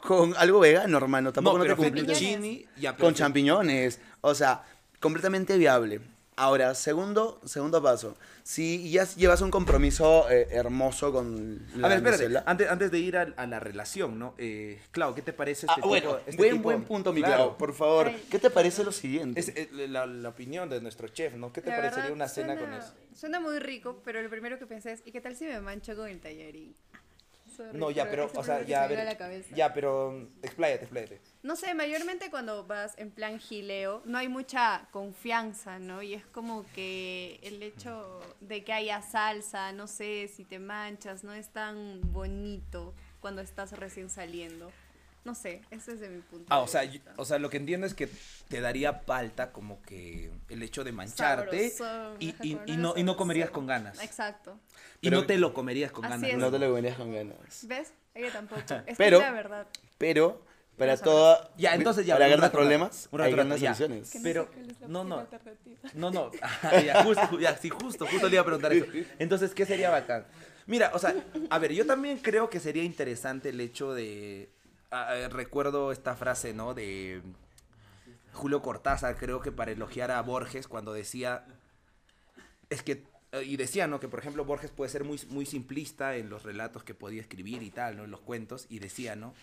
con 0.00 0.34
algo 0.36 0.60
vegano, 0.60 0.98
hermano, 0.98 1.32
tampoco 1.32 1.58
no, 1.58 1.64
no, 1.64 1.74
pero 1.76 1.90
te 1.90 1.96
fettuccine... 1.96 2.66
Ya, 2.76 2.92
pero 2.94 3.06
Con 3.06 3.14
champiñones, 3.14 4.00
o 4.20 4.34
sea, 4.34 4.62
completamente 5.04 5.58
viable. 5.58 6.00
Ahora, 6.36 6.74
segundo, 6.74 7.40
segundo 7.44 7.80
paso. 7.80 8.16
Si 8.42 8.90
ya 8.90 9.04
llevas 9.04 9.40
un 9.40 9.52
compromiso 9.52 10.28
eh, 10.28 10.48
hermoso 10.50 11.12
con 11.12 11.64
la 11.76 11.86
A 11.86 11.90
ver, 11.90 11.98
espérate, 11.98 12.42
antes, 12.44 12.68
antes 12.68 12.90
de 12.90 12.98
ir 12.98 13.16
a, 13.16 13.22
a 13.36 13.46
la 13.46 13.60
relación, 13.60 14.18
¿no? 14.18 14.34
Eh, 14.38 14.80
Clau, 14.90 15.14
¿qué 15.14 15.22
te 15.22 15.32
parece 15.32 15.66
este 15.66 15.80
Ah, 15.80 15.86
bueno, 15.86 16.16
tipo- 16.16 16.20
este 16.26 16.36
buen, 16.36 16.50
tipo- 16.56 16.62
buen 16.64 16.82
punto, 16.82 17.12
mi 17.12 17.20
Claro. 17.22 17.36
Clau. 17.36 17.56
Por 17.58 17.72
favor, 17.74 18.08
Ay. 18.08 18.24
¿qué 18.30 18.40
te 18.40 18.50
parece 18.50 18.82
lo 18.82 18.90
siguiente? 18.90 19.38
Es 19.38 19.50
eh, 19.50 19.68
la, 19.88 20.06
la 20.06 20.28
opinión 20.30 20.68
de 20.68 20.80
nuestro 20.80 21.06
chef, 21.06 21.34
¿no? 21.36 21.52
¿Qué 21.52 21.60
te 21.60 21.70
La 21.70 21.76
parecería 21.76 22.02
verdad, 22.10 22.16
una 22.16 22.28
cena 22.28 22.54
suena- 22.54 22.60
con 22.60 22.72
eso? 22.80 22.92
Suena 23.14 23.38
muy 23.40 23.58
rico, 23.60 24.00
pero 24.04 24.20
lo 24.20 24.28
primero 24.28 24.58
que 24.58 24.66
pensé 24.66 24.90
es, 24.92 25.02
¿y 25.06 25.12
qué 25.12 25.20
tal 25.20 25.36
si 25.36 25.44
me 25.44 25.60
mancho 25.60 25.94
con 25.94 26.08
el 26.08 26.18
tallarín? 26.20 26.74
Sorry, 27.56 27.78
No, 27.78 27.90
ya, 27.90 28.08
pero, 28.08 28.26
es 28.26 28.34
lo 28.34 28.40
o 28.40 28.44
sea, 28.44 28.62
ya, 28.62 28.84
a 28.84 28.88
ver, 28.88 29.18
ya, 29.54 29.72
pero, 29.72 30.28
expláyate, 30.42 30.84
expláyate. 30.84 31.20
No 31.42 31.56
sé, 31.56 31.74
mayormente 31.74 32.30
cuando 32.30 32.66
vas 32.66 32.94
en 32.98 33.10
plan 33.10 33.38
gileo, 33.38 34.02
no 34.04 34.18
hay 34.18 34.28
mucha 34.28 34.88
confianza, 34.90 35.78
¿no? 35.78 36.02
Y 36.02 36.14
es 36.14 36.26
como 36.26 36.64
que 36.74 37.38
el 37.42 37.62
hecho 37.62 38.20
de 38.40 38.64
que 38.64 38.72
haya 38.72 39.02
salsa, 39.02 39.72
no 39.72 39.86
sé, 39.86 40.28
si 40.28 40.44
te 40.44 40.58
manchas, 40.58 41.22
no 41.22 41.32
es 41.32 41.48
tan 41.48 42.00
bonito 42.12 42.94
cuando 43.20 43.42
estás 43.42 43.72
recién 43.72 44.10
saliendo. 44.10 44.70
No 45.24 45.34
sé, 45.34 45.62
ese 45.70 45.92
es 45.92 46.00
de 46.00 46.08
mi 46.10 46.20
punto 46.20 46.46
Ah, 46.50 46.58
de 46.58 46.62
o 46.64 46.66
sea, 46.66 46.82
vista. 46.82 47.10
yo- 47.16 47.22
o 47.22 47.24
sea, 47.24 47.38
lo 47.38 47.48
que 47.48 47.56
entiendo 47.56 47.86
es 47.86 47.94
que 47.94 48.08
te 48.48 48.60
daría 48.60 49.00
palta 49.02 49.52
como 49.52 49.80
que 49.82 50.30
el 50.50 50.62
hecho 50.62 50.84
de 50.84 50.92
mancharte 50.92 51.70
Sabrosón, 51.70 52.16
y, 52.20 52.34
y- 52.42 52.76
no, 52.76 52.92
y 52.96 53.02
no 53.04 53.16
comerías 53.16 53.48
con 53.50 53.66
ganas. 53.66 54.02
Exacto. 54.02 54.58
Y 55.00 55.08
Pero- 55.08 55.20
no 55.22 55.26
te 55.26 55.38
lo 55.38 55.54
comerías 55.54 55.92
con 55.92 56.02
ganas. 56.02 56.22
es. 56.22 56.36
No 56.36 56.50
te 56.50 56.58
lo 56.58 56.68
comerías 56.68 56.96
con 56.96 57.12
ganas. 57.12 57.36
¿Ves? 57.66 57.92
Ella 58.14 58.30
tampoco. 58.32 58.60
Es 58.86 58.96
Pero- 58.98 59.18
que 59.18 59.24
es 59.24 59.30
la 59.30 59.36
verdad. 59.36 59.66
Pero, 59.98 60.42
para 60.76 60.96
toda. 60.96 61.50
Ya, 61.56 61.74
entonces 61.74 62.04
ya. 62.04 62.16
Para 62.16 62.28
grandes 62.28 62.50
problemas, 62.50 63.08
hay 63.18 63.32
grandes 63.32 63.60
soluciones. 63.60 64.10
Que 64.10 64.20
Pero, 64.20 64.50
no, 64.88 65.04
no. 65.04 65.26
No, 65.94 66.10
no. 66.10 66.30
Ah, 66.62 66.80
ya, 66.80 67.02
justo, 67.02 67.38
ya, 67.40 67.56
sí, 67.56 67.70
justo, 67.70 68.06
justo 68.06 68.28
le 68.28 68.34
iba 68.34 68.42
a 68.42 68.44
preguntar 68.44 68.72
eso. 68.72 68.86
Entonces, 69.18 69.54
¿qué 69.54 69.64
sería 69.64 69.88
bacán? 69.90 70.26
Mira, 70.66 70.90
o 70.94 70.98
sea, 70.98 71.14
a 71.50 71.58
ver, 71.58 71.72
yo 71.72 71.86
también 71.86 72.18
creo 72.18 72.48
que 72.50 72.58
sería 72.60 72.82
interesante 72.84 73.48
el 73.50 73.60
hecho 73.60 73.94
de. 73.94 74.48
Ah, 74.94 75.16
eh, 75.16 75.28
recuerdo 75.28 75.92
esta 75.92 76.16
frase, 76.16 76.54
¿no? 76.54 76.74
De 76.74 77.22
Julio 78.32 78.62
Cortázar, 78.62 79.16
creo 79.16 79.40
que 79.40 79.52
para 79.52 79.72
elogiar 79.72 80.10
a 80.10 80.20
Borges, 80.22 80.68
cuando 80.68 80.92
decía. 80.92 81.46
Es 82.70 82.82
que. 82.82 83.04
eh, 83.32 83.44
Y 83.44 83.56
decía, 83.56 83.86
¿no? 83.86 84.00
Que 84.00 84.08
por 84.08 84.18
ejemplo 84.20 84.44
Borges 84.44 84.70
puede 84.70 84.90
ser 84.90 85.04
muy, 85.04 85.20
muy 85.28 85.46
simplista 85.46 86.16
en 86.16 86.30
los 86.30 86.42
relatos 86.42 86.84
que 86.84 86.94
podía 86.94 87.20
escribir 87.22 87.62
y 87.62 87.70
tal, 87.70 87.96
¿no? 87.96 88.04
En 88.04 88.10
los 88.10 88.20
cuentos. 88.20 88.66
Y 88.68 88.78
decía, 88.78 89.16
¿no? 89.16 89.34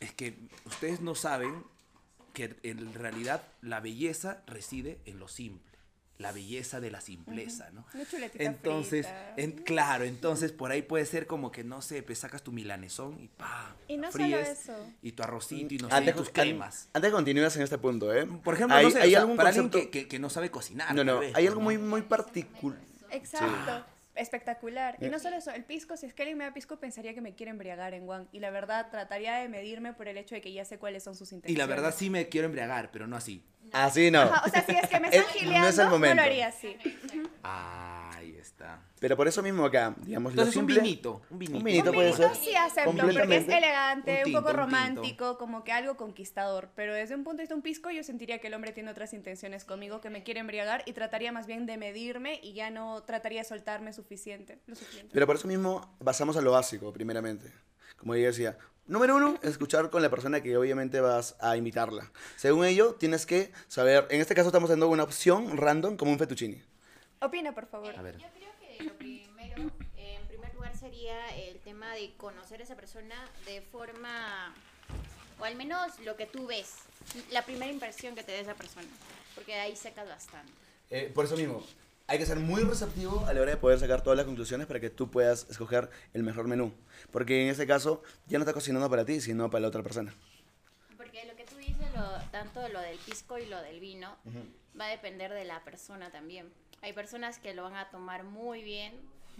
Es 0.00 0.12
que 0.12 0.36
ustedes 0.64 1.00
no 1.00 1.14
saben 1.14 1.64
que 2.34 2.56
en 2.62 2.94
realidad 2.94 3.42
la 3.60 3.80
belleza 3.80 4.42
reside 4.46 4.98
en 5.06 5.18
lo 5.18 5.28
simple. 5.28 5.71
La 6.18 6.30
belleza 6.30 6.78
de 6.80 6.90
la 6.90 7.00
simpleza, 7.00 7.70
¿no? 7.72 7.84
Una 7.94 8.04
chuletita 8.06 8.44
Entonces, 8.44 9.08
en- 9.36 9.52
claro, 9.52 10.04
entonces 10.04 10.52
por 10.52 10.70
ahí 10.70 10.82
puede 10.82 11.04
ser 11.04 11.26
como 11.26 11.50
que, 11.50 11.64
no 11.64 11.82
sé, 11.82 12.02
pues 12.04 12.20
sacas 12.20 12.42
tu 12.42 12.52
milanesón 12.52 13.18
y 13.20 13.28
pa, 13.28 13.74
Y 13.88 13.96
no 13.96 14.12
solo 14.12 14.24
fríes, 14.24 14.48
eso. 14.48 14.76
Y 15.02 15.12
tu 15.12 15.22
arrocito 15.24 15.74
y 15.74 15.78
no 15.78 15.88
sé, 15.88 15.94
Antes, 15.94 16.14
y 16.14 16.18
tus 16.18 16.30
cremas. 16.30 16.88
antes 16.92 17.10
de 17.10 17.14
continuar 17.14 17.50
en 17.56 17.62
este 17.62 17.78
punto, 17.78 18.14
¿eh? 18.14 18.26
Por 18.44 18.54
ejemplo, 18.54 18.76
hay, 18.76 18.84
no 18.84 18.90
sé, 18.92 19.00
hay 19.00 19.08
o 19.08 19.10
sea, 19.10 19.20
algún 19.20 19.36
para 19.36 19.50
concepto... 19.50 19.78
alguien 19.78 19.90
que, 19.90 20.02
que- 20.02 20.08
que 20.08 20.18
no 20.18 20.30
sabe 20.30 20.50
cocinar. 20.50 20.94
No, 20.94 21.02
no, 21.02 21.18
vez, 21.20 21.34
hay 21.34 21.44
¿no? 21.44 21.50
algo 21.50 21.60
muy, 21.62 21.78
muy 21.78 22.02
particular. 22.02 22.78
Exacto. 23.10 23.84
Espectacular. 24.14 24.96
Y 25.00 25.08
no 25.08 25.18
solo 25.18 25.36
eso, 25.36 25.50
el 25.52 25.64
pisco, 25.64 25.96
si 25.96 26.06
es 26.06 26.14
que 26.14 26.22
alguien 26.22 26.38
me 26.38 26.44
da 26.44 26.52
pisco, 26.52 26.78
pensaría 26.78 27.14
que 27.14 27.20
me 27.20 27.34
quiere 27.34 27.50
embriagar 27.50 27.94
en 27.94 28.08
One. 28.08 28.26
Y 28.32 28.40
la 28.40 28.50
verdad, 28.50 28.88
trataría 28.90 29.36
de 29.36 29.48
medirme 29.48 29.92
por 29.94 30.06
el 30.08 30.16
hecho 30.18 30.34
de 30.34 30.40
que 30.40 30.52
ya 30.52 30.64
sé 30.64 30.78
cuáles 30.78 31.02
son 31.02 31.14
sus 31.14 31.32
Y 31.32 31.36
intenciones. 31.36 31.58
la 31.68 31.74
verdad 31.74 31.94
sí 31.96 32.10
me 32.10 32.28
quiero 32.28 32.46
embriagar, 32.46 32.90
pero 32.92 33.06
no 33.06 33.16
así. 33.16 33.44
Así 33.72 34.10
no. 34.10 34.22
Ajá, 34.22 34.42
o 34.46 34.50
sea, 34.50 34.64
si 34.66 34.72
es 34.72 34.88
que 34.88 35.00
me 35.00 35.08
Eh, 35.12 35.16
están 35.16 35.26
no 35.26 35.32
gileando, 35.40 35.68
es 35.68 35.78
el 35.78 35.84
no, 35.86 35.90
momento. 35.92 36.16
lo 36.16 36.22
haría 36.22 36.48
así. 36.48 36.76
Ahí 37.42 38.01
está. 38.42 38.80
Pero 39.00 39.16
por 39.16 39.26
eso 39.26 39.42
mismo 39.42 39.64
acá, 39.64 39.94
digamos, 39.98 40.34
lo 40.34 40.42
Entonces 40.42 40.56
un 40.56 40.68
simple... 40.68 40.80
vinito, 40.82 41.22
un 41.30 41.38
vinito. 41.38 41.58
Un 41.58 41.64
vinito 41.64 41.90
Un 41.90 41.94
puede 41.94 42.12
vinito 42.12 42.34
ser. 42.34 42.36
sí 42.36 42.54
acepto, 42.54 42.90
porque 42.90 43.00
es 43.00 43.16
completamente. 43.16 43.56
elegante, 43.58 44.10
Un 44.12 44.18
un, 44.18 44.24
tinto, 44.24 44.38
poco 44.40 44.50
un 44.50 44.56
romántico, 44.56 45.38
como 45.38 45.64
que 45.64 45.72
algo 45.72 45.96
conquistador. 45.96 46.70
Pero 46.76 46.94
desde 46.94 47.14
un 47.14 47.24
punto 47.24 47.38
de 47.38 47.42
vista 47.44 47.54
un 47.54 47.62
pisco, 47.62 47.90
yo 47.90 48.04
sentiría 48.04 48.38
que 48.38 48.48
el 48.48 48.54
hombre 48.54 48.72
tiene 48.72 48.90
otras 48.90 49.12
intenciones 49.14 49.64
conmigo, 49.64 50.00
que 50.00 50.10
me 50.10 50.22
quiere 50.22 50.40
embriagar 50.40 50.82
y 50.86 50.92
trataría 50.92 51.32
más 51.32 51.46
bien 51.46 51.66
de 51.66 51.76
medirme 51.76 52.38
y 52.42 52.52
ya 52.52 52.70
no 52.70 53.02
trataría 53.04 53.40
de 53.40 53.48
soltarme 53.48 53.92
suficiente. 53.92 54.58
Lo 54.66 54.76
suficiente. 54.76 55.10
Pero 55.12 55.26
por 55.26 55.36
eso 55.36 55.48
mismo 55.48 55.96
basamos 56.00 56.36
a 56.36 56.40
lo 56.42 56.52
básico, 56.52 56.92
primeramente. 56.92 57.52
Como 57.96 58.16
yo 58.16 58.26
decía, 58.26 58.58
número 58.86 59.14
uno, 59.14 59.38
escuchar 59.42 59.88
con 59.90 60.02
la 60.02 60.10
persona 60.10 60.42
que 60.42 60.56
obviamente 60.56 61.00
vas 61.00 61.36
a 61.40 61.56
invitarla. 61.56 62.10
Según 62.36 62.64
ello, 62.64 62.94
tienes 62.94 63.26
que 63.26 63.52
saber, 63.68 64.06
en 64.10 64.20
este 64.20 64.34
caso 64.34 64.48
estamos 64.48 64.70
dando 64.70 64.88
una 64.88 65.04
opción 65.04 65.56
random 65.56 65.96
como 65.96 66.10
un 66.10 66.18
fettuccine. 66.18 66.64
Opina, 67.22 67.54
por 67.54 67.66
favor. 67.66 67.96
A 67.96 68.02
ver. 68.02 68.18
Yo 68.18 68.26
creo 68.34 68.50
que 68.58 68.84
lo 68.84 68.94
primero, 68.94 69.70
eh, 69.96 70.18
en 70.20 70.26
primer 70.26 70.52
lugar, 70.54 70.76
sería 70.76 71.28
el 71.36 71.60
tema 71.60 71.94
de 71.94 72.12
conocer 72.16 72.60
a 72.60 72.64
esa 72.64 72.74
persona 72.74 73.14
de 73.46 73.60
forma, 73.62 74.52
o 75.38 75.44
al 75.44 75.54
menos 75.54 76.00
lo 76.00 76.16
que 76.16 76.26
tú 76.26 76.48
ves, 76.48 76.78
la 77.30 77.44
primera 77.44 77.70
impresión 77.70 78.16
que 78.16 78.24
te 78.24 78.32
da 78.32 78.38
esa 78.38 78.54
persona, 78.54 78.88
porque 79.36 79.52
de 79.52 79.60
ahí 79.60 79.76
sacas 79.76 80.08
bastante. 80.08 80.52
Eh, 80.90 81.12
por 81.14 81.24
eso 81.24 81.36
mismo, 81.36 81.64
hay 82.08 82.18
que 82.18 82.26
ser 82.26 82.38
muy 82.38 82.64
receptivo 82.64 83.24
a 83.26 83.32
la 83.32 83.40
hora 83.40 83.52
de 83.52 83.56
poder 83.56 83.78
sacar 83.78 84.02
todas 84.02 84.16
las 84.16 84.26
conclusiones 84.26 84.66
para 84.66 84.80
que 84.80 84.90
tú 84.90 85.08
puedas 85.08 85.46
escoger 85.48 85.90
el 86.14 86.24
mejor 86.24 86.48
menú. 86.48 86.74
Porque 87.12 87.42
en 87.42 87.48
este 87.48 87.68
caso, 87.68 88.02
ya 88.26 88.38
no 88.38 88.42
está 88.42 88.52
cocinando 88.52 88.90
para 88.90 89.04
ti, 89.04 89.20
sino 89.20 89.48
para 89.48 89.62
la 89.62 89.68
otra 89.68 89.84
persona. 89.84 90.12
Porque 90.96 91.24
lo 91.24 91.36
que 91.36 91.44
tú 91.44 91.56
dices, 91.56 91.86
lo, 91.94 92.20
tanto 92.32 92.68
lo 92.68 92.80
del 92.80 92.98
pisco 92.98 93.38
y 93.38 93.46
lo 93.46 93.62
del 93.62 93.78
vino, 93.78 94.16
va 94.78 94.86
a 94.86 94.90
depender 94.90 95.32
de 95.32 95.44
la 95.44 95.62
persona 95.62 96.10
también. 96.10 96.52
Hay 96.82 96.92
personas 96.92 97.38
que 97.38 97.54
lo 97.54 97.62
van 97.62 97.76
a 97.76 97.90
tomar 97.90 98.24
muy 98.24 98.62
bien, 98.62 98.92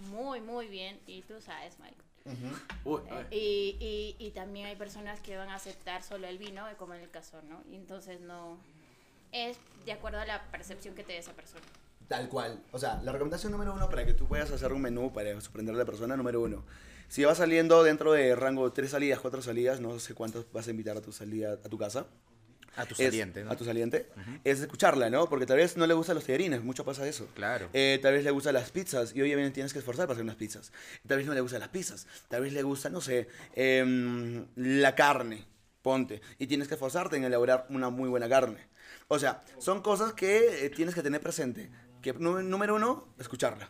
muy, 0.09 0.41
muy 0.41 0.67
bien, 0.67 0.99
y 1.05 1.21
tú 1.23 1.41
sabes, 1.41 1.77
Mike. 1.79 1.97
Uy, 2.85 3.01
Y, 3.31 3.77
y, 3.79 4.15
y 4.17 4.31
también 4.31 4.67
hay 4.67 4.77
personas 4.77 5.19
que 5.19 5.35
van 5.35 5.49
a 5.49 5.55
aceptar 5.55 6.03
solo 6.03 6.25
el 6.27 6.37
vino, 6.37 6.65
como 6.77 6.93
en 6.93 7.01
el 7.01 7.09
caso, 7.09 7.41
¿no? 7.49 7.61
Y 7.69 7.75
entonces 7.75 8.21
no. 8.21 8.57
Es 9.33 9.57
de 9.85 9.91
acuerdo 9.91 10.19
a 10.19 10.25
la 10.25 10.43
percepción 10.51 10.95
que 10.95 11.03
te 11.03 11.13
dé 11.13 11.19
esa 11.19 11.33
persona. 11.33 11.65
Tal 12.07 12.29
cual. 12.29 12.63
O 12.71 12.79
sea, 12.79 13.01
la 13.03 13.11
recomendación 13.11 13.51
número 13.51 13.73
uno 13.73 13.89
para 13.89 14.05
que 14.05 14.13
tú 14.13 14.25
puedas 14.25 14.49
hacer 14.51 14.71
un 14.71 14.81
menú 14.81 15.11
para 15.11 15.39
sorprender 15.41 15.75
a 15.75 15.77
la 15.77 15.85
persona, 15.85 16.15
número 16.15 16.41
uno. 16.41 16.63
Si 17.09 17.25
vas 17.25 17.37
saliendo 17.39 17.83
dentro 17.83 18.13
de 18.13 18.35
rango 18.35 18.71
tres 18.71 18.91
salidas, 18.91 19.19
cuatro 19.19 19.41
salidas, 19.41 19.81
no 19.81 19.99
sé 19.99 20.13
cuántos 20.13 20.49
vas 20.53 20.67
a 20.67 20.71
invitar 20.71 20.95
a 20.95 21.01
tu 21.01 21.11
salida 21.11 21.53
a 21.53 21.69
tu 21.69 21.77
casa. 21.77 22.05
A 22.75 22.85
tu 22.85 22.93
es- 22.93 22.97
saliente, 22.97 23.43
¿no? 23.43 23.51
A 23.51 23.55
tu 23.55 23.65
saliente. 23.65 24.07
Es 24.43 24.59
escucharla, 24.59 25.09
¿no? 25.09 25.27
Porque 25.29 25.45
tal 25.45 25.57
vez 25.57 25.77
no 25.77 25.85
le 25.87 25.93
gustan 25.93 26.15
los 26.15 26.25
tallarines, 26.25 26.63
mucho 26.63 26.83
pasa 26.85 27.07
eso. 27.07 27.27
Claro. 27.35 27.69
Eh, 27.73 27.99
tal 28.01 28.13
vez 28.13 28.23
le 28.23 28.31
gustan 28.31 28.53
las 28.55 28.71
pizzas 28.71 29.15
y 29.15 29.21
obviamente 29.21 29.51
tienes 29.51 29.73
que 29.73 29.79
esforzar 29.79 30.05
para 30.07 30.13
hacer 30.15 30.23
unas 30.23 30.35
pizzas. 30.35 30.71
Tal 31.07 31.17
vez 31.17 31.27
no 31.27 31.33
le 31.33 31.41
gustan 31.41 31.59
las 31.59 31.69
pizzas. 31.69 32.07
Tal 32.27 32.41
vez 32.41 32.53
le 32.53 32.63
gusta, 32.63 32.89
no 32.89 33.01
sé, 33.01 33.27
em, 33.55 34.45
la 34.55 34.95
carne. 34.95 35.45
Ponte. 35.81 36.21
Y 36.39 36.47
tienes 36.47 36.67
que 36.67 36.75
esforzarte 36.75 37.17
en 37.17 37.25
elaborar 37.25 37.65
una 37.69 37.89
muy 37.89 38.07
buena 38.09 38.29
carne. 38.29 38.67
O 39.09 39.19
sea, 39.19 39.43
son 39.59 39.81
cosas 39.81 40.13
que 40.13 40.65
eh, 40.65 40.69
tienes 40.69 40.95
que 40.95 41.01
tener 41.03 41.19
presente. 41.21 41.69
Que 42.01 42.13
nú- 42.13 42.41
número 42.41 42.75
uno, 42.75 43.13
escucharla. 43.19 43.69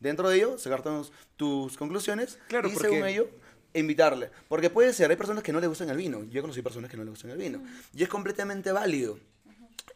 Dentro 0.00 0.28
de 0.28 0.36
ello, 0.38 0.58
sacar 0.58 0.82
tus, 0.82 1.12
tus 1.36 1.76
conclusiones 1.76 2.38
Claro, 2.48 2.68
y 2.68 2.72
porque- 2.72 2.88
según 2.88 3.06
ello, 3.06 3.28
invitarle. 3.74 4.30
Porque 4.48 4.70
puede 4.70 4.92
ser, 4.92 5.10
hay 5.10 5.16
personas 5.16 5.42
que 5.42 5.52
no 5.52 5.60
le 5.60 5.66
gustan 5.66 5.90
el 5.90 5.96
vino. 5.96 6.24
Yo 6.24 6.42
conocí 6.42 6.62
personas 6.62 6.90
que 6.90 6.96
no 6.96 7.04
le 7.04 7.10
gustan 7.10 7.30
el 7.30 7.38
vino. 7.38 7.62
Y 7.94 8.02
es 8.02 8.08
completamente 8.08 8.72
válido. 8.72 9.18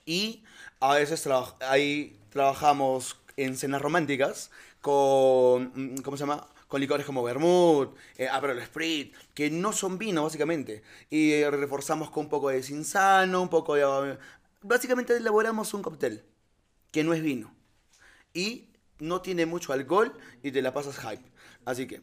Y 0.06 0.44
a 0.80 0.94
veces 0.94 1.26
ahí 1.60 2.18
trabajamos 2.30 3.16
en 3.36 3.56
cenas 3.56 3.80
románticas 3.80 4.50
con, 4.80 5.72
mm, 5.74 6.02
¿cómo 6.02 6.16
se 6.16 6.22
llama? 6.22 6.46
Con 6.68 6.80
licores 6.80 7.06
como 7.06 7.22
vermouth, 7.22 7.94
eh, 8.16 8.28
Aperol 8.28 8.60
Spritz, 8.62 9.16
que 9.32 9.50
no 9.50 9.72
son 9.72 9.98
vino 9.98 10.24
básicamente. 10.24 10.82
Y 11.10 11.32
eh, 11.32 11.50
reforzamos 11.50 12.10
con 12.10 12.24
un 12.24 12.30
poco 12.30 12.50
de 12.50 12.62
cinsano, 12.62 13.42
un 13.42 13.48
poco 13.48 13.74
de... 13.74 14.18
Básicamente 14.62 15.16
elaboramos 15.16 15.72
un 15.74 15.82
cóctel 15.82 16.24
que 16.90 17.04
no 17.04 17.14
es 17.14 17.22
vino. 17.22 17.54
Y 18.32 18.68
no 18.98 19.20
tiene 19.20 19.46
mucho 19.46 19.72
alcohol 19.72 20.12
y 20.42 20.52
te 20.52 20.62
la 20.62 20.72
pasas 20.72 20.98
hype. 20.98 21.24
Así 21.64 21.86
que, 21.86 22.02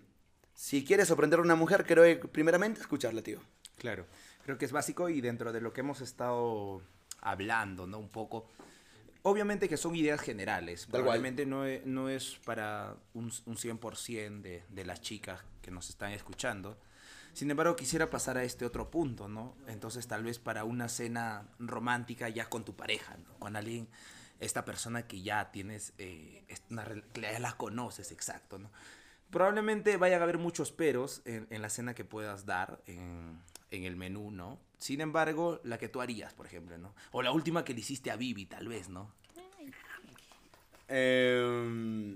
si 0.54 0.84
quieres 0.84 1.08
sorprender 1.08 1.40
a 1.40 1.44
una 1.44 1.56
mujer, 1.56 1.86
creo 1.86 2.04
que 2.04 2.28
primeramente 2.28 2.82
escucharla, 2.82 3.22
tío. 3.22 3.40
Claro, 3.78 4.06
creo 4.44 4.58
que 4.58 4.66
es 4.66 4.72
básico 4.72 5.10
y 5.10 5.22
dentro 5.22 5.52
de 5.52 5.62
lo 5.62 5.74
que 5.74 5.82
hemos 5.82 6.02
estado 6.02 6.82
hablando, 7.22 7.88
¿no? 7.88 8.00
Un 8.00 8.10
poco. 8.10 8.48
Obviamente 9.24 9.70
que 9.70 9.78
son 9.78 9.96
ideas 9.96 10.20
generales. 10.20 10.88
Probablemente 10.90 11.46
no 11.46 11.66
es, 11.66 11.86
no 11.86 12.10
es 12.10 12.40
para 12.44 12.96
un, 13.14 13.32
un 13.46 13.56
100% 13.56 14.42
de, 14.42 14.64
de 14.68 14.86
las 14.86 15.02
chicas 15.02 15.40
que 15.62 15.72
nos 15.72 15.90
están 15.90 16.12
escuchando. 16.12 16.78
Sin 17.34 17.50
embargo, 17.50 17.76
quisiera 17.76 18.10
pasar 18.10 18.38
a 18.38 18.44
este 18.44 18.66
otro 18.66 18.90
punto, 18.92 19.28
¿no? 19.28 19.56
Entonces, 19.68 20.08
tal 20.08 20.24
vez 20.24 20.40
para 20.40 20.64
una 20.64 20.90
cena 20.90 21.48
romántica 21.60 22.28
ya 22.30 22.50
con 22.50 22.66
tu 22.66 22.76
pareja, 22.76 23.16
¿no? 23.18 23.34
Con 23.40 23.56
alguien, 23.56 23.88
esta 24.40 24.66
persona 24.66 25.08
que 25.08 25.22
ya 25.22 25.52
tienes, 25.52 25.94
eh, 25.98 26.44
una 26.70 26.86
ya 27.14 27.40
la 27.40 27.54
conoces, 27.54 28.12
exacto, 28.12 28.58
¿no? 28.58 28.72
Probablemente 29.32 29.98
vaya 29.98 30.18
a 30.20 30.24
haber 30.24 30.38
muchos 30.38 30.72
peros 30.72 31.22
en, 31.26 31.48
en 31.50 31.62
la 31.62 31.70
cena 31.70 31.94
que 31.94 32.06
puedas 32.06 32.46
dar 32.46 32.82
en, 32.86 33.40
en 33.72 33.84
el 33.86 33.96
menú, 33.96 34.30
¿no? 34.32 34.60
Sin 34.78 35.00
embargo, 35.02 35.60
la 35.64 35.78
que 35.78 35.90
tú 35.90 36.02
harías, 36.02 36.34
por 36.34 36.46
ejemplo, 36.46 36.78
¿no? 36.78 36.94
O 37.12 37.22
la 37.22 37.32
última 37.32 37.64
que 37.64 37.74
le 37.74 37.80
hiciste 37.80 38.12
a 38.12 38.16
Vivi, 38.16 38.46
tal 38.46 38.68
vez, 38.68 38.90
¿no? 38.90 39.12
Eh, 40.94 42.16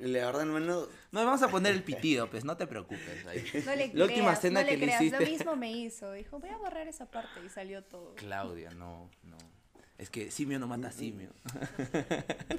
la 0.00 0.26
verdad, 0.26 0.42
hermano, 0.42 0.86
No, 1.12 1.24
vamos 1.24 1.42
a 1.42 1.48
poner 1.48 1.72
el 1.74 1.82
pitido, 1.82 2.28
pues, 2.30 2.44
no 2.44 2.56
te 2.56 2.66
preocupes. 2.66 3.26
ahí. 3.26 3.44
No 3.66 3.76
le 3.76 3.90
la 3.94 4.04
última 4.04 4.34
cena 4.34 4.60
no 4.60 4.66
le 4.66 4.72
que 4.72 4.78
le 4.78 4.86
creas. 4.86 5.02
hiciste. 5.02 5.24
Lo 5.24 5.30
mismo 5.30 5.56
me 5.56 5.70
hizo. 5.72 6.12
Dijo, 6.12 6.38
voy 6.40 6.50
a 6.50 6.56
borrar 6.56 6.88
esa 6.88 7.10
parte 7.10 7.40
y 7.44 7.48
salió 7.48 7.84
todo. 7.84 8.14
Claudia, 8.16 8.70
no, 8.70 9.10
no. 9.22 9.36
Es 9.98 10.10
que 10.10 10.30
simio 10.30 10.58
no 10.58 10.66
mata 10.66 10.90
simio. 10.90 11.30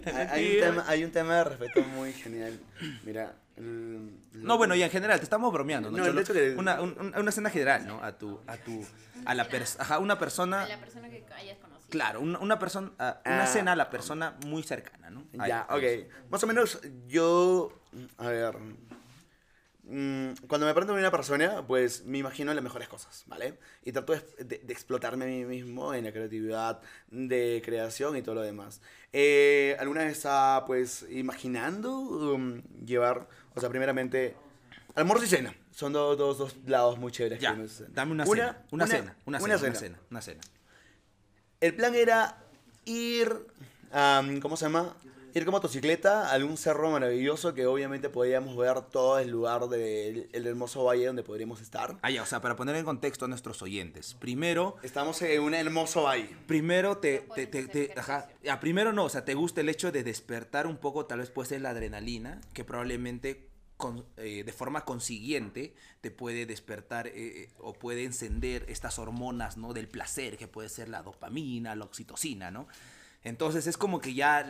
hay, 0.06 0.28
hay 0.30 0.56
un 0.56 0.62
tema, 0.62 0.86
hay 0.88 1.04
un 1.04 1.12
tema 1.12 1.36
de 1.38 1.44
respeto 1.46 1.82
muy 1.84 2.14
genial. 2.14 2.60
Mira. 3.04 3.36
El- 3.58 4.12
No, 4.34 4.58
bueno, 4.58 4.76
y 4.76 4.84
en 4.84 4.90
general, 4.90 5.20
te 5.20 5.24
estamos 5.24 5.52
bromeando, 5.54 5.90
¿no? 5.92 5.98
No, 5.98 6.06
el 6.06 6.18
hecho 6.20 6.34
que- 6.34 6.56
Una, 6.58 6.82
un- 6.82 7.14
una 7.18 7.32
cena 7.32 7.50
general, 7.50 7.88
¿no? 7.88 8.04
A 8.04 8.18
tu, 8.18 8.40
a 8.48 8.58
tu, 8.58 8.86
a 9.26 9.34
la 9.34 9.48
persona, 9.48 9.84
ajá, 9.84 10.00
una 10.00 10.20
persona, 10.20 10.64
A 10.64 10.68
la 10.68 10.80
persona 10.80 11.10
que 11.10 11.26
hayas 11.36 11.58
conocido. 11.60 11.90
claro, 11.90 12.22
una, 12.22 12.40
una 12.40 12.60
persona, 12.60 12.92
a- 13.00 13.22
una 13.26 13.44
Ah. 13.44 13.48
cena 13.48 13.72
a 13.74 13.76
la 13.76 13.90
persona 13.90 14.36
muy 14.46 14.64
cercana, 14.64 15.10
¿no? 15.10 15.26
Ahí, 15.38 15.50
Ya, 15.50 15.66
pues. 15.70 16.06
ok. 16.06 16.30
Más 16.32 16.44
o 16.44 16.48
menos 16.48 16.80
yo, 17.08 17.72
a 18.18 18.28
ver, 18.28 18.58
mm, 19.84 20.34
cuando 20.48 20.66
me 20.68 20.74
preguntan 20.74 20.98
una 20.98 21.12
persona, 21.12 21.66
pues 21.66 22.06
me 22.06 22.18
imagino 22.18 22.54
las 22.54 22.64
mejores 22.64 22.88
cosas, 22.88 23.24
¿vale? 23.28 23.58
Y 23.84 23.92
trato 23.92 24.14
de, 24.14 24.22
de- 24.44 24.58
de 24.64 24.74
explotarme 24.74 25.26
a 25.26 25.28
mí 25.28 25.46
mismo 25.46 25.94
en 25.94 26.06
la 26.06 26.12
creatividad 26.12 26.82
de 27.10 27.62
creación 27.64 28.18
y 28.18 28.22
todo 28.22 28.36
lo 28.36 28.42
demás. 28.42 28.82
Eh, 29.14 29.78
¿Alguna 29.80 30.04
vez 30.04 30.14
está, 30.18 30.64
pues, 30.66 31.06
imaginando 31.10 32.00
um, 32.00 32.62
llevar, 32.86 33.28
o 33.56 33.60
sea, 33.60 33.70
primeramente, 33.70 34.36
almuerzo 34.96 35.26
y 35.26 35.28
cena? 35.28 35.56
Son 35.72 35.92
dos, 35.94 36.18
dos, 36.18 36.38
dos 36.38 36.56
lados 36.66 36.98
muy 36.98 37.12
chéveres. 37.12 37.40
que 37.40 37.44
Ya, 37.44 37.58
dame 37.90 38.12
una, 38.12 38.26
cena, 38.26 38.66
una, 38.72 38.88
cena, 38.88 39.18
una 39.26 39.40
cena, 39.40 39.58
una 39.58 39.76
cena, 39.76 40.00
una 40.12 40.22
cena. 40.22 40.42
El 41.60 41.76
plan 41.76 41.96
era 41.96 42.38
ir, 42.86 43.48
am, 43.92 44.40
¿cómo 44.40 44.58
se 44.58 44.66
llama? 44.66 44.96
Ir 45.36 45.44
como 45.44 45.58
motocicleta 45.58 46.30
a 46.30 46.32
algún 46.32 46.56
cerro 46.56 46.90
maravilloso 46.92 47.54
que 47.54 47.66
obviamente 47.66 48.08
podíamos 48.10 48.56
ver 48.56 48.80
todo 48.84 49.20
el 49.20 49.32
lugar 49.32 49.68
del 49.68 50.30
el 50.32 50.48
hermoso 50.48 50.86
valle 50.86 51.08
donde 51.08 51.24
podríamos 51.24 51.60
estar. 51.60 51.98
Ah, 52.04 52.10
ya, 52.10 52.24
o 52.24 52.26
sea, 52.26 52.40
para 52.40 52.56
poner 52.56 52.78
en 52.78 52.86
contexto 52.86 53.26
a 53.26 53.28
nuestros 53.28 53.62
oyentes. 53.62 54.14
Primero, 54.14 54.78
Estamos 54.82 55.22
en 55.24 55.42
un 55.42 55.54
hermoso 55.54 56.04
valle. 56.04 56.30
primero 56.48 57.00
te, 57.00 57.26
te, 57.36 57.48
te- 57.48 57.68
te- 57.68 57.94
ajá, 57.98 58.30
ya, 58.46 58.62
primero 58.62 58.94
no, 58.94 59.04
o 59.04 59.10
sea, 59.10 59.26
te 59.26 59.34
gusta 59.34 59.60
el 59.60 59.68
hecho 59.68 59.92
de 59.92 60.06
despertar 60.06 60.68
un 60.68 60.78
poco, 60.78 61.06
tal 61.06 61.20
vez 61.20 61.30
puede 61.32 61.50
ser 61.50 61.60
la 61.60 61.72
adrenalina, 61.72 62.40
que 62.54 62.64
probablemente 62.64 63.50
con- 63.76 64.06
eh, 64.16 64.44
de 64.46 64.54
forma 64.54 64.86
consiguiente 64.86 65.76
te 66.00 66.12
puede 66.12 66.46
despertar 66.46 67.08
eh, 67.08 67.50
o 67.58 67.74
puede 67.74 68.06
encender 68.06 68.64
estas 68.70 69.00
hormonas, 69.00 69.58
¿no? 69.58 69.74
Del 69.74 69.90
placer, 69.90 70.38
que 70.38 70.48
puede 70.48 70.70
ser 70.70 70.88
la 70.88 71.04
dopamina, 71.04 71.76
la 71.76 71.84
oxitocina, 71.84 72.52
¿no? 72.52 72.70
Entonces 73.26 73.68
es 73.68 73.76
como 73.76 74.00
que 74.00 74.14
ya... 74.14 74.48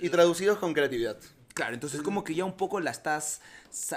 Y 0.00 0.08
traducidos 0.08 0.58
con 0.58 0.72
creatividad. 0.72 1.18
Claro, 1.54 1.74
entonces 1.74 2.00
es 2.00 2.04
como 2.04 2.24
que 2.24 2.34
ya 2.34 2.44
un 2.44 2.56
poco 2.56 2.80
la 2.80 2.90
estás 2.90 3.40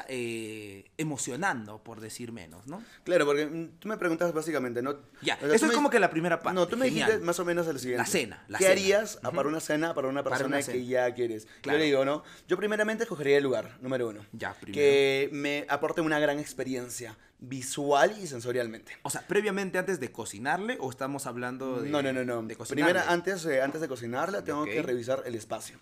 eh, 0.10 0.86
emocionando, 0.98 1.84
por 1.84 2.00
decir 2.02 2.32
menos, 2.32 2.68
¿no? 2.68 2.84
Claro, 3.04 3.26
porque 3.26 3.46
mm, 3.48 3.80
tú 3.80 3.88
me 3.88 3.98
preguntas 3.98 4.32
básicamente, 4.34 4.82
¿no? 4.82 4.98
Ya, 5.22 5.36
O 5.42 5.46
sea, 5.46 5.56
eso 5.56 5.66
es 5.66 5.72
me- 5.72 5.74
como 5.74 5.90
que 5.90 6.00
la 6.00 6.10
primera 6.10 6.40
parte. 6.42 6.56
No, 6.56 6.68
tú 6.68 6.78
me 6.78 6.86
genial. 6.88 7.08
dijiste 7.08 7.26
más 7.26 7.40
o 7.40 7.46
menos 7.46 7.68
el 7.68 7.80
siguiente. 7.80 7.98
La 8.04 8.06
cena, 8.06 8.46
la 8.48 8.58
¿Qué 8.60 8.66
cena. 8.66 8.74
harías 8.74 9.20
a- 9.24 9.32
para 9.32 9.50
una 9.50 9.60
cena, 9.60 9.94
para 9.94 10.08
una 10.08 10.24
Para 10.24 10.38
persona 10.38 10.58
una 10.58 10.66
que 10.66 10.86
ya 10.86 11.14
quieres? 11.14 11.48
Claro. 11.62 11.78
Yo 11.78 11.80
le 11.80 11.86
digo, 11.86 12.06
¿no? 12.06 12.24
Yo 12.48 12.58
primeramente 12.58 13.04
escogería 13.06 13.38
el 13.38 13.44
lugar, 13.44 13.78
número 13.82 14.08
uno. 14.10 14.24
Ya, 14.34 14.54
primero. 14.54 14.76
Que 14.76 15.30
me 15.32 15.66
aporte 15.70 16.02
una 16.02 16.20
gran 16.20 16.40
experiencia 16.40 17.18
visual 17.40 18.16
y 18.22 18.28
sensorialmente. 18.28 18.94
O 19.04 19.10
sea, 19.10 19.22
previamente 19.28 19.78
antes 19.78 20.00
de 20.00 20.12
cocinarle 20.12 20.78
o 20.80 20.90
estamos 20.90 21.26
hablando 21.28 21.82
de 21.82 21.90
No, 21.90 22.02
no, 22.02 22.12
no, 22.14 22.24
no. 22.24 22.42
de 22.44 22.56
cocinarle? 22.56 22.94
Primero, 22.94 23.12
antes, 23.12 23.46
eh, 23.46 23.62
antes 23.62 23.82
de 23.82 23.88
cocinarla, 23.88 24.44
tengo 24.44 24.62
Ok. 24.62 24.70
que 24.70 24.82
revisar 24.82 25.24
el 25.26 25.36
espacio. 25.36 25.78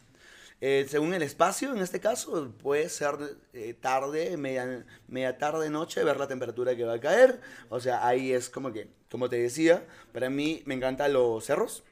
Eh, 0.61 0.85
según 0.89 1.13
el 1.13 1.21
espacio, 1.21 1.71
en 1.73 1.81
este 1.81 1.99
caso, 1.99 2.51
puede 2.63 2.89
ser 2.89 3.15
eh, 3.53 3.73
tarde, 3.73 4.37
media, 4.37 4.85
media 5.07 5.37
tarde, 5.37 5.69
noche, 5.69 6.03
ver 6.03 6.17
la 6.17 6.27
temperatura 6.27 6.75
que 6.75 6.85
va 6.85 6.93
a 6.93 6.99
caer. 6.99 7.41
O 7.69 7.79
sea, 7.79 8.07
ahí 8.07 8.31
es 8.31 8.49
como 8.49 8.71
que, 8.71 8.87
como 9.11 9.29
te 9.29 9.37
decía, 9.37 9.85
para 10.13 10.29
mí 10.29 10.63
me 10.65 10.75
encantan 10.75 11.13
los 11.13 11.45
cerros. 11.45 11.83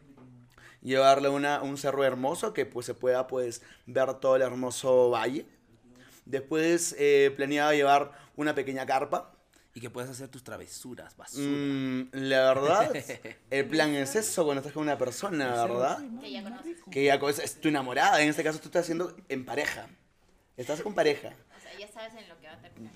Llevarle 0.81 1.29
una, 1.29 1.61
un 1.61 1.77
cerro 1.77 2.03
hermoso 2.03 2.53
que 2.53 2.65
pues 2.65 2.85
se 2.85 2.93
pueda 2.93 3.27
pues 3.27 3.61
ver 3.85 4.15
todo 4.15 4.35
el 4.35 4.41
hermoso 4.41 5.09
valle. 5.09 5.45
Después 6.25 6.95
eh, 6.99 7.33
planeaba 7.35 7.73
llevar 7.73 8.11
una 8.35 8.55
pequeña 8.55 8.85
carpa. 8.85 9.32
Y 9.75 9.81
que 9.81 9.89
puedas 9.89 10.09
hacer 10.09 10.29
tus 10.29 10.43
travesuras, 10.43 11.17
basura. 11.17 11.47
Mm, 11.47 12.09
la 12.13 12.53
verdad, 12.53 12.91
el 13.49 13.65
plan 13.65 13.95
es 13.95 14.15
eso 14.15 14.43
cuando 14.45 14.59
estás 14.59 14.73
con 14.73 14.83
una 14.83 14.97
persona, 14.99 15.65
¿verdad? 15.65 15.99
Que 16.21 16.31
ya 16.31 16.43
conoces. 16.43 16.77
Que 16.91 17.03
ya 17.05 17.15
es, 17.15 17.39
es 17.39 17.59
tu 17.59 17.69
enamorada, 17.69 18.21
en 18.21 18.29
este 18.29 18.43
caso 18.43 18.59
tú 18.59 18.67
estás 18.67 18.83
haciendo 18.83 19.15
en 19.29 19.45
pareja. 19.45 19.87
Estás 20.55 20.81
con 20.81 20.93
pareja. 20.93 21.33
O 21.57 21.59
sea, 21.59 21.79
ya 21.79 21.87
sabes 21.91 22.13
en 22.13 22.29
lo 22.29 22.39
que 22.39 22.47
va 22.47 22.53
a 22.53 22.61
terminar. 22.61 22.93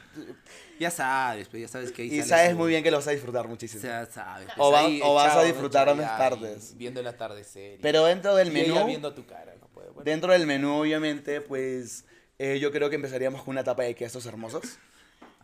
Ya 0.79 0.91
sabes, 0.91 1.47
pues 1.47 1.61
ya 1.63 1.67
sabes 1.67 1.91
que 1.91 2.03
ahí 2.03 2.19
Y 2.19 2.21
sabes 2.21 2.55
muy 2.55 2.69
bien 2.69 2.83
que 2.83 2.91
lo 2.91 2.97
vas 2.97 3.07
a 3.07 3.11
disfrutar 3.11 3.47
muchísimo. 3.47 3.81
Ya 3.81 4.05
sabes. 4.05 4.47
O 4.57 4.71
va- 4.71 4.81
ahí 4.81 5.01
o 5.03 5.15
vas 5.15 5.35
a 5.35 5.43
disfrutar 5.43 5.89
ahí, 5.89 5.97
partes. 5.97 6.77
Viendo 6.77 6.99
el 6.99 7.07
atardecer. 7.07 7.79
Pero 7.81 8.05
dentro 8.05 8.35
del 8.35 8.55
y 8.55 8.59
ella 8.59 8.73
menú, 8.75 8.85
viendo 8.85 9.13
tu 9.15 9.25
cara, 9.25 9.55
no 9.59 9.67
puede. 9.69 9.87
bueno. 9.89 10.03
dentro 10.03 10.31
del 10.31 10.45
menú 10.45 10.81
obviamente, 10.81 11.41
pues 11.41 12.05
eh, 12.37 12.59
yo 12.59 12.71
creo 12.71 12.91
que 12.91 12.97
empezaríamos 12.97 13.41
con 13.41 13.53
una 13.53 13.63
tapa 13.63 13.81
de 13.83 13.95
quesos 13.95 14.27
hermosos. 14.27 14.77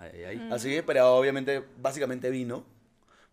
Ay, 0.03 0.23
ay, 0.23 0.23
ay. 0.25 0.49
Así, 0.51 0.81
pero 0.85 1.15
obviamente, 1.15 1.63
básicamente 1.77 2.29
vino. 2.29 2.65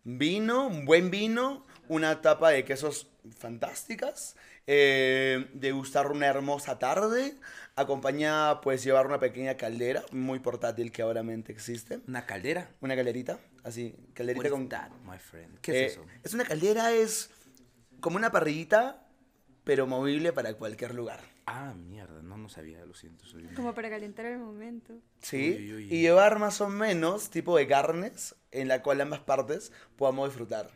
Vino, 0.04 0.66
un 0.66 0.84
buen 0.86 1.10
vino, 1.10 1.66
una 1.88 2.22
tapa 2.22 2.50
de 2.50 2.64
quesos 2.64 3.10
fantásticas, 3.38 4.34
eh, 4.66 5.50
degustar 5.52 6.10
una 6.10 6.26
hermosa 6.26 6.78
tarde, 6.78 7.34
acompañada, 7.76 8.60
pues, 8.60 8.82
llevar 8.82 9.06
una 9.06 9.18
pequeña 9.20 9.56
caldera, 9.56 10.02
muy 10.12 10.38
portátil 10.38 10.90
que 10.90 11.02
ahora 11.02 11.22
existe. 11.48 12.00
Una 12.06 12.24
caldera. 12.24 12.70
Una 12.80 12.96
calderita, 12.96 13.40
así, 13.62 13.94
What 13.98 14.14
calderita 14.14 14.46
is 14.48 14.52
con... 14.52 14.68
that, 14.68 14.90
my 15.04 15.18
friend? 15.18 15.58
¿Qué 15.60 15.72
Eh, 15.72 15.86
es 15.86 15.92
eso? 15.92 16.04
Es 16.24 16.34
una 16.34 16.44
caldera, 16.44 16.92
es 16.92 17.30
como 18.00 18.16
una 18.16 18.30
parrillita, 18.32 19.06
pero 19.64 19.86
movible 19.86 20.32
para 20.32 20.54
cualquier 20.54 20.94
lugar. 20.94 21.20
Ah, 21.52 21.74
mierda, 21.74 22.22
no, 22.22 22.36
no 22.36 22.48
sabía, 22.48 22.84
lo 22.84 22.94
siento. 22.94 23.24
Soy 23.26 23.44
Como 23.56 23.74
para 23.74 23.90
calentar 23.90 24.26
el 24.26 24.38
momento. 24.38 24.94
¿Sí? 25.20 25.56
Uy, 25.58 25.72
uy, 25.72 25.74
uy. 25.86 25.94
Y 25.94 26.00
llevar 26.02 26.38
más 26.38 26.60
o 26.60 26.68
menos 26.68 27.30
tipo 27.30 27.56
de 27.56 27.66
carnes 27.66 28.34
en 28.52 28.68
la 28.68 28.82
cual 28.82 29.00
ambas 29.00 29.20
partes 29.20 29.72
podamos 29.96 30.28
disfrutar. 30.28 30.70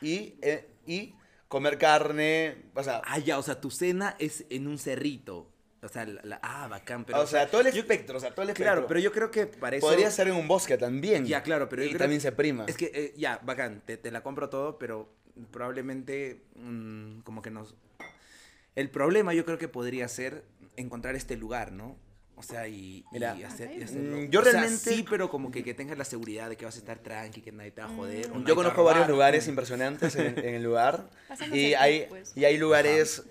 Y, 0.00 0.34
eh, 0.42 0.68
y 0.86 1.14
comer 1.48 1.78
carne, 1.78 2.66
o 2.74 2.82
sea, 2.84 3.02
Ah, 3.04 3.18
ya, 3.18 3.38
o 3.38 3.42
sea, 3.42 3.60
tu 3.60 3.70
cena 3.70 4.14
es 4.18 4.44
en 4.50 4.66
un 4.68 4.78
cerrito. 4.78 5.50
O 5.80 5.88
sea, 5.88 6.04
la, 6.06 6.20
la- 6.24 6.40
ah, 6.42 6.66
bacán, 6.68 7.04
pero... 7.04 7.20
o 7.20 7.26
sea, 7.26 7.48
todo 7.48 7.60
el 7.60 7.68
espectro, 7.68 8.16
o 8.16 8.20
sea, 8.20 8.30
todo 8.30 8.42
el 8.42 8.50
espectro. 8.50 8.72
Claro, 8.74 8.86
pero 8.88 8.98
yo 9.00 9.12
creo 9.12 9.30
que 9.30 9.46
para 9.46 9.76
eso... 9.76 9.86
Podría 9.86 10.10
ser 10.10 10.26
en 10.28 10.34
un 10.34 10.48
bosque 10.48 10.76
también. 10.76 11.24
Ya, 11.24 11.42
claro, 11.42 11.68
pero 11.68 11.82
yo 11.82 11.86
y 11.86 11.90
creo 11.92 12.00
también 12.00 12.18
que- 12.18 12.22
se 12.22 12.32
prima. 12.32 12.64
Es 12.66 12.76
que, 12.76 12.90
eh, 12.92 13.14
ya, 13.16 13.38
bacán, 13.44 13.82
te, 13.86 13.96
te 13.96 14.10
la 14.10 14.22
compro 14.22 14.48
todo, 14.48 14.76
pero 14.78 15.08
probablemente 15.52 16.42
mm, 16.56 17.20
como 17.20 17.42
que 17.42 17.50
nos... 17.50 17.74
El 18.78 18.90
problema 18.90 19.34
yo 19.34 19.44
creo 19.44 19.58
que 19.58 19.66
podría 19.66 20.06
ser 20.06 20.44
encontrar 20.76 21.16
este 21.16 21.36
lugar, 21.36 21.72
¿no? 21.72 21.96
O 22.36 22.44
sea, 22.44 22.68
y, 22.68 22.98
y 22.98 23.04
Mira, 23.10 23.32
hacer, 23.48 23.72
y 23.72 23.78
Ok. 23.78 23.82
hacerlo. 23.82 24.16
Mm, 24.18 24.30
yo 24.30 24.38
O 24.40 24.42
sea, 24.44 24.52
realmente- 24.52 24.94
sí, 24.94 25.04
pero 25.10 25.28
como 25.28 25.50
que, 25.50 25.64
que 25.64 25.74
tengas 25.74 25.98
la 25.98 26.04
seguridad 26.04 26.48
de 26.48 26.56
que 26.56 26.64
vas 26.64 26.76
a 26.76 26.78
estar 26.78 27.00
tranqui, 27.00 27.40
que 27.40 27.50
nadie 27.50 27.72
te 27.72 27.80
va 27.80 27.88
a 27.88 27.90
joder. 27.90 28.28
te 28.30 28.44
Yo 28.46 28.54
conozco 28.54 28.84
varios 28.84 29.08
lugares 29.08 29.48
impresionantes 29.48 30.14
en, 30.14 30.38
en 30.38 30.54
el 30.54 30.62
lugar. 30.62 31.10
Y 31.52 31.74
hay, 31.74 32.06
pues. 32.08 32.36
y 32.36 32.44
hay 32.44 32.56
lugares 32.56 33.24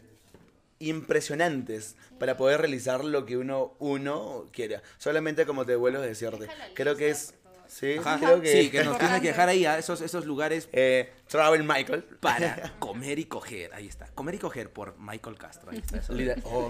impresionantes 0.79 1.95
para 2.19 2.35
poder 2.37 2.59
realizar 2.61 3.03
lo 3.05 3.25
que 3.25 3.37
uno, 3.37 3.73
uno 3.79 4.45
quiera. 4.51 4.81
Solamente 4.97 5.45
como 5.45 5.65
te 5.65 5.75
vuelvo 5.77 5.99
a 5.99 6.05
decirte. 6.05 6.47
Creo 6.75 6.95
que 6.97 7.09
es... 7.09 7.33
Sí, 7.67 7.95
Ajá, 7.97 8.17
creo 8.17 8.41
que... 8.41 8.51
Sí, 8.63 8.69
que 8.69 8.83
nos 8.83 8.97
tienes 8.97 9.21
que 9.21 9.27
dejar 9.27 9.49
ahí 9.49 9.65
a 9.65 9.77
esos, 9.77 10.01
esos 10.01 10.25
lugares 10.25 10.69
eh, 10.71 11.11
Travel 11.27 11.63
Michael. 11.63 12.03
para 12.19 12.73
comer 12.79 13.19
y 13.19 13.25
coger. 13.25 13.73
Ahí 13.73 13.87
está. 13.87 14.07
Comer 14.07 14.35
y 14.35 14.39
coger 14.39 14.71
por 14.71 14.97
Michael 14.99 15.37
Castro. 15.37 15.71
Ahí 15.71 15.77
está. 15.79 15.97
Eso 15.97 16.13
Lida- 16.13 16.35
debe, 16.35 16.47
oh, 16.47 16.69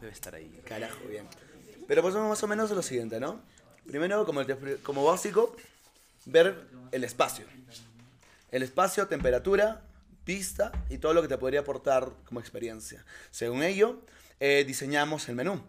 debe 0.00 0.12
estar 0.12 0.34
ahí. 0.34 0.50
Carajo, 0.64 1.00
bien. 1.08 1.26
Pero 1.86 2.02
pues 2.02 2.14
más 2.14 2.42
o 2.42 2.46
menos 2.46 2.70
lo 2.70 2.82
siguiente, 2.82 3.20
¿no? 3.20 3.40
Primero, 3.86 4.24
como, 4.26 4.42
como 4.82 5.04
básico, 5.04 5.56
ver 6.26 6.56
el 6.92 7.04
espacio. 7.04 7.46
El 8.50 8.62
espacio, 8.62 9.06
temperatura, 9.08 9.82
vista 10.26 10.72
y 10.90 10.98
todo 10.98 11.14
lo 11.14 11.22
que 11.22 11.28
te 11.28 11.38
podría 11.38 11.60
aportar 11.60 12.10
como 12.24 12.40
experiencia. 12.40 13.04
Según 13.30 13.62
ello, 13.62 14.00
eh, 14.40 14.64
diseñamos 14.66 15.28
el 15.28 15.36
menú. 15.36 15.62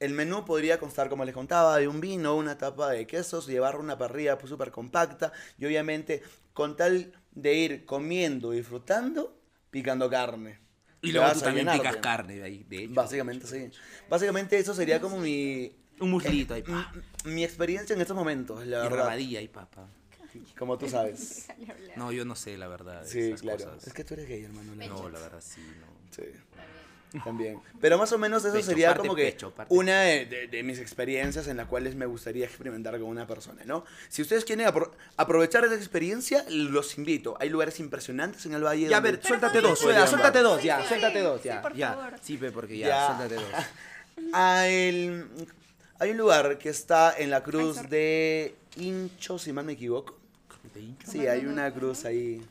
El 0.00 0.12
menú 0.12 0.44
podría 0.44 0.78
constar, 0.78 1.08
como 1.08 1.24
les 1.24 1.34
contaba, 1.34 1.76
de 1.78 1.88
un 1.88 2.00
vino, 2.00 2.36
una 2.36 2.56
tapa 2.56 2.90
de 2.90 3.06
quesos, 3.06 3.46
llevar 3.48 3.76
una 3.76 3.98
parrilla 3.98 4.38
súper 4.46 4.70
compacta 4.70 5.32
y 5.58 5.66
obviamente 5.66 6.22
con 6.52 6.76
tal 6.76 7.12
de 7.32 7.54
ir 7.54 7.84
comiendo 7.84 8.52
y 8.54 8.58
disfrutando, 8.58 9.36
picando 9.70 10.08
carne. 10.08 10.60
Y 11.02 11.12
luego 11.12 11.26
vas 11.28 11.38
tú 11.38 11.44
también 11.44 11.68
picas 11.70 11.96
carne 11.96 12.36
de 12.36 12.42
ahí, 12.44 12.64
de 12.64 12.84
hecho. 12.84 12.94
Básicamente, 12.94 13.46
sí. 13.46 13.70
Básicamente 14.08 14.58
eso 14.58 14.74
sería 14.74 15.00
como 15.00 15.18
mi, 15.18 15.72
Un 16.00 16.10
muslito 16.10 16.54
ahí, 16.54 16.62
pa. 16.62 16.92
mi, 17.24 17.44
experiencia 17.44 17.94
en 17.94 18.00
estos 18.00 18.16
momentos, 18.16 18.66
la 18.66 18.78
Y 18.78 18.82
verdad. 18.82 18.96
rabadilla 18.98 19.38
ahí, 19.40 19.48
papá. 19.48 19.88
Como 20.56 20.78
tú 20.78 20.88
sabes. 20.88 21.48
No, 21.96 22.12
yo 22.12 22.24
no 22.24 22.36
sé, 22.36 22.56
la 22.56 22.68
verdad. 22.68 23.02
de 23.02 23.08
Sí, 23.08 23.20
esas 23.20 23.42
claro. 23.42 23.64
cosas. 23.64 23.86
Es 23.88 23.92
que 23.92 24.04
tú 24.04 24.14
eres 24.14 24.28
gay, 24.28 24.44
hermano. 24.44 24.74
la 24.76 24.86
No, 24.86 25.08
la 25.08 25.18
verdad 25.18 25.40
sí, 25.40 25.60
no. 25.80 25.86
Sí. 26.14 26.22
También. 27.24 27.60
Pero 27.80 27.96
más 27.98 28.12
o 28.12 28.18
menos 28.18 28.44
eso 28.44 28.52
Pecho, 28.54 28.66
sería 28.66 28.88
parte 28.88 29.02
como 29.02 29.14
que 29.14 29.24
pecho, 29.24 29.50
parte 29.54 29.74
una 29.74 30.00
de, 30.02 30.26
de- 30.26 30.46
de 30.48 30.62
mis 30.62 30.78
experiencias 30.78 31.46
en 31.48 31.56
las 31.56 31.66
cuales 31.66 31.94
me 31.94 32.04
gustaría 32.06 32.44
experimentar 32.44 32.94
con 33.00 33.08
una 33.08 33.26
persona, 33.26 33.62
¿no? 33.64 33.84
Si 34.08 34.20
ustedes 34.22 34.44
quieren 34.44 34.66
apro- 34.66 34.90
aprovechar 35.16 35.64
esa 35.64 35.74
experiencia, 35.74 36.44
los 36.50 36.98
invito. 36.98 37.36
Hay 37.40 37.48
lugares 37.48 37.80
impresionantes 37.80 38.44
en 38.46 38.54
el 38.54 38.62
Valle. 38.64 38.88
Ya, 38.88 38.98
a 38.98 39.00
ver, 39.00 39.20
suéltate 39.22 39.60
dos, 39.60 39.78
suéltate, 39.78 40.00
dos. 40.02 40.10
suéltate 40.10 40.38
dos, 40.40 40.60
Sí, 40.60 40.66
ya, 40.66 40.80
sí, 40.82 40.88
suéltate 40.88 41.20
dos, 41.20 41.40
sí, 41.40 41.48
ya. 41.48 41.62
por 41.62 41.74
ya. 41.74 41.94
favor. 41.94 42.14
Sí, 42.22 42.36
ve, 42.36 42.52
porque 42.52 42.76
ya, 42.78 42.86
Ya. 42.88 43.06
suéltate 43.06 43.34
dos. 43.36 43.44
Ah, 44.32 44.66
el- 44.66 45.26
hay 46.00 46.10
un 46.10 46.16
lugar 46.16 46.58
que 46.58 46.68
está 46.68 47.14
en 47.16 47.30
la 47.30 47.42
cruz 47.42 47.88
de 47.88 48.54
Hincho, 48.76 49.38
si 49.38 49.52
mal 49.52 49.64
me 49.64 49.72
equivoco. 49.72 50.18
¿De 50.74 50.80
hincho? 50.80 51.10
Sí, 51.10 51.26
hay 51.26 51.46
una 51.46 51.72
cruz 51.72 52.04
ahí. 52.04 52.44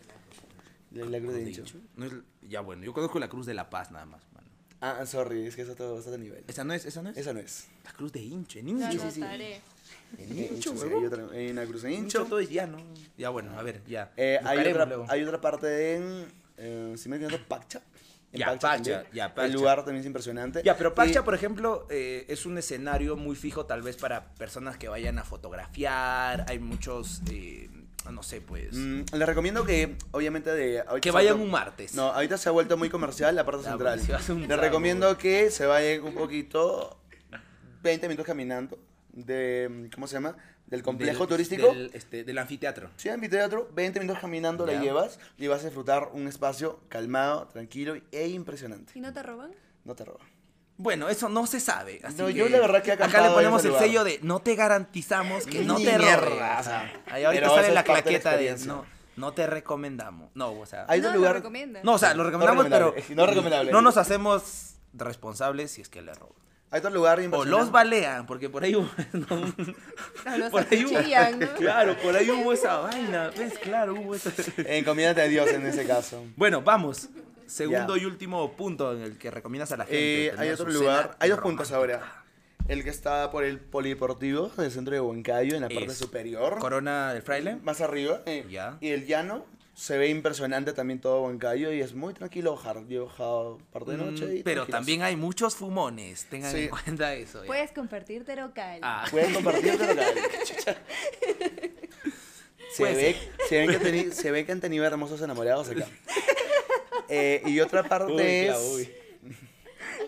La 0.91 1.05
la 1.05 1.19
cruz 1.19 1.33
de 1.33 1.43
¿De 1.43 1.49
Hincho. 1.49 1.61
hincho? 1.61 1.77
No 1.95 2.05
es- 2.05 2.13
ya, 2.49 2.61
bueno, 2.61 2.83
yo 2.83 2.93
conozco 2.93 3.19
la 3.19 3.27
cruz 3.29 3.45
de 3.45 3.53
la 3.53 3.69
paz 3.69 3.91
nada 3.91 4.05
más. 4.05 4.21
Ah, 4.79 5.05
sorry, 5.05 5.47
es 5.47 5.55
que 5.55 5.63
eso 5.63 5.75
todo 5.75 5.97
está 5.99 6.13
a 6.13 6.17
nivel. 6.17 6.43
¿Esa 6.47 6.63
no 6.63 6.73
es? 6.73 6.85
¿Esa 6.85 7.01
no 7.01 7.09
es? 7.09 7.17
Esa 7.17 7.33
no 7.33 7.39
es. 7.39 7.67
La 7.83 7.91
cruz 7.93 8.11
de 8.11 8.21
hincho, 8.21 8.59
en 8.59 8.69
hincho. 8.69 8.85
anotaré. 8.85 9.61
En 10.17 10.37
Hincho, 10.37 10.73
sí, 10.77 10.87
hay, 10.95 11.05
otra- 11.05 11.27
hay 11.33 11.49
una 11.49 11.65
cruz 11.65 11.83
en 11.83 11.91
Hincho 11.91 12.23
todo 12.25 12.39
es 12.39 12.49
ya, 12.49 12.65
¿no? 12.65 12.77
Ya, 13.17 13.27
bueno, 13.29 13.57
a 13.59 13.63
ver, 13.63 13.81
ya. 13.85 14.11
Eh, 14.15 14.37
hay, 14.41 14.57
Buscaremos 14.57 14.71
otra, 14.73 14.85
luego. 14.85 15.05
hay 15.09 15.23
otra 15.23 15.41
parte 15.41 15.95
en. 15.95 16.25
Eh, 16.57 16.93
si 16.97 17.09
me 17.09 17.17
equivoco, 17.17 17.43
Pacha. 17.47 17.81
En 18.31 18.39
Ya, 18.39 18.45
Pacha 18.47 18.59
Pacha, 18.69 18.83
también. 18.93 19.13
ya, 19.13 19.33
Pacha. 19.35 19.45
El 19.47 19.53
lugar 19.53 19.77
también 19.79 19.99
es 20.01 20.05
impresionante. 20.05 20.61
Ya, 20.63 20.77
pero 20.77 20.93
Pacha, 20.95 21.19
Y- 21.19 21.23
por 21.23 21.33
ejemplo, 21.35 21.87
eh, 21.89 22.25
es 22.29 22.45
un 22.45 22.57
escenario 22.57 23.17
muy 23.17 23.35
fijo 23.35 23.65
tal 23.65 23.81
vez 23.81 23.97
para 23.97 24.33
personas 24.35 24.77
que 24.77 24.87
vayan 24.87 25.17
a 25.19 25.23
fotografiar. 25.25 26.45
Hay 26.47 26.59
muchos, 26.59 27.21
eh, 27.29 27.69
no 28.11 28.23
sé, 28.23 28.41
pues... 28.41 28.73
Mm, 28.73 29.01
les 29.13 29.27
recomiendo 29.27 29.65
que, 29.65 29.95
obviamente, 30.11 30.51
de. 30.53 30.79
ahorita 30.81 30.99
que 31.01 31.11
vayan 31.11 31.33
vuelto- 31.35 31.45
un 31.45 31.51
martes. 31.51 31.95
No, 31.95 32.03
ahorita 32.11 32.37
se 32.37 32.49
ha 32.49 32.51
vuelto 32.51 32.77
muy 32.77 32.89
comercial 32.89 33.35
la 33.35 33.45
parte 33.45 33.63
central. 33.63 33.99
Les 34.47 34.59
recomiendo 34.59 35.17
que 35.17 35.49
se 35.51 35.65
vayan 35.65 36.03
un 36.03 36.13
poquito, 36.15 36.99
20 37.83 38.07
minutos 38.07 38.25
caminando, 38.25 38.79
de, 39.13 39.89
¿cómo 39.93 40.07
se 40.07 40.13
llama? 40.15 40.35
Del 40.67 40.83
complejo 40.83 41.19
Del- 41.19 41.29
turístico. 41.29 41.67
Del, 41.73 41.91
este, 41.93 42.23
del 42.25 42.37
anfiteatro. 42.37 42.89
Sí, 42.97 43.07
anfiteatro, 43.09 43.69
20 43.73 43.99
minutos 44.01 44.19
caminando 44.21 44.65
la 44.65 44.81
llevas 44.81 45.17
y 45.37 45.47
vas 45.47 45.61
a 45.61 45.65
disfrutar 45.65 46.09
un 46.13 46.27
espacio 46.27 46.81
calmado, 46.89 47.47
tranquilo 47.47 47.95
e 48.11 48.27
impresionante. 48.27 48.91
¿Y 48.95 48.99
no 49.01 49.13
te 49.13 49.23
roban? 49.23 49.51
No 49.85 49.95
te 49.95 50.03
roba. 50.03 50.19
Bueno, 50.77 51.09
eso 51.09 51.27
no 51.29 51.47
se 51.47 51.59
sabe. 51.59 52.01
así 52.03 52.15
No, 52.17 52.27
que 52.27 52.33
yo 52.35 52.49
la 52.49 52.59
verdad 52.59 52.83
que 52.83 52.91
Acá 52.91 53.21
le 53.21 53.29
ponemos 53.31 53.63
el 53.63 53.69
lugar. 53.69 53.83
sello 53.83 54.03
de 54.03 54.19
no 54.21 54.39
te 54.39 54.55
garantizamos 54.55 55.45
que 55.45 55.61
no 55.63 55.77
Ni 55.77 55.85
te 55.85 55.97
roben. 55.97 56.13
o 56.59 56.63
sea, 56.63 56.93
ahí 57.07 57.23
ahorita 57.23 57.49
sale 57.49 57.71
la 57.71 57.81
de 57.81 57.85
claqueta 57.85 58.11
de, 58.11 58.35
experiencia. 58.35 58.67
no. 58.73 58.97
No 59.17 59.33
te 59.33 59.47
recomendamos. 59.47 60.29
No, 60.35 60.51
o 60.51 60.65
sea. 60.67 60.85
Hay 60.87 61.01
no, 61.01 61.09
lo 61.09 61.15
lugares. 61.15 61.37
recomiendan. 61.37 61.83
No, 61.83 61.93
o 61.93 61.97
sea, 61.97 62.13
lo 62.13 62.23
recomendamos, 62.23 62.67
pero. 62.69 62.93
no 63.15 63.25
recomendable. 63.25 63.71
No 63.71 63.81
nos 63.81 63.97
hacemos 63.97 64.75
responsables 64.93 65.71
si 65.71 65.81
es 65.81 65.89
que 65.89 66.03
le 66.03 66.13
roban. 66.13 66.35
Hay 66.69 66.79
otro 66.79 66.91
lugar 66.91 67.19
O 67.31 67.45
los 67.45 67.71
balean, 67.71 68.27
porque 68.27 68.49
por 68.49 68.63
ahí 68.63 68.75
hubo. 68.75 68.89
no, 69.13 69.25
No, 70.25 70.37
los 70.37 70.51
por 70.51 70.67
ahí 70.69 70.85
hubo-. 70.85 71.55
Claro, 71.57 71.95
por 72.03 72.15
ahí 72.15 72.29
hubo 72.29 72.53
esa 72.53 72.77
vaina. 72.77 73.31
¿Ves? 73.35 73.57
Claro, 73.57 73.95
hubo 73.95 74.13
esa. 74.13 74.31
Encomiéndate 74.67 75.21
a 75.21 75.27
Dios 75.27 75.49
en 75.49 75.65
ese 75.65 75.87
caso. 75.87 76.23
Bueno, 76.35 76.61
vamos. 76.61 77.09
Segundo 77.47 77.97
y 77.97 78.05
último 78.05 78.51
punto 78.53 78.93
en 78.93 79.01
el 79.01 79.17
que 79.17 79.31
recomiendas 79.31 79.71
a 79.71 79.77
la 79.77 79.85
gente. 79.85 80.27
Eh, 80.27 80.33
hay 80.37 80.49
otro 80.49 80.69
lugar. 80.69 81.15
Hay 81.19 81.29
dos 81.29 81.39
puntos 81.39 81.71
ahora. 81.71 82.23
El 82.67 82.83
que 82.83 82.89
está 82.89 83.31
por 83.31 83.45
el 83.45 83.59
polideportivo 83.59 84.49
del 84.49 84.69
centro 84.71 84.93
de 84.93 84.99
Huancayo, 84.99 85.55
en 85.55 85.61
la 85.61 85.69
parte 85.69 85.85
Es 85.85 85.97
superior. 85.97 86.59
Corona 86.59 87.13
del 87.13 87.21
Fraile. 87.21 87.55
Más 87.63 87.79
arriba. 87.81 88.21
eh, 88.25 88.45
Ya. 88.49 88.77
Y 88.81 88.89
el 88.89 89.05
llano. 89.07 89.45
Se 89.73 89.95
ve 89.95 90.09
impresionante 90.09 90.73
también 90.73 90.99
todo 90.99 91.21
Huancayo 91.21 91.71
y 91.71 91.81
es 91.81 91.93
muy 91.93 92.11
tranquilo 92.15 92.55
bajar. 92.55 92.87
Yo 92.87 93.03
he 93.03 93.05
bajado 93.05 93.59
parte 93.71 93.91
de 93.91 93.97
noche. 93.97 94.25
Mm, 94.25 94.37
y 94.37 94.43
Pero 94.43 94.65
también 94.65 95.03
hay 95.03 95.15
muchos 95.15 95.55
fumones. 95.55 96.25
Tengan 96.25 96.51
Sí. 96.51 96.61
en 96.63 96.69
cuenta 96.69 97.13
eso. 97.13 97.41
ya. 97.43 97.47
Puedes 97.47 97.71
compartirte 97.71 98.35
local. 98.35 98.79
Ah. 98.81 99.05
Pueden 99.11 99.33
compartir 99.35 99.75
pero 99.77 99.93
local. 99.93 100.15
Se 102.73 102.83
ve, 102.83 103.15
se, 103.47 103.57
ven 103.65 103.69
que 103.69 103.79
teni- 103.79 104.11
se 104.11 104.29
ve 104.31 104.45
que 104.45 104.51
han 104.51 104.59
tenido 104.61 104.85
hermosos 104.85 105.21
enamorados 105.21 105.69
acá. 105.69 105.87
Eh, 107.09 107.41
y 107.45 107.59
otra 107.59 107.83
parte 107.89 108.11
Uy, 108.13 108.21
es. 108.21 108.57
uy. 108.57 108.91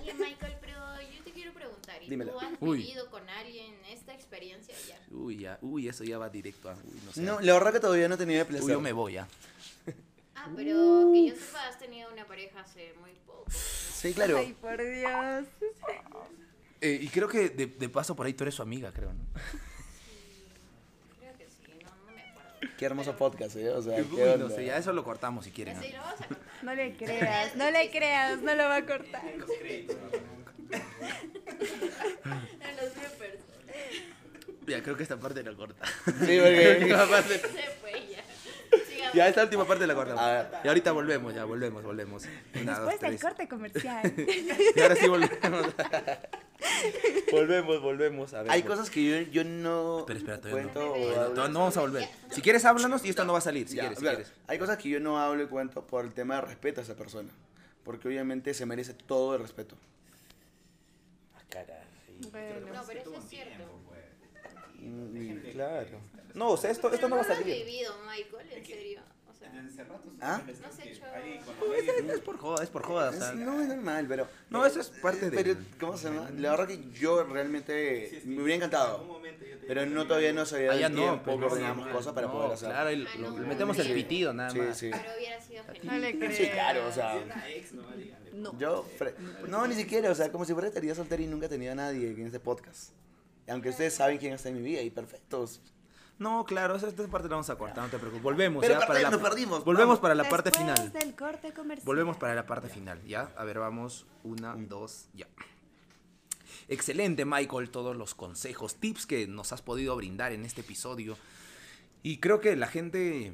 Oye, 0.01 0.13
Michael, 0.13 0.55
pero 0.61 0.75
yo 1.01 1.23
te 1.23 1.31
quiero 1.31 1.53
preguntar, 1.53 2.01
¿y 2.03 2.09
Dímela. 2.09 2.31
tú 2.31 2.39
has 2.39 2.51
Uy. 2.59 2.77
vivido 2.79 3.09
con 3.09 3.27
alguien 3.29 3.73
esta 3.89 4.13
experiencia 4.13 4.75
ya? 4.87 4.99
Uy, 5.11 5.39
ya. 5.39 5.57
Uy, 5.61 5.87
eso 5.87 6.03
ya 6.03 6.17
va 6.17 6.29
directo 6.29 6.69
a. 6.69 6.73
Uy, 6.75 6.99
no 7.05 7.11
sé. 7.13 7.21
No, 7.21 7.39
la 7.39 7.53
verdad 7.53 7.73
que 7.73 7.79
todavía 7.79 8.07
no 8.07 8.15
he 8.15 8.17
tenido 8.17 8.41
el 8.41 8.47
placer. 8.47 8.65
Uy, 8.65 8.71
yo 8.73 8.81
me 8.81 8.91
voy 8.93 9.13
ya. 9.13 9.27
Ah, 10.35 10.49
pero 10.55 11.11
que 11.13 11.27
yo 11.29 11.35
sepa, 11.35 11.67
has 11.67 11.77
tenido 11.79 12.11
una 12.13 12.25
pareja 12.25 12.61
hace 12.61 12.93
muy 13.01 13.11
poco. 13.25 13.45
Sí, 13.51 14.13
claro. 14.13 14.37
Ay, 14.37 14.53
por 14.53 14.77
Dios. 14.77 15.45
Eh, 16.81 16.97
y 17.01 17.07
creo 17.09 17.27
que 17.27 17.49
de, 17.49 17.65
de 17.67 17.89
paso 17.89 18.15
por 18.15 18.25
ahí 18.25 18.33
tú 18.33 18.45
eres 18.45 18.55
su 18.55 18.61
amiga, 18.61 18.93
creo, 18.93 19.11
¿no? 19.11 19.19
Creo 21.19 21.37
que 21.37 21.45
sí, 21.49 21.63
no, 21.83 21.89
no 22.05 22.11
me 22.15 22.21
acuerdo. 22.21 22.51
Qué 22.79 22.85
hermoso 22.85 23.13
podcast, 23.17 23.57
¿eh? 23.57 23.67
O 23.71 23.81
sea, 23.81 23.97
Uy, 23.97 24.07
qué 24.15 24.37
no 24.39 24.47
sé, 24.49 24.65
ya 24.65 24.77
eso 24.77 24.93
lo 24.93 25.03
cortamos 25.03 25.43
si 25.43 25.51
quieren. 25.51 25.75
¿no? 25.75 25.83
Sí, 25.83 25.91
lo 25.91 25.99
vamos 25.99 26.21
a 26.21 26.27
contar. 26.27 26.45
No 26.63 26.73
le 26.75 26.95
creas, 26.95 27.55
no 27.57 27.71
le 27.71 27.91
creas, 27.91 28.41
no 28.41 28.55
lo 28.55 28.63
va 28.63 28.75
a 28.77 28.85
cortar. 28.85 29.21
En 29.25 29.37
los 32.77 32.93
bloopers. 32.95 33.43
Ya, 34.65 34.81
creo 34.81 34.95
que 34.95 35.03
esta 35.03 35.17
parte 35.17 35.43
la 35.43 35.53
corta. 35.55 35.85
Sí, 36.05 36.11
porque. 36.39 36.71
Esta 36.83 37.05
parte- 37.09 37.39
Se 37.39 37.69
fue 37.81 38.07
ya. 38.11 38.23
Ya, 39.13 39.27
esta 39.27 39.43
última 39.43 39.65
parte 39.65 39.85
la 39.87 39.93
ver. 40.31 40.47
Y 40.63 40.67
ahorita 40.67 40.91
volvemos, 40.91 41.33
ya, 41.33 41.45
volvemos, 41.45 41.83
volvemos. 41.83 42.23
Una, 42.61 42.79
dos, 42.79 42.89
Después 42.89 43.11
del 43.11 43.19
corte 43.19 43.47
comercial. 43.47 44.13
Y 44.75 44.79
ahora 44.81 44.95
sí 44.95 45.07
volvemos. 45.07 45.73
volvemos, 47.31 47.81
volvemos. 47.81 48.33
A 48.33 48.43
ver, 48.43 48.51
Hay 48.51 48.63
cosas 48.63 48.89
que 48.89 49.03
yo, 49.25 49.31
yo 49.31 49.43
no 49.43 50.03
Pero 50.07 50.19
espera, 50.19 50.39
todavía 50.39 50.63
no. 50.65 50.71
cuento 50.73 51.33
no, 51.35 51.47
no 51.47 51.59
vamos 51.59 51.77
a 51.77 51.81
volver. 51.81 52.07
Si 52.31 52.41
quieres, 52.41 52.65
háblanos 52.65 53.03
y 53.05 53.09
esto 53.09 53.23
no 53.25 53.33
va 53.33 53.39
a 53.39 53.41
salir. 53.41 53.67
Si 53.67 53.75
Ya, 53.75 53.81
quieres, 53.83 53.97
si 53.99 54.03
claro. 54.03 54.17
quieres. 54.17 54.33
Hay 54.47 54.59
cosas 54.59 54.77
que 54.77 54.89
yo 54.89 54.99
no 54.99 55.19
hablo 55.19 55.43
y 55.43 55.47
cuento 55.47 55.85
por 55.85 56.05
el 56.05 56.13
tema 56.13 56.35
de 56.35 56.41
respeto 56.41 56.81
a 56.81 56.83
esa 56.83 56.95
persona. 56.95 57.29
Porque 57.83 58.07
obviamente 58.07 58.53
se 58.53 58.65
merece 58.65 58.93
todo 58.93 59.35
el 59.35 59.41
respeto. 59.41 59.75
Bueno. 62.31 62.73
No, 62.73 62.81
pero 62.85 62.99
eso 63.01 63.13
es 63.17 63.29
cierto. 63.29 63.63
Mm, 64.79 65.51
Claro. 65.53 65.99
No, 66.35 66.49
o 66.51 66.57
sea, 66.57 66.71
esto, 66.71 66.91
esto 66.91 67.07
no 67.09 67.15
va 67.17 67.21
a 67.23 67.25
lo 67.27 67.31
has 67.33 67.37
salir. 67.39 67.65
vivido, 67.65 67.93
Michael? 68.05 68.51
¿En 68.51 68.65
serio? 68.65 68.99
O 69.29 69.33
sea, 69.33 69.51
¿Ah? 70.21 70.41
no 70.45 70.67
has 70.67 70.79
hecho... 70.79 71.03
Es 72.13 72.19
por 72.21 72.37
joda, 72.37 72.63
es 72.63 72.69
por 72.69 72.83
joda. 72.83 73.09
o 73.09 73.13
sea. 73.13 73.29
Es- 73.29 73.35
no, 73.35 73.61
es 73.61 73.67
normal, 73.67 74.05
pero... 74.07 74.27
No, 74.49 74.65
eso 74.65 74.79
es 74.81 74.89
parte 74.89 75.27
eh, 75.27 75.29
de- 75.29 75.37
Pero, 75.43 75.59
¿cómo 75.79 75.97
se 75.97 76.09
llama? 76.09 76.29
La 76.37 76.51
verdad 76.51 76.67
que 76.67 76.91
yo 76.93 77.23
realmente 77.23 78.21
me 78.25 78.41
hubiera 78.43 78.55
encantado. 78.55 79.19
Pero 79.67 79.85
no 79.85 80.07
todavía 80.07 80.33
no 80.33 80.45
sabía 80.45 80.71
Ah, 80.71 80.75
ya 80.75 80.89
no, 80.89 80.95
tiempo, 80.95 81.31
no, 81.37 81.75
no, 81.75 81.91
cosas 81.91 82.13
para 82.13 82.27
no, 82.27 82.33
poder 82.33 82.51
hacer. 82.53 82.69
Claro, 82.69 82.91
y 82.91 83.05
Ah, 83.07 83.15
lo- 83.19 83.31
no, 83.31 83.47
metemos 83.47 83.77
el 83.79 83.85
sí. 83.87 83.93
pitido 83.93 84.33
nada 84.33 84.49
Sí, 84.49 84.57
más. 84.59 84.77
sí. 84.77 84.89
Pero 84.91 85.03
hubiera 85.17 85.39
sido 85.41 85.63
No 85.63 85.73
genial. 85.73 86.33
Sí, 86.35 86.49
claro, 86.49 86.87
o 86.87 86.91
sea... 86.91 87.23
No. 88.33 88.57
Yo, 88.57 88.85
fre- 88.97 89.15
no, 89.47 89.67
ni 89.67 89.75
siquiera, 89.75 90.09
o 90.11 90.15
sea, 90.15 90.31
como 90.31 90.45
si 90.45 90.53
fuera 90.53 90.67
estaría 90.67 90.95
soltera 90.95 91.21
y 91.21 91.27
nunca 91.27 91.45
he 91.47 91.49
tenido 91.49 91.71
a 91.73 91.75
nadie 91.75 92.09
en 92.11 92.25
este 92.25 92.39
podcast. 92.39 92.91
Aunque 93.47 93.69
ustedes 93.69 93.93
saben 93.93 94.17
quién 94.17 94.33
está 94.33 94.49
en 94.49 94.55
mi 94.55 94.61
vida 94.61 94.81
y 94.81 94.89
perfectos. 94.89 95.61
No, 96.19 96.45
claro, 96.45 96.75
esa, 96.75 96.87
esta 96.87 97.07
parte 97.07 97.29
la 97.29 97.35
vamos 97.35 97.49
a 97.49 97.55
cortar, 97.57 97.83
no 97.85 97.89
te 97.89 97.97
preocupes. 97.97 98.21
Volvemos 98.21 98.61
Pero 98.61 98.79
ya 98.79 98.85
para 98.85 98.99
la 98.99 99.09
nos 99.09 99.21
perdimos, 99.21 99.63
Volvemos 99.63 99.87
vamos. 99.87 99.99
para 99.99 100.15
la 100.15 100.27
parte 100.27 100.51
final. 100.51 100.91
del 100.91 101.15
corte 101.15 101.53
comercial. 101.53 101.85
Volvemos 101.85 102.17
para 102.17 102.35
la 102.35 102.45
parte 102.45 102.67
final, 102.67 103.01
¿ya? 103.05 103.31
A 103.37 103.45
ver, 103.45 103.59
vamos. 103.59 104.05
Una, 104.23 104.53
dos, 104.55 105.07
ya. 105.13 105.27
Excelente, 106.67 107.23
Michael, 107.25 107.69
todos 107.69 107.95
los 107.95 108.15
consejos, 108.15 108.75
tips 108.75 109.05
que 109.05 109.27
nos 109.27 109.53
has 109.53 109.61
podido 109.61 109.95
brindar 109.95 110.33
en 110.33 110.43
este 110.45 110.61
episodio. 110.61 111.17
Y 112.03 112.17
creo 112.17 112.41
que 112.41 112.55
la 112.55 112.67
gente. 112.67 113.33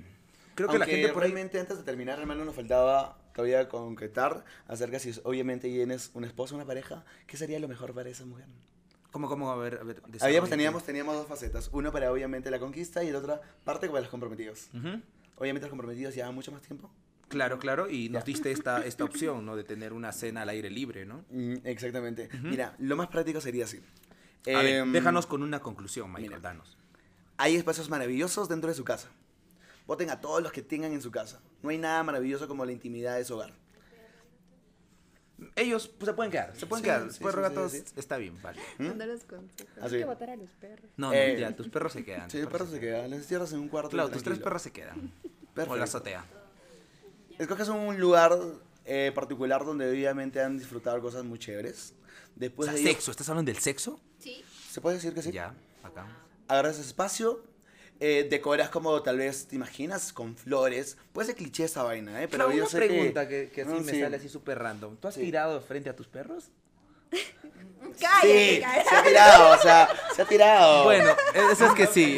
Creo 0.53 0.69
que 0.69 0.79
la 0.79 0.85
gente 0.85 1.09
por 1.09 1.23
ahí. 1.23 1.31
realmente 1.31 1.59
antes 1.59 1.77
de 1.77 1.83
terminar, 1.83 2.19
hermano, 2.19 2.45
nos 2.45 2.55
faltaba 2.55 3.17
todavía 3.33 3.67
concretar 3.67 4.45
acerca 4.67 4.99
si 4.99 5.11
obviamente 5.23 5.67
tienes 5.67 6.11
una 6.13 6.27
esposa, 6.27 6.55
una 6.55 6.65
pareja, 6.65 7.03
¿qué 7.27 7.35
sería 7.35 7.59
lo 7.59 7.67
mejor 7.67 7.93
para 7.93 8.09
esa 8.09 8.25
mujer? 8.25 8.45
¿Cómo, 9.15 9.29
cómo? 9.29 9.49
A 9.49 9.55
ver, 9.55 9.79
a 9.79 9.83
ver. 9.85 10.01
Habíamos, 10.19 10.49
teníamos, 10.49 10.83
teníamos 10.83 11.15
dos 11.15 11.25
facetas. 11.25 11.69
Una 11.71 11.89
para 11.89 12.11
obviamente 12.11 12.51
la 12.51 12.59
conquista 12.59 13.01
y 13.01 13.11
la 13.11 13.19
otra 13.19 13.39
parte 13.63 13.87
para 13.87 14.01
los 14.01 14.09
comprometidos. 14.09 14.67
Obviamente 15.37 15.61
los 15.61 15.69
comprometidos 15.69 16.13
llevan 16.13 16.35
mucho 16.35 16.51
más 16.51 16.61
tiempo. 16.63 16.91
Claro, 17.29 17.57
claro, 17.57 17.89
y 17.89 18.09
nos 18.09 18.25
diste 18.25 18.51
esta, 18.51 18.85
esta 18.85 19.05
opción, 19.05 19.45
¿no? 19.45 19.55
De 19.55 19.63
tener 19.63 19.93
una 19.93 20.11
cena 20.11 20.41
al 20.41 20.49
aire 20.49 20.69
libre, 20.69 21.05
¿no? 21.05 21.23
Mm, 21.29 21.59
exactamente. 21.63 22.27
Mira, 22.43 22.75
lo 22.77 22.97
más 22.97 23.07
práctico 23.07 23.39
sería 23.39 23.63
así. 23.63 23.79
A 24.47 24.61
ver, 24.61 24.81
Em, 24.81 24.91
déjanos 24.91 25.25
con 25.27 25.43
una 25.43 25.61
conclusión, 25.61 26.09
Michael, 26.09 26.27
mira. 26.31 26.39
danos. 26.41 26.77
Hay 27.37 27.55
espacios 27.55 27.89
maravillosos 27.89 28.49
dentro 28.49 28.69
de 28.69 28.75
su 28.75 28.83
casa. 28.83 29.07
Voten 29.87 30.09
a 30.09 30.19
todos 30.19 30.43
los 30.43 30.51
que 30.51 30.61
tengan 30.61 30.91
en 30.91 31.01
su 31.01 31.11
casa. 31.11 31.39
No 31.63 31.69
hay 31.69 31.77
nada 31.77 32.03
maravilloso 32.03 32.49
como 32.49 32.65
la 32.65 32.73
intimidad 32.73 33.15
de 33.15 33.23
su 33.23 33.35
hogar. 33.35 33.53
Ellos 35.55 35.87
pues, 35.89 36.07
se 36.09 36.13
pueden 36.13 36.31
quedar, 36.31 36.55
se 36.55 36.65
pueden 36.65 36.83
Sí, 36.83 36.89
quedar. 36.89 37.11
sí, 37.11 37.19
Pueden 37.19 37.35
sí, 37.37 37.41
gatos, 37.41 37.71
sí, 37.71 37.79
sí. 37.85 37.93
está 37.97 38.17
bien, 38.17 38.41
vale. 38.41 38.61
Dando 38.79 39.05
los 39.05 39.23
consejos. 39.25 39.77
Así. 39.81 39.95
Hay 39.95 40.01
que 40.01 40.05
votar 40.05 40.29
a 40.29 40.35
los 40.37 40.49
perros. 40.51 40.89
No, 40.97 41.07
no, 41.07 41.13
Eh, 41.13 41.37
ya, 41.39 41.55
tus 41.55 41.67
perros 41.69 41.93
se 41.93 42.05
quedan. 42.05 42.29
Sí, 42.29 42.37
tus 42.37 42.45
el 42.45 42.51
perro 42.51 42.65
se 42.67 42.79
queda. 42.79 43.07
Les 43.07 43.19
encierras 43.19 43.51
en 43.53 43.59
un 43.59 43.67
cuarto. 43.67 43.89
Claro, 43.89 44.09
tus 44.09 44.23
tres 44.23 44.39
perros 44.39 44.61
se 44.61 44.71
quedan. 44.71 45.11
O 45.25 45.55
Perfecto. 45.55 45.77
la 45.77 45.83
azotea. 45.85 46.25
Escoges 47.39 47.69
un 47.69 47.97
lugar 47.99 48.37
eh, 48.85 49.11
particular 49.15 49.63
donde 49.65 49.89
obviamente 49.89 50.41
han 50.41 50.57
disfrutado 50.57 50.99
cosas 51.01 51.23
muy 51.23 51.39
chéveres. 51.39 51.93
O 51.97 52.05
Después 52.35 52.67
sea, 52.69 52.75
de 52.77 52.83
sexo, 52.83 53.11
¿estás 53.11 53.29
hablando 53.29 53.51
del 53.51 53.61
sexo? 53.61 53.99
Sí. 54.19 54.43
¿Se 54.69 54.81
puede 54.81 54.97
decir 54.97 55.13
que 55.13 55.21
sí? 55.21 55.31
Ya, 55.31 55.53
acá. 55.83 56.07
Agarras 56.49 56.77
espacio, 56.79 57.41
eh, 57.99 58.27
decoras 58.29 58.69
como 58.69 59.01
tal 59.01 59.17
vez 59.17 59.47
te 59.47 59.55
imaginas, 59.55 60.11
con 60.13 60.35
flores. 60.35 60.97
Puede 61.13 61.27
ser 61.27 61.35
cliché 61.35 61.63
esa 61.65 61.83
vaina, 61.83 62.21
¿eh? 62.21 62.27
Pero 62.27 62.51
yo 62.51 62.63
una 62.63 62.67
sé 62.67 62.77
pregunta 62.77 63.27
que, 63.27 63.49
que 63.49 63.61
así 63.61 63.71
No, 63.71 63.79
me 63.81 63.91
sí. 63.91 64.01
sale 64.01 64.17
así 64.17 64.29
súper 64.29 64.59
random. 64.59 64.97
¿Tú 64.97 65.07
has 65.07 65.15
Sí. 65.15 65.21
tirado 65.21 65.61
frente 65.61 65.89
a 65.89 65.95
tus 65.95 66.07
perros? 66.07 66.45
Cállate, 67.99 68.57
Sí, 68.57 68.61
se 68.89 68.95
ha 68.95 69.03
tirado, 69.03 69.51
o 69.51 69.57
sea, 69.61 69.89
se 70.15 70.21
ha 70.21 70.25
tirado. 70.25 70.83
Bueno, 70.83 71.15
eso 71.53 71.65
es 71.67 71.73
que 71.73 71.87
sí. 71.87 72.17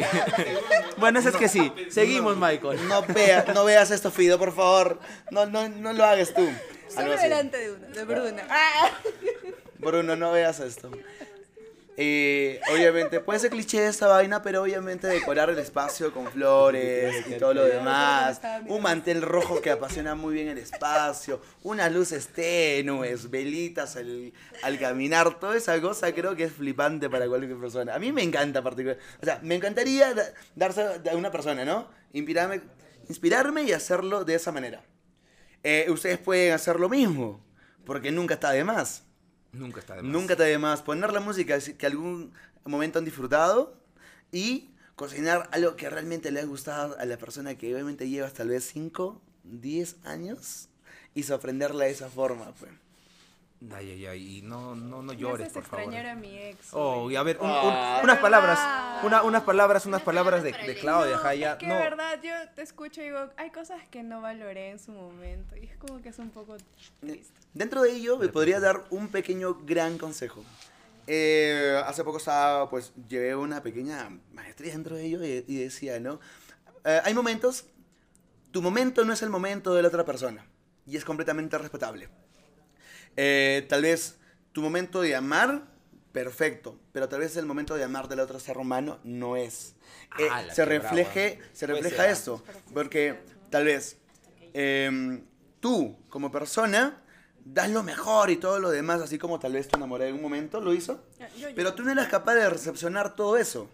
bueno, 0.96 1.20
eso 1.20 1.28
es 1.28 1.36
que 1.36 1.48
sí. 1.48 1.72
Seguimos, 1.90 2.36
Michael. 2.36 2.88
No, 2.88 3.02
vea, 3.02 3.44
no 3.54 3.64
veas 3.64 3.90
esto, 3.92 4.10
Fido, 4.10 4.38
por 4.38 4.52
favor. 4.54 4.98
No, 5.30 5.46
no, 5.46 5.68
no 5.68 5.92
lo 5.92 6.04
hagas 6.04 6.34
tú. 6.34 6.48
Solo 6.88 7.16
delante 7.16 7.58
de 7.58 7.72
uno, 7.72 7.86
de 7.88 8.04
Bruna. 8.04 8.46
Ah. 8.50 8.90
Bruno, 9.78 10.16
no 10.16 10.32
veas 10.32 10.58
esto. 10.60 10.90
Eh, 12.00 12.60
obviamente, 12.72 13.18
puede 13.18 13.40
ser 13.40 13.50
cliché 13.50 13.84
esta 13.84 14.06
vaina, 14.06 14.40
pero 14.40 14.62
obviamente 14.62 15.08
decorar 15.08 15.50
el 15.50 15.58
espacio 15.58 16.12
con 16.12 16.28
flores 16.30 17.26
y 17.26 17.32
todo 17.34 17.54
lo 17.54 17.64
demás. 17.64 18.40
Un 18.68 18.82
mantel 18.82 19.20
rojo 19.20 19.60
que 19.60 19.70
apasiona 19.72 20.14
muy 20.14 20.32
bien 20.34 20.46
el 20.46 20.58
espacio. 20.58 21.40
Unas 21.64 21.90
luces 21.92 22.28
tenues, 22.28 23.28
velitas 23.30 23.96
al, 23.96 24.32
al 24.62 24.78
caminar. 24.78 25.40
Toda 25.40 25.56
esa 25.56 25.80
cosa 25.80 26.12
creo 26.14 26.36
que 26.36 26.44
es 26.44 26.52
flipante 26.52 27.10
para 27.10 27.26
cualquier 27.26 27.58
persona. 27.58 27.96
A 27.96 27.98
mí 27.98 28.12
me 28.12 28.22
encanta 28.22 28.62
particular. 28.62 28.96
O 29.20 29.24
sea, 29.24 29.40
me 29.42 29.56
encantaría 29.56 30.14
da- 30.14 30.32
darse 30.54 30.82
a 31.10 31.16
una 31.16 31.32
persona, 31.32 31.64
¿no? 31.64 31.88
Inspirarme, 32.12 32.60
inspirarme 33.08 33.64
y 33.64 33.72
hacerlo 33.72 34.24
de 34.24 34.36
esa 34.36 34.52
manera. 34.52 34.84
Eh, 35.64 35.86
ustedes 35.90 36.18
pueden 36.18 36.52
hacer 36.52 36.78
lo 36.78 36.88
mismo, 36.88 37.44
porque 37.84 38.12
nunca 38.12 38.34
está 38.34 38.52
de 38.52 38.62
más. 38.62 39.02
Nunca 39.52 39.80
está 39.80 39.96
de 39.96 40.02
más. 40.02 40.12
Nunca 40.12 40.32
está 40.34 40.44
de 40.44 40.58
más 40.58 40.82
poner 40.82 41.12
la 41.12 41.20
música 41.20 41.58
que 41.58 41.86
algún 41.86 42.32
momento 42.64 42.98
han 42.98 43.04
disfrutado 43.04 43.74
y 44.30 44.70
cocinar 44.94 45.48
algo 45.52 45.76
que 45.76 45.88
realmente 45.88 46.30
le 46.30 46.40
ha 46.40 46.44
gustado 46.44 46.98
a 46.98 47.04
la 47.04 47.16
persona 47.16 47.56
que 47.56 47.72
obviamente 47.72 48.08
llevas 48.08 48.34
tal 48.34 48.48
vez 48.48 48.64
5, 48.72 49.20
10 49.44 49.96
años 50.04 50.68
y 51.14 51.22
sorprenderla 51.22 51.84
de 51.84 51.90
esa 51.90 52.08
forma. 52.08 52.52
Pues. 52.58 52.72
Ay, 53.74 53.90
ay, 53.90 54.06
ay, 54.06 54.38
y 54.38 54.42
no, 54.42 54.76
no, 54.76 55.02
no 55.02 55.12
llores, 55.12 55.52
por 55.52 55.64
favor. 55.64 55.80
extrañar 55.86 56.06
a 56.06 56.14
mi 56.14 56.36
ex. 56.38 56.68
Oh, 56.72 57.10
y 57.10 57.16
a 57.16 57.22
ver, 57.24 57.38
un- 57.40 57.46
un- 57.50 57.52
Ah. 57.54 58.00
unas 58.04 58.16
De 58.16 58.22
palabras, 58.22 58.58
una, 59.02 59.22
unas 59.24 59.42
palabras, 59.42 59.84
unas 59.86 59.98
Unas 59.98 60.04
palabras 60.04 60.42
de, 60.44 60.50
palabras 60.52 60.66
de 60.68 60.72
para 60.74 60.80
Claudia, 60.80 61.16
No, 61.16 61.22
Jaya. 61.22 61.52
es 61.54 61.58
que 61.58 61.66
No, 61.66 61.74
de 61.74 61.80
verdad 61.80 62.20
yo 62.22 62.32
te 62.54 62.62
escucho 62.62 63.00
y 63.00 63.04
digo, 63.06 63.18
hay 63.36 63.50
cosas 63.50 63.82
que 63.90 64.04
no 64.04 64.20
valoré 64.20 64.70
en 64.70 64.78
su 64.78 64.92
momento 64.92 65.56
y 65.56 65.66
es 65.66 65.76
como 65.76 66.00
que 66.00 66.10
es 66.10 66.18
un 66.20 66.30
poco 66.30 66.56
triste. 67.00 67.32
Dentro 67.52 67.82
de 67.82 67.90
ello, 67.92 68.16
me 68.16 68.28
podría 68.28 68.60
dar 68.60 68.84
un 68.90 69.08
pequeño 69.08 69.54
gran 69.64 69.98
consejo. 69.98 70.44
Eh, 71.08 71.82
hace 71.84 72.04
poco 72.04 72.18
estaba, 72.18 72.70
pues, 72.70 72.92
llevé 73.08 73.34
una 73.34 73.60
pequeña 73.62 74.08
maestría 74.34 74.72
dentro 74.72 74.94
de 74.94 75.04
ello 75.06 75.24
y, 75.24 75.44
y 75.48 75.56
decía, 75.64 75.98
¿no? 75.98 76.20
Eh, 76.84 77.00
hay 77.04 77.12
momentos, 77.14 77.64
tu 78.52 78.62
momento 78.62 79.04
no 79.04 79.12
es 79.12 79.22
el 79.22 79.30
momento 79.30 79.74
de 79.74 79.82
la 79.82 79.88
otra 79.88 80.04
persona 80.04 80.46
y 80.86 80.96
es 80.96 81.04
completamente 81.04 81.58
respetable. 81.58 82.08
Eh, 83.20 83.66
tal 83.68 83.82
vez 83.82 84.16
tu 84.52 84.62
momento 84.62 85.00
de 85.00 85.16
amar, 85.16 85.64
perfecto, 86.12 86.78
pero 86.92 87.08
tal 87.08 87.18
vez 87.18 87.36
el 87.36 87.46
momento 87.46 87.74
de 87.74 87.82
amar 87.82 88.06
del 88.06 88.20
otro 88.20 88.38
ser 88.38 88.58
humano 88.58 89.00
no 89.02 89.36
es. 89.36 89.74
Eh, 90.20 90.28
¡Hala, 90.30 90.54
se 90.54 90.64
refleje, 90.64 91.40
se 91.52 91.66
Puede 91.66 91.80
refleja 91.82 92.04
ser. 92.04 92.12
esto, 92.12 92.44
porque 92.72 93.18
tal 93.50 93.64
vez 93.64 93.96
em, 94.54 95.24
tú 95.58 95.96
como 96.08 96.30
persona 96.30 97.02
das 97.44 97.68
lo 97.70 97.82
mejor 97.82 98.30
y 98.30 98.36
todo 98.36 98.60
lo 98.60 98.70
demás, 98.70 99.00
así 99.00 99.18
como 99.18 99.40
tal 99.40 99.52
vez 99.54 99.66
tu 99.66 99.76
enamorada 99.76 100.08
en 100.10 100.14
un 100.16 100.22
momento 100.22 100.60
lo 100.60 100.72
hizo, 100.72 101.02
Yo- 101.18 101.26
yo- 101.38 101.48
pero 101.56 101.74
tú 101.74 101.82
no 101.82 101.90
eras 101.90 102.06
capaz 102.08 102.34
de 102.34 102.48
recepcionar 102.48 103.16
todo 103.16 103.36
eso. 103.36 103.68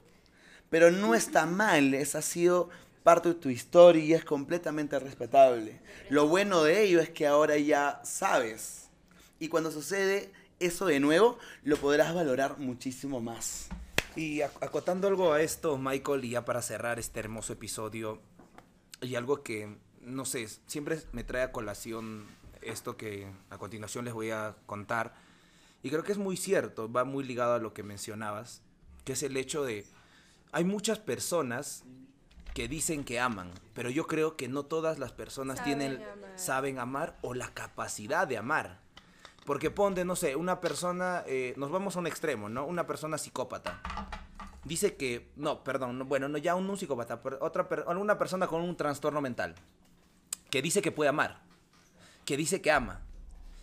Pero 0.71 0.91
no 0.91 1.15
está 1.15 1.45
mal, 1.45 1.93
esa 1.93 2.19
ha 2.19 2.23
sido 2.23 2.71
parte 3.03 3.29
de 3.29 3.35
tu 3.35 3.51
historia 3.51 4.03
y 4.03 4.15
es 4.15 4.25
completamente 4.25 4.99
respetable. 4.99 5.81
Lo 6.09 6.27
bueno 6.29 6.63
de 6.65 6.83
ello 6.83 7.01
es 7.01 7.11
que 7.11 7.27
ahora 7.27 7.59
ya 7.59 8.01
sabes. 8.05 8.84
Y 9.39 9.49
cuando 9.49 9.71
sucede 9.71 10.33
eso 10.61 10.87
de 10.87 11.01
nuevo, 11.01 11.39
lo 11.63 11.77
podrás 11.77 12.15
valorar 12.15 12.59
muchísimo 12.59 13.21
más. 13.21 13.69
Y 14.17 14.39
ac- 14.39 14.53
acotando 14.61 15.09
algo 15.09 15.33
a 15.33 15.43
esto, 15.43 15.77
Michael, 15.77 16.25
y 16.25 16.31
ya 16.31 16.45
para 16.45 16.63
cerrar 16.63 16.99
este 16.99 17.21
hermoso 17.21 17.53
episodio, 17.53 18.21
y 19.01 19.17
algo 19.17 19.43
que, 19.43 19.77
no 20.01 20.25
sé, 20.25 20.47
siempre 20.67 21.01
me 21.13 21.25
trae 21.25 21.43
a 21.43 21.53
colación 21.53 22.25
esto 22.63 22.97
que 22.97 23.27
a 23.51 23.59
continuación 23.59 24.05
les 24.05 24.15
voy 24.15 24.31
a 24.31 24.57
contar, 24.67 25.15
y 25.83 25.91
creo 25.91 26.05
que 26.05 26.13
es 26.13 26.19
muy 26.19 26.37
cierto, 26.37 26.91
va 26.91 27.05
muy 27.05 27.25
ligado 27.25 27.55
a 27.55 27.59
lo 27.59 27.75
que 27.75 27.83
mencionabas, 27.83 28.63
que 29.05 29.13
es 29.15 29.23
el 29.23 29.37
hecho 29.37 29.65
de, 29.65 29.85
hay 30.53 30.65
muchas 30.65 30.99
personas 30.99 31.83
que 32.55 32.69
dicen 32.69 33.05
que 33.05 33.19
aman, 33.19 33.51
pero 33.75 33.91
yo 33.91 34.07
creo 34.07 34.37
que 34.37 34.49
no 34.49 34.63
todas 34.65 34.99
las 35.01 35.11
personas 35.13 35.59
Saben 35.59 35.79
tienen, 35.79 36.03
amar. 36.05 36.39
saben 36.39 36.79
amar 36.79 37.19
o 37.21 37.35
la 37.35 37.53
capacidad 37.53 38.29
de 38.29 38.39
amar. 38.39 38.81
Porque 39.45 39.71
ponte, 39.71 40.05
no 40.05 40.17
sé, 40.17 40.37
una 40.37 40.61
persona, 40.61 41.23
eh, 41.27 41.53
nos 41.57 41.71
vamos 41.71 41.97
a 41.97 41.99
un 41.99 42.07
extremo, 42.07 42.49
¿no? 42.49 42.65
Una 42.65 42.87
persona 42.87 43.19
psicópata. 43.19 43.81
Dice 44.65 44.97
que, 44.97 45.31
no, 45.37 45.63
perdón, 45.63 45.99
no, 45.99 46.05
bueno, 46.07 46.29
no 46.29 46.39
ya 46.39 46.55
un, 46.55 46.77
psicópata, 46.79 47.21
otra 47.41 47.69
per- 47.69 47.85
una 47.87 48.17
persona 48.17 48.47
con 48.47 48.63
un 48.63 48.77
trastorno 48.77 49.21
mental. 49.21 49.55
Que 50.51 50.63
dice 50.63 50.81
que 50.81 50.93
puede 50.93 51.11
amar. 51.11 51.43
Que 52.25 52.39
dice 52.39 52.63
que 52.63 52.71
ama. 52.71 53.03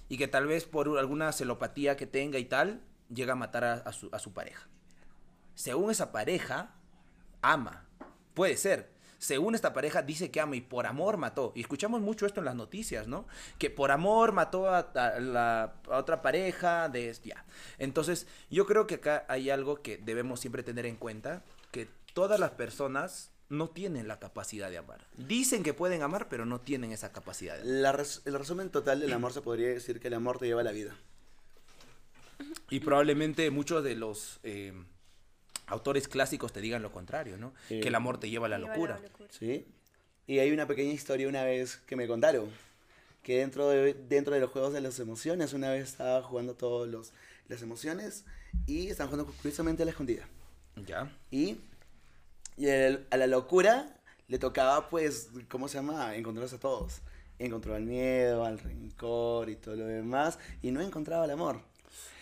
Y 0.08 0.18
que 0.18 0.28
tal 0.28 0.46
vez 0.46 0.66
por 0.66 0.88
alguna 1.00 1.32
celopatía 1.32 1.98
que 1.98 2.06
tenga 2.06 2.38
y 2.38 2.46
tal, 2.46 2.82
llega 3.10 3.34
a 3.34 3.38
matar 3.38 3.64
a 3.64 3.92
su, 3.92 4.10
a 4.12 4.20
su 4.20 4.34
pareja. 4.34 4.68
Según 5.56 5.90
esa 5.90 6.12
pareja, 6.12 6.76
ama. 7.42 7.88
Puede 8.36 8.58
ser. 8.58 8.91
Según 9.22 9.54
esta 9.54 9.72
pareja, 9.72 10.02
dice 10.02 10.32
que 10.32 10.42
ama 10.42 10.56
y 10.56 10.62
por 10.62 10.88
amor 10.88 11.18
mató. 11.18 11.52
Y 11.56 11.62
escuchamos 11.62 12.02
mucho 12.02 12.26
esto 12.26 12.40
en 12.42 12.46
las 12.46 12.56
noticias, 12.56 13.08
¿no? 13.08 13.28
Que 13.60 13.70
por 13.70 13.92
amor 13.92 14.32
mató 14.32 14.68
a, 14.68 14.80
a 14.80 15.20
la 15.20 15.76
a 15.92 15.98
otra 16.00 16.24
pareja 16.24 16.90
de... 16.90 17.16
Ya. 17.24 17.46
Entonces, 17.78 18.26
yo 18.50 18.66
creo 18.66 18.88
que 18.88 18.96
acá 18.96 19.24
hay 19.30 19.52
algo 19.52 19.84
que 19.84 19.98
debemos 19.98 20.40
siempre 20.40 20.64
tener 20.64 20.88
en 20.88 20.96
cuenta, 20.96 21.44
que 21.70 21.88
todas 22.16 22.40
las 22.40 22.50
personas 22.52 23.30
no 23.50 23.70
tienen 23.70 24.08
la 24.08 24.18
capacidad 24.18 24.72
de 24.72 24.80
amar. 24.80 25.06
Dicen 25.18 25.62
que 25.62 25.76
pueden 25.76 26.02
amar, 26.02 26.28
pero 26.28 26.48
no 26.48 26.60
tienen 26.60 26.92
esa 26.92 27.12
capacidad 27.12 27.54
de 27.58 27.62
amar. 27.62 27.74
La 27.74 27.92
res- 27.92 28.24
el 28.26 28.34
resumen 28.40 28.72
total 28.72 29.02
del 29.02 29.14
amor 29.14 29.34
se 29.34 29.42
podría 29.42 29.68
decir 29.68 30.00
que 30.00 30.08
el 30.08 30.16
amor 30.16 30.40
te 30.40 30.48
lleva 30.48 30.62
a 30.62 30.64
la 30.64 30.72
vida. 30.72 30.96
Y 32.72 32.80
probablemente 32.80 33.52
muchos 33.52 33.84
de 33.84 33.94
los 33.96 34.40
eh, 34.42 34.74
autores 35.72 36.08
clásicos 36.08 36.54
te 36.54 36.62
digan 36.62 36.82
lo 36.82 36.92
contrario, 36.92 37.38
¿no? 37.38 37.54
Sí. 37.68 37.80
Que 37.80 37.88
el 37.88 37.96
amor 37.96 38.20
te 38.20 38.30
lleva 38.30 38.46
a 38.46 38.50
la 38.50 38.58
Lleva 38.60 38.70
locura. 38.74 39.00
locura. 39.02 39.30
¿Sí? 39.32 39.66
Y 40.28 40.40
hay 40.40 40.52
una 40.52 40.68
pequeña 40.68 40.94
historia 40.94 41.28
una 41.28 41.44
vez 41.44 41.78
que 41.88 41.96
me 41.96 42.08
contaron. 42.08 42.50
Que 43.24 43.40
dentro 43.40 43.70
de, 43.70 43.94
dentro 43.94 44.34
de 44.34 44.40
los 44.40 44.50
juegos 44.52 44.74
de 44.74 44.82
las 44.82 45.00
emociones, 45.00 45.54
una 45.54 45.70
vez 45.72 45.84
estaba 45.90 46.22
jugando 46.24 46.54
todas 46.56 47.12
las 47.48 47.62
emociones 47.62 48.26
y 48.66 48.88
estaban 48.88 49.12
jugando 49.12 49.32
curiosamente 49.42 49.84
a 49.84 49.86
la 49.86 49.92
escondida. 49.92 50.28
¿Ya? 50.88 51.12
Y, 51.32 51.58
y 52.58 52.68
el- 52.68 53.06
a 53.12 53.18
la 53.18 53.28
locura 53.28 53.96
le 54.28 54.40
tocaba, 54.40 54.90
pues, 54.90 55.30
¿cómo 55.50 55.68
se 55.68 55.76
llama? 55.78 56.16
Encontrarse 56.16 56.56
a 56.56 56.60
todos. 56.60 57.02
Encontró 57.40 57.76
al 57.76 57.84
miedo, 57.84 58.46
al 58.46 58.60
rencor 58.60 59.50
y 59.50 59.56
todo 59.56 59.76
lo 59.76 59.86
demás. 59.86 60.40
Y 60.62 60.72
no 60.72 60.82
encontraba 60.82 61.26
el 61.26 61.32
amor. 61.32 61.60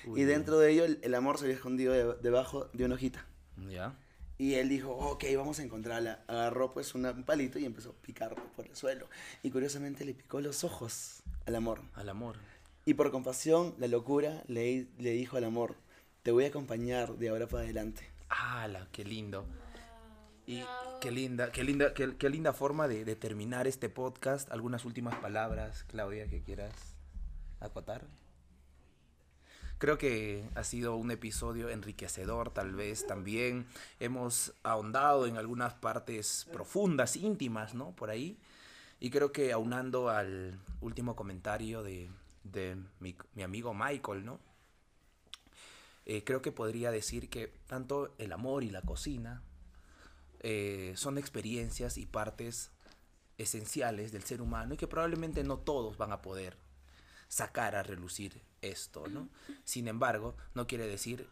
Uy. 0.05 0.21
Y 0.21 0.23
dentro 0.23 0.57
de 0.59 0.71
ello, 0.71 0.85
el, 0.85 0.99
el 1.03 1.13
amor 1.13 1.37
se 1.37 1.43
había 1.45 1.55
escondido 1.55 1.93
de- 1.93 2.15
debajo 2.21 2.69
de 2.73 2.85
una 2.85 2.95
hojita. 2.95 3.25
¿Ya? 3.67 3.93
Y 4.37 4.53
él 4.53 4.69
dijo, 4.69 4.91
ok, 4.91 5.25
vamos 5.35 5.59
a 5.59 5.63
encontrarla. 5.63 6.23
Agarró 6.27 6.71
pues 6.73 6.95
una- 6.95 7.11
un 7.11 7.23
palito 7.23 7.59
y 7.59 7.65
empezó 7.65 7.89
a 7.89 7.93
picar 8.01 8.35
por 8.55 8.65
el 8.65 8.75
suelo. 8.75 9.09
Y 9.43 9.51
curiosamente 9.51 10.05
le 10.05 10.13
picó 10.13 10.39
los 10.39 10.63
ojos 10.63 11.23
al 11.45 11.55
amor. 11.55 11.81
Al 11.95 12.07
amor. 12.09 12.37
Y 12.85 12.93
por 12.93 13.11
compasión, 13.11 13.75
la 13.79 13.87
locura 13.87 14.41
le, 14.47 14.87
le 14.97 15.11
dijo 15.11 15.35
al 15.35 15.43
amor, 15.43 15.75
te 16.23 16.31
voy 16.31 16.45
a 16.45 16.47
acompañar 16.47 17.15
de 17.17 17.29
ahora 17.29 17.47
para 17.47 17.63
adelante. 17.63 18.07
¡Hala! 18.29 18.87
¡Qué 18.93 19.03
lindo! 19.03 19.45
Y 20.47 20.63
qué 21.01 21.11
linda, 21.11 21.51
qué 21.51 21.63
linda, 21.63 21.93
qué, 21.93 22.15
qué 22.17 22.29
linda 22.29 22.53
forma 22.53 22.87
de, 22.87 23.05
de 23.05 23.15
terminar 23.15 23.67
este 23.67 23.89
podcast. 23.89 24.49
¿Algunas 24.51 24.83
últimas 24.85 25.15
palabras, 25.19 25.83
Claudia, 25.83 26.27
que 26.27 26.41
quieras 26.41 26.73
acotar? 27.59 28.07
Creo 29.79 29.97
que 29.97 30.43
ha 30.55 30.65
sido 30.65 30.97
un 30.97 31.09
episodio 31.09 31.69
enriquecedor, 31.69 32.51
tal 32.51 32.75
vez 32.75 33.07
también. 33.07 33.65
Hemos 34.01 34.53
ahondado 34.61 35.25
en 35.25 35.37
algunas 35.37 35.73
partes 35.73 36.47
profundas, 36.51 37.15
íntimas, 37.15 37.73
¿no? 37.75 37.95
Por 37.95 38.09
ahí. 38.09 38.37
Y 38.99 39.09
creo 39.09 39.31
que 39.31 39.53
aunando 39.53 40.09
al 40.09 40.59
último 40.81 41.15
comentario 41.15 41.81
de, 41.81 42.09
de 42.43 42.75
mi, 42.99 43.15
mi 43.35 43.43
amigo 43.43 43.73
Michael, 43.73 44.25
¿no? 44.25 44.41
Eh, 46.05 46.25
creo 46.25 46.41
que 46.41 46.51
podría 46.51 46.91
decir 46.91 47.29
que 47.29 47.53
tanto 47.67 48.13
el 48.17 48.33
amor 48.33 48.65
y 48.65 48.71
la 48.71 48.81
cocina 48.81 49.43
eh, 50.41 50.91
son 50.97 51.17
experiencias 51.17 51.97
y 51.97 52.05
partes 52.05 52.71
esenciales 53.37 54.11
del 54.11 54.23
ser 54.23 54.41
humano 54.41 54.73
y 54.73 54.77
que 54.77 54.87
probablemente 54.87 55.41
no 55.45 55.57
todos 55.59 55.95
van 55.95 56.11
a 56.11 56.21
poder 56.21 56.57
sacar 57.29 57.75
a 57.77 57.83
relucir 57.83 58.41
esto, 58.61 59.07
¿no? 59.07 59.29
Sin 59.63 59.87
embargo, 59.87 60.35
no 60.53 60.67
quiere 60.67 60.85
decir 60.87 61.25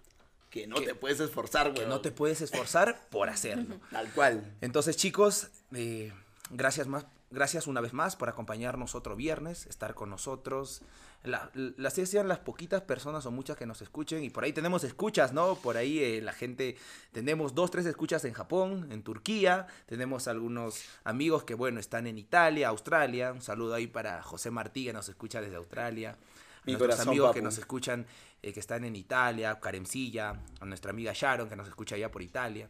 Que 0.50 0.66
no 0.66 0.78
Que- 0.78 0.86
te 0.86 0.96
puedes 0.96 1.20
esforzar, 1.20 1.74
que 1.74 1.82
güey. 1.82 1.88
no 1.90 2.00
te 2.00 2.10
puedes 2.12 2.40
esforzar 2.40 3.10
por 3.10 3.28
hacerlo. 3.30 3.82
Tal 3.92 4.10
cual. 4.14 4.56
Entonces, 4.62 4.96
chicos, 4.96 5.50
eh, 5.74 6.14
gracias 6.52 6.88
más, 6.88 7.06
gracias 7.30 7.68
una 7.68 7.82
vez 7.82 7.94
más 7.94 8.16
por 8.16 8.30
acompañarnos 8.30 8.96
otro 8.96 9.16
viernes, 9.16 9.66
estar 9.68 9.94
con 9.94 10.10
nosotros. 10.10 10.82
La, 11.24 11.52
las 11.54 11.94
sean 11.94 12.28
las 12.28 12.40
poquitas 12.40 12.82
personas 12.84 13.26
o 13.26 13.32
muchas 13.32 13.58
que 13.58 13.66
nos 13.66 13.82
escuchen 13.82 14.24
y 14.24 14.30
por 14.30 14.44
ahí 14.44 14.54
tenemos 14.54 14.84
escuchas, 14.84 15.34
¿no? 15.34 15.56
Por 15.56 15.76
ahí 15.76 16.00
eh, 16.00 16.22
la 16.22 16.32
gente, 16.32 16.78
tenemos 17.12 17.54
dos, 17.56 17.72
tres 17.72 17.86
escuchas 17.86 18.24
en 18.26 18.34
Japón, 18.34 18.88
en 18.92 19.04
Turquía, 19.04 19.68
tenemos 19.88 20.28
algunos 20.28 20.84
amigos 21.04 21.44
que, 21.44 21.54
bueno, 21.54 21.80
están 21.80 22.08
en 22.08 22.18
Italia, 22.18 22.70
Australia. 22.70 23.34
Un 23.34 23.42
saludo 23.42 23.74
ahí 23.74 23.88
para 23.88 24.22
José 24.22 24.52
Martí 24.52 24.86
que 24.86 24.94
nos 24.94 25.10
escucha 25.10 25.42
desde 25.42 25.56
Australia. 25.56 26.12
A 26.12 26.70
nuestros 26.70 26.80
corazón, 26.80 27.08
amigos 27.10 27.34
que 27.34 27.42
nos 27.42 27.58
escuchan, 27.58 28.06
eh, 28.42 28.54
que 28.54 28.60
están 28.60 28.84
en 28.84 28.96
Italia, 28.96 29.60
Caremcilla, 29.60 30.40
a 30.60 30.66
nuestra 30.66 30.92
amiga 30.92 31.14
Sharon 31.14 31.50
que 31.50 31.56
nos 31.56 31.68
escucha 31.68 31.96
allá 31.96 32.12
por 32.12 32.22
Italia 32.22 32.70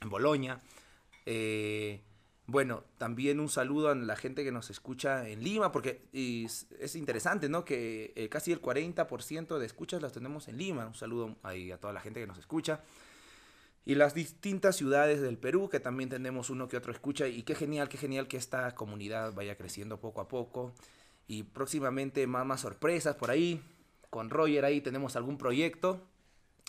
en 0.00 0.08
Boloña. 0.08 0.60
Eh, 1.26 2.00
bueno, 2.48 2.82
también 2.96 3.40
un 3.40 3.50
saludo 3.50 3.90
a 3.90 3.94
la 3.94 4.16
gente 4.16 4.42
que 4.42 4.50
nos 4.50 4.70
escucha 4.70 5.28
en 5.28 5.44
Lima, 5.44 5.70
porque 5.70 6.08
es 6.14 6.96
interesante, 6.96 7.50
¿no? 7.50 7.62
Que 7.62 8.14
eh, 8.16 8.30
casi 8.30 8.52
el 8.52 8.62
40% 8.62 9.58
de 9.58 9.66
escuchas 9.66 10.00
las 10.00 10.14
tenemos 10.14 10.48
en 10.48 10.56
Lima. 10.56 10.86
Un 10.86 10.94
saludo 10.94 11.36
ahí 11.42 11.70
a 11.70 11.76
toda 11.76 11.92
la 11.92 12.00
gente 12.00 12.20
que 12.20 12.26
nos 12.26 12.38
escucha. 12.38 12.80
Y 13.84 13.96
las 13.96 14.14
distintas 14.14 14.76
ciudades 14.76 15.20
del 15.20 15.36
Perú, 15.36 15.68
que 15.68 15.78
también 15.78 16.08
tenemos 16.08 16.48
uno 16.48 16.68
que 16.68 16.78
otro 16.78 16.90
escucha. 16.90 17.28
Y 17.28 17.42
qué 17.42 17.54
genial, 17.54 17.90
qué 17.90 17.98
genial 17.98 18.28
que 18.28 18.38
esta 18.38 18.74
comunidad 18.74 19.34
vaya 19.34 19.54
creciendo 19.58 20.00
poco 20.00 20.22
a 20.22 20.28
poco. 20.28 20.72
Y 21.26 21.42
próximamente 21.42 22.26
más, 22.26 22.46
más 22.46 22.62
sorpresas 22.62 23.14
por 23.16 23.30
ahí. 23.30 23.60
Con 24.08 24.30
Roger 24.30 24.64
ahí 24.64 24.80
tenemos 24.80 25.16
algún 25.16 25.36
proyecto. 25.36 26.00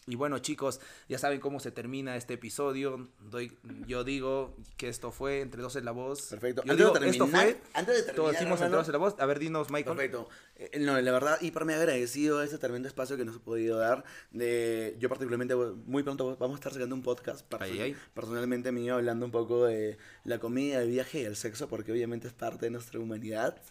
Y 0.08 0.16
bueno, 0.16 0.39
chicos, 0.39 0.80
ya 1.08 1.20
saben 1.20 1.39
cómo 1.39 1.60
se 1.60 1.70
termina 1.72 2.16
este 2.16 2.34
episodio. 2.34 3.10
Doy, 3.30 3.56
yo 3.86 4.04
digo 4.04 4.56
que 4.76 4.89
esto 4.89 5.12
fue 5.12 5.41
Entre 5.41 5.62
dos 5.62 5.76
en 5.76 5.86
la 5.86 5.91
voz. 5.91 6.24
Perfecto. 6.30 6.64
Yo 6.66 6.72
Antes 6.72 6.78
digo, 6.88 7.00
de 7.00 7.10
esto 7.10 7.26
terminar- 7.26 7.43
fue. 7.45 7.62
antes 7.76 7.95
de 7.95 8.02
terminar, 8.04 8.16
Todos 8.16 8.32
decimos 8.32 8.62
Entre 8.62 8.78
dos 8.78 8.88
en 8.88 8.91
la 8.93 8.97
voz. 8.97 9.16
A 9.20 9.26
ver, 9.28 9.38
dinos, 9.38 9.70
Michael. 9.70 9.95
Perfecto. 9.97 10.28
Eh, 10.56 10.80
no, 10.80 11.00
la 11.00 11.12
verdad, 11.12 11.38
hiper 11.41 11.64
me 11.66 11.76
agradecido 11.76 12.39
de 12.39 12.45
este 12.45 12.58
tremendo 12.58 12.88
espacio 12.88 13.18
que 13.18 13.26
nos 13.26 13.36
ha 13.36 13.39
podido 13.39 13.78
dar. 13.78 14.04
De, 14.32 14.95
yo 15.00 15.10
particularmente, 15.10 15.54
muy 15.56 16.02
pronto 16.02 16.36
vamos 16.38 16.56
a 16.56 16.60
estar 16.60 16.74
sacando 16.74 16.95
un 16.95 17.04
podcast 17.04 17.45
Ay, 17.60 17.80
ay. 17.80 17.95
personalmente 18.16 18.72
mío, 18.72 18.95
hablando 18.95 19.26
un 19.28 19.32
poco 19.32 19.66
de 19.66 20.00
la 20.24 20.39
comida, 20.39 20.82
el 20.82 20.89
viaje 20.89 21.22
y 21.22 21.26
el 21.26 21.36
sexo, 21.36 21.68
porque 21.70 21.91
obviamente 21.91 22.28
es 22.28 22.34
parte 22.34 22.66
de 22.66 22.72
nuestra 22.72 23.00
humanidad. 23.00 23.62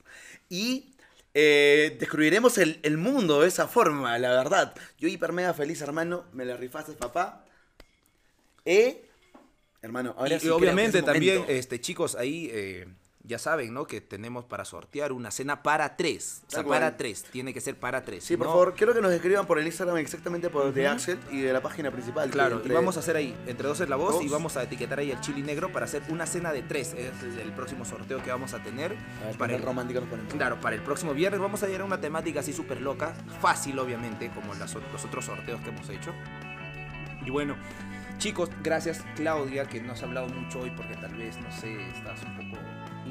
Y 0.49 0.95
eh, 1.41 1.97
descubriremos 2.01 2.59
el, 2.59 2.81
el 2.83 2.97
mundo 2.97 3.43
de 3.43 3.49
esa 3.49 3.69
forma, 3.69 4.19
la 4.19 4.31
verdad. 4.31 4.75
Yo 4.99 5.07
hiper 5.07 5.33
mega 5.33 5.55
feliz, 5.55 5.81
hermano. 5.81 6.25
Me 6.33 6.45
la 6.45 6.57
rifaste, 6.57 6.95
papá. 6.95 7.45
Eh, 8.65 9.05
hermano, 9.81 10.17
ahora 10.19 10.35
y, 10.35 10.41
sí 10.41 10.49
y 10.49 10.51
obviamente 10.51 11.01
también, 11.01 11.45
este 11.47 11.81
chicos, 11.81 12.17
ahí 12.17 12.51
eh, 12.53 12.89
ya 13.29 13.39
saben, 13.39 13.75
¿no? 13.75 13.87
Que 13.87 14.01
tenemos 14.01 14.45
para 14.47 14.65
sortear 14.65 15.13
una 15.13 15.31
cena 15.31 15.63
para 15.63 15.97
tres. 15.97 16.43
O 16.47 16.51
sea, 16.51 16.57
Tal 16.59 16.65
cual. 16.65 16.81
para 16.81 16.97
tres. 16.97 17.25
Tiene 17.31 17.53
que 17.55 17.61
ser 17.61 17.79
para 17.79 18.03
tres. 18.03 18.25
Sí, 18.25 18.37
por 18.37 18.47
¿no? 18.47 18.53
favor, 18.55 18.75
quiero 18.75 18.95
que 18.95 19.01
nos 19.03 19.13
escriban 19.13 19.47
por 19.47 19.59
el 19.59 19.67
Instagram 19.67 19.99
exactamente 19.99 20.49
por 20.51 20.73
de 20.73 20.89
Axel 20.89 21.19
y 21.31 21.43
de 21.43 21.53
la 21.53 21.61
página 21.63 21.91
principal. 21.93 22.31
Claro, 22.31 22.63
y 22.65 22.69
vamos 22.71 22.97
a 22.97 23.01
hacer 23.01 23.15
ahí, 23.17 23.37
entre 23.47 23.69
dos 23.69 23.79
es 23.81 23.89
la 23.89 23.97
voz, 23.97 24.15
Dos. 24.15 24.25
y 24.25 24.29
vamos 24.29 24.57
a 24.57 24.63
etiquetar 24.63 24.99
ahí 24.99 25.11
el 25.11 25.21
chili 25.21 25.43
negro 25.43 25.71
para 25.71 25.85
hacer 25.85 26.03
una 26.09 26.27
cena 26.27 26.53
de 26.53 26.63
tres. 26.63 26.95
Es 26.95 27.13
el 27.41 27.53
próximo 27.53 27.85
sorteo 27.85 28.23
que 28.23 28.31
vamos 28.31 28.55
a 28.55 28.63
tener. 28.63 28.97
Para 29.39 29.55
el, 29.55 29.63
romántico 29.63 30.01
nos 30.01 30.09
ponemos. 30.09 30.33
Claro, 30.33 30.59
para 30.61 30.75
el 30.77 30.83
próximo 30.83 31.13
viernes 31.13 31.39
vamos 31.41 31.63
a 31.63 31.69
ir 31.69 31.81
a 31.81 31.85
una 31.85 32.01
temática 32.01 32.41
así 32.41 32.53
súper 32.55 32.81
loca, 32.81 33.15
fácil 33.41 33.79
obviamente, 33.79 34.31
como 34.35 34.55
las 34.55 34.75
o- 34.75 34.81
los 34.93 35.05
otros 35.05 35.27
sorteos 35.27 35.61
que 35.61 35.69
hemos 35.69 35.89
hecho. 35.91 36.15
Y 37.27 37.31
bueno, 37.31 37.57
chicos, 38.19 38.49
gracias 38.63 39.05
Claudia, 39.17 39.67
que 39.67 39.81
no 39.83 39.93
has 39.93 40.03
hablado 40.03 40.29
mucho 40.29 40.61
hoy 40.61 40.71
porque 40.71 40.95
tal 40.97 41.15
vez, 41.15 41.37
no 41.39 41.51
sé, 41.53 41.89
estás 41.91 42.23
un 42.23 42.37
poco, 42.51 42.63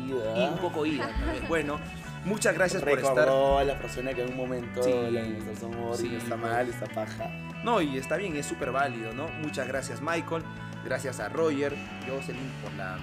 Ida. 0.06 0.38
y 0.38 0.48
un 0.48 0.58
poco 0.58 0.86
ida. 0.86 1.08
vez. 1.08 1.16
Bueno, 1.48 1.80
muchas 2.26 2.54
gracias 2.54 2.82
por 2.84 2.98
estar. 3.00 3.28
A 3.30 3.64
la 3.64 3.78
persona 3.80 4.14
que 4.14 4.22
en 4.24 4.30
un 4.32 4.38
momento 4.38 4.84
Sí, 4.84 4.92
le 4.92 5.24
demostró 5.24 5.56
su 5.56 5.66
amor 5.74 5.98
sí, 5.98 6.08
y 6.08 6.10
no 6.12 6.18
está 6.18 6.36
pues. 6.38 6.52
mal, 6.52 6.68
está 6.70 6.86
paja. 6.88 7.30
No, 7.64 7.82
y 7.82 7.98
está 7.98 8.18
bien, 8.18 8.36
es 8.36 8.46
súper 8.46 8.72
válido, 8.72 9.14
¿no? 9.14 9.28
Muchas 9.42 9.68
gracias 9.68 10.02
Michael, 10.02 10.44
gracias 10.86 11.20
a 11.20 11.30
Roger, 11.30 11.76
Jocelyn 12.08 12.52
por 12.64 12.74
la 12.74 12.98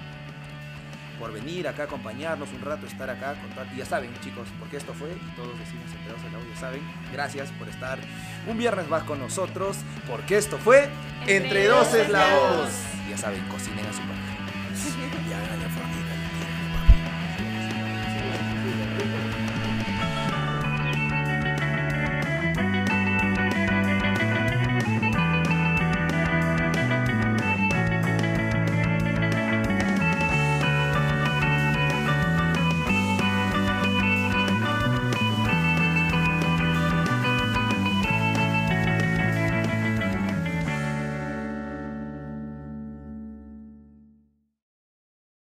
por 1.19 1.31
venir 1.31 1.65
acá 1.65 1.83
a 1.83 1.85
acompañarnos 1.85 2.51
un 2.51 2.59
rato, 2.59 2.85
estar 2.85 3.09
acá 3.09 3.35
con 3.39 3.49
tal- 3.51 3.73
Y 3.73 3.77
ya 3.77 3.85
saben, 3.85 4.11
chicos, 4.21 4.49
porque 4.59 4.75
esto 4.75 4.93
fue, 4.93 5.07
y 5.13 5.35
todos 5.37 5.57
decimos 5.57 5.85
entre 5.95 6.11
dos 6.11 6.21
la 6.29 6.37
voz, 6.39 6.47
ya 6.53 6.59
saben, 6.59 6.81
gracias 7.13 7.49
por 7.51 7.69
estar 7.69 7.99
un 8.49 8.57
viernes 8.57 8.89
más 8.89 9.03
con 9.03 9.19
nosotros, 9.19 9.77
porque 10.09 10.35
esto 10.35 10.57
fue 10.57 10.89
Entre, 11.25 11.67
dos 11.67 11.93
es 11.93 12.09
la 12.09 12.35
voz. 12.35 12.69
Ya 13.09 13.17
saben, 13.17 13.41
cocinen 13.47 13.85
a 13.85 13.93
su 13.93 13.99
pareja. 14.01 14.35
Ya, 15.29 15.39
la 15.39 15.69
fornita, 15.69 15.85
mentira. 15.87 16.04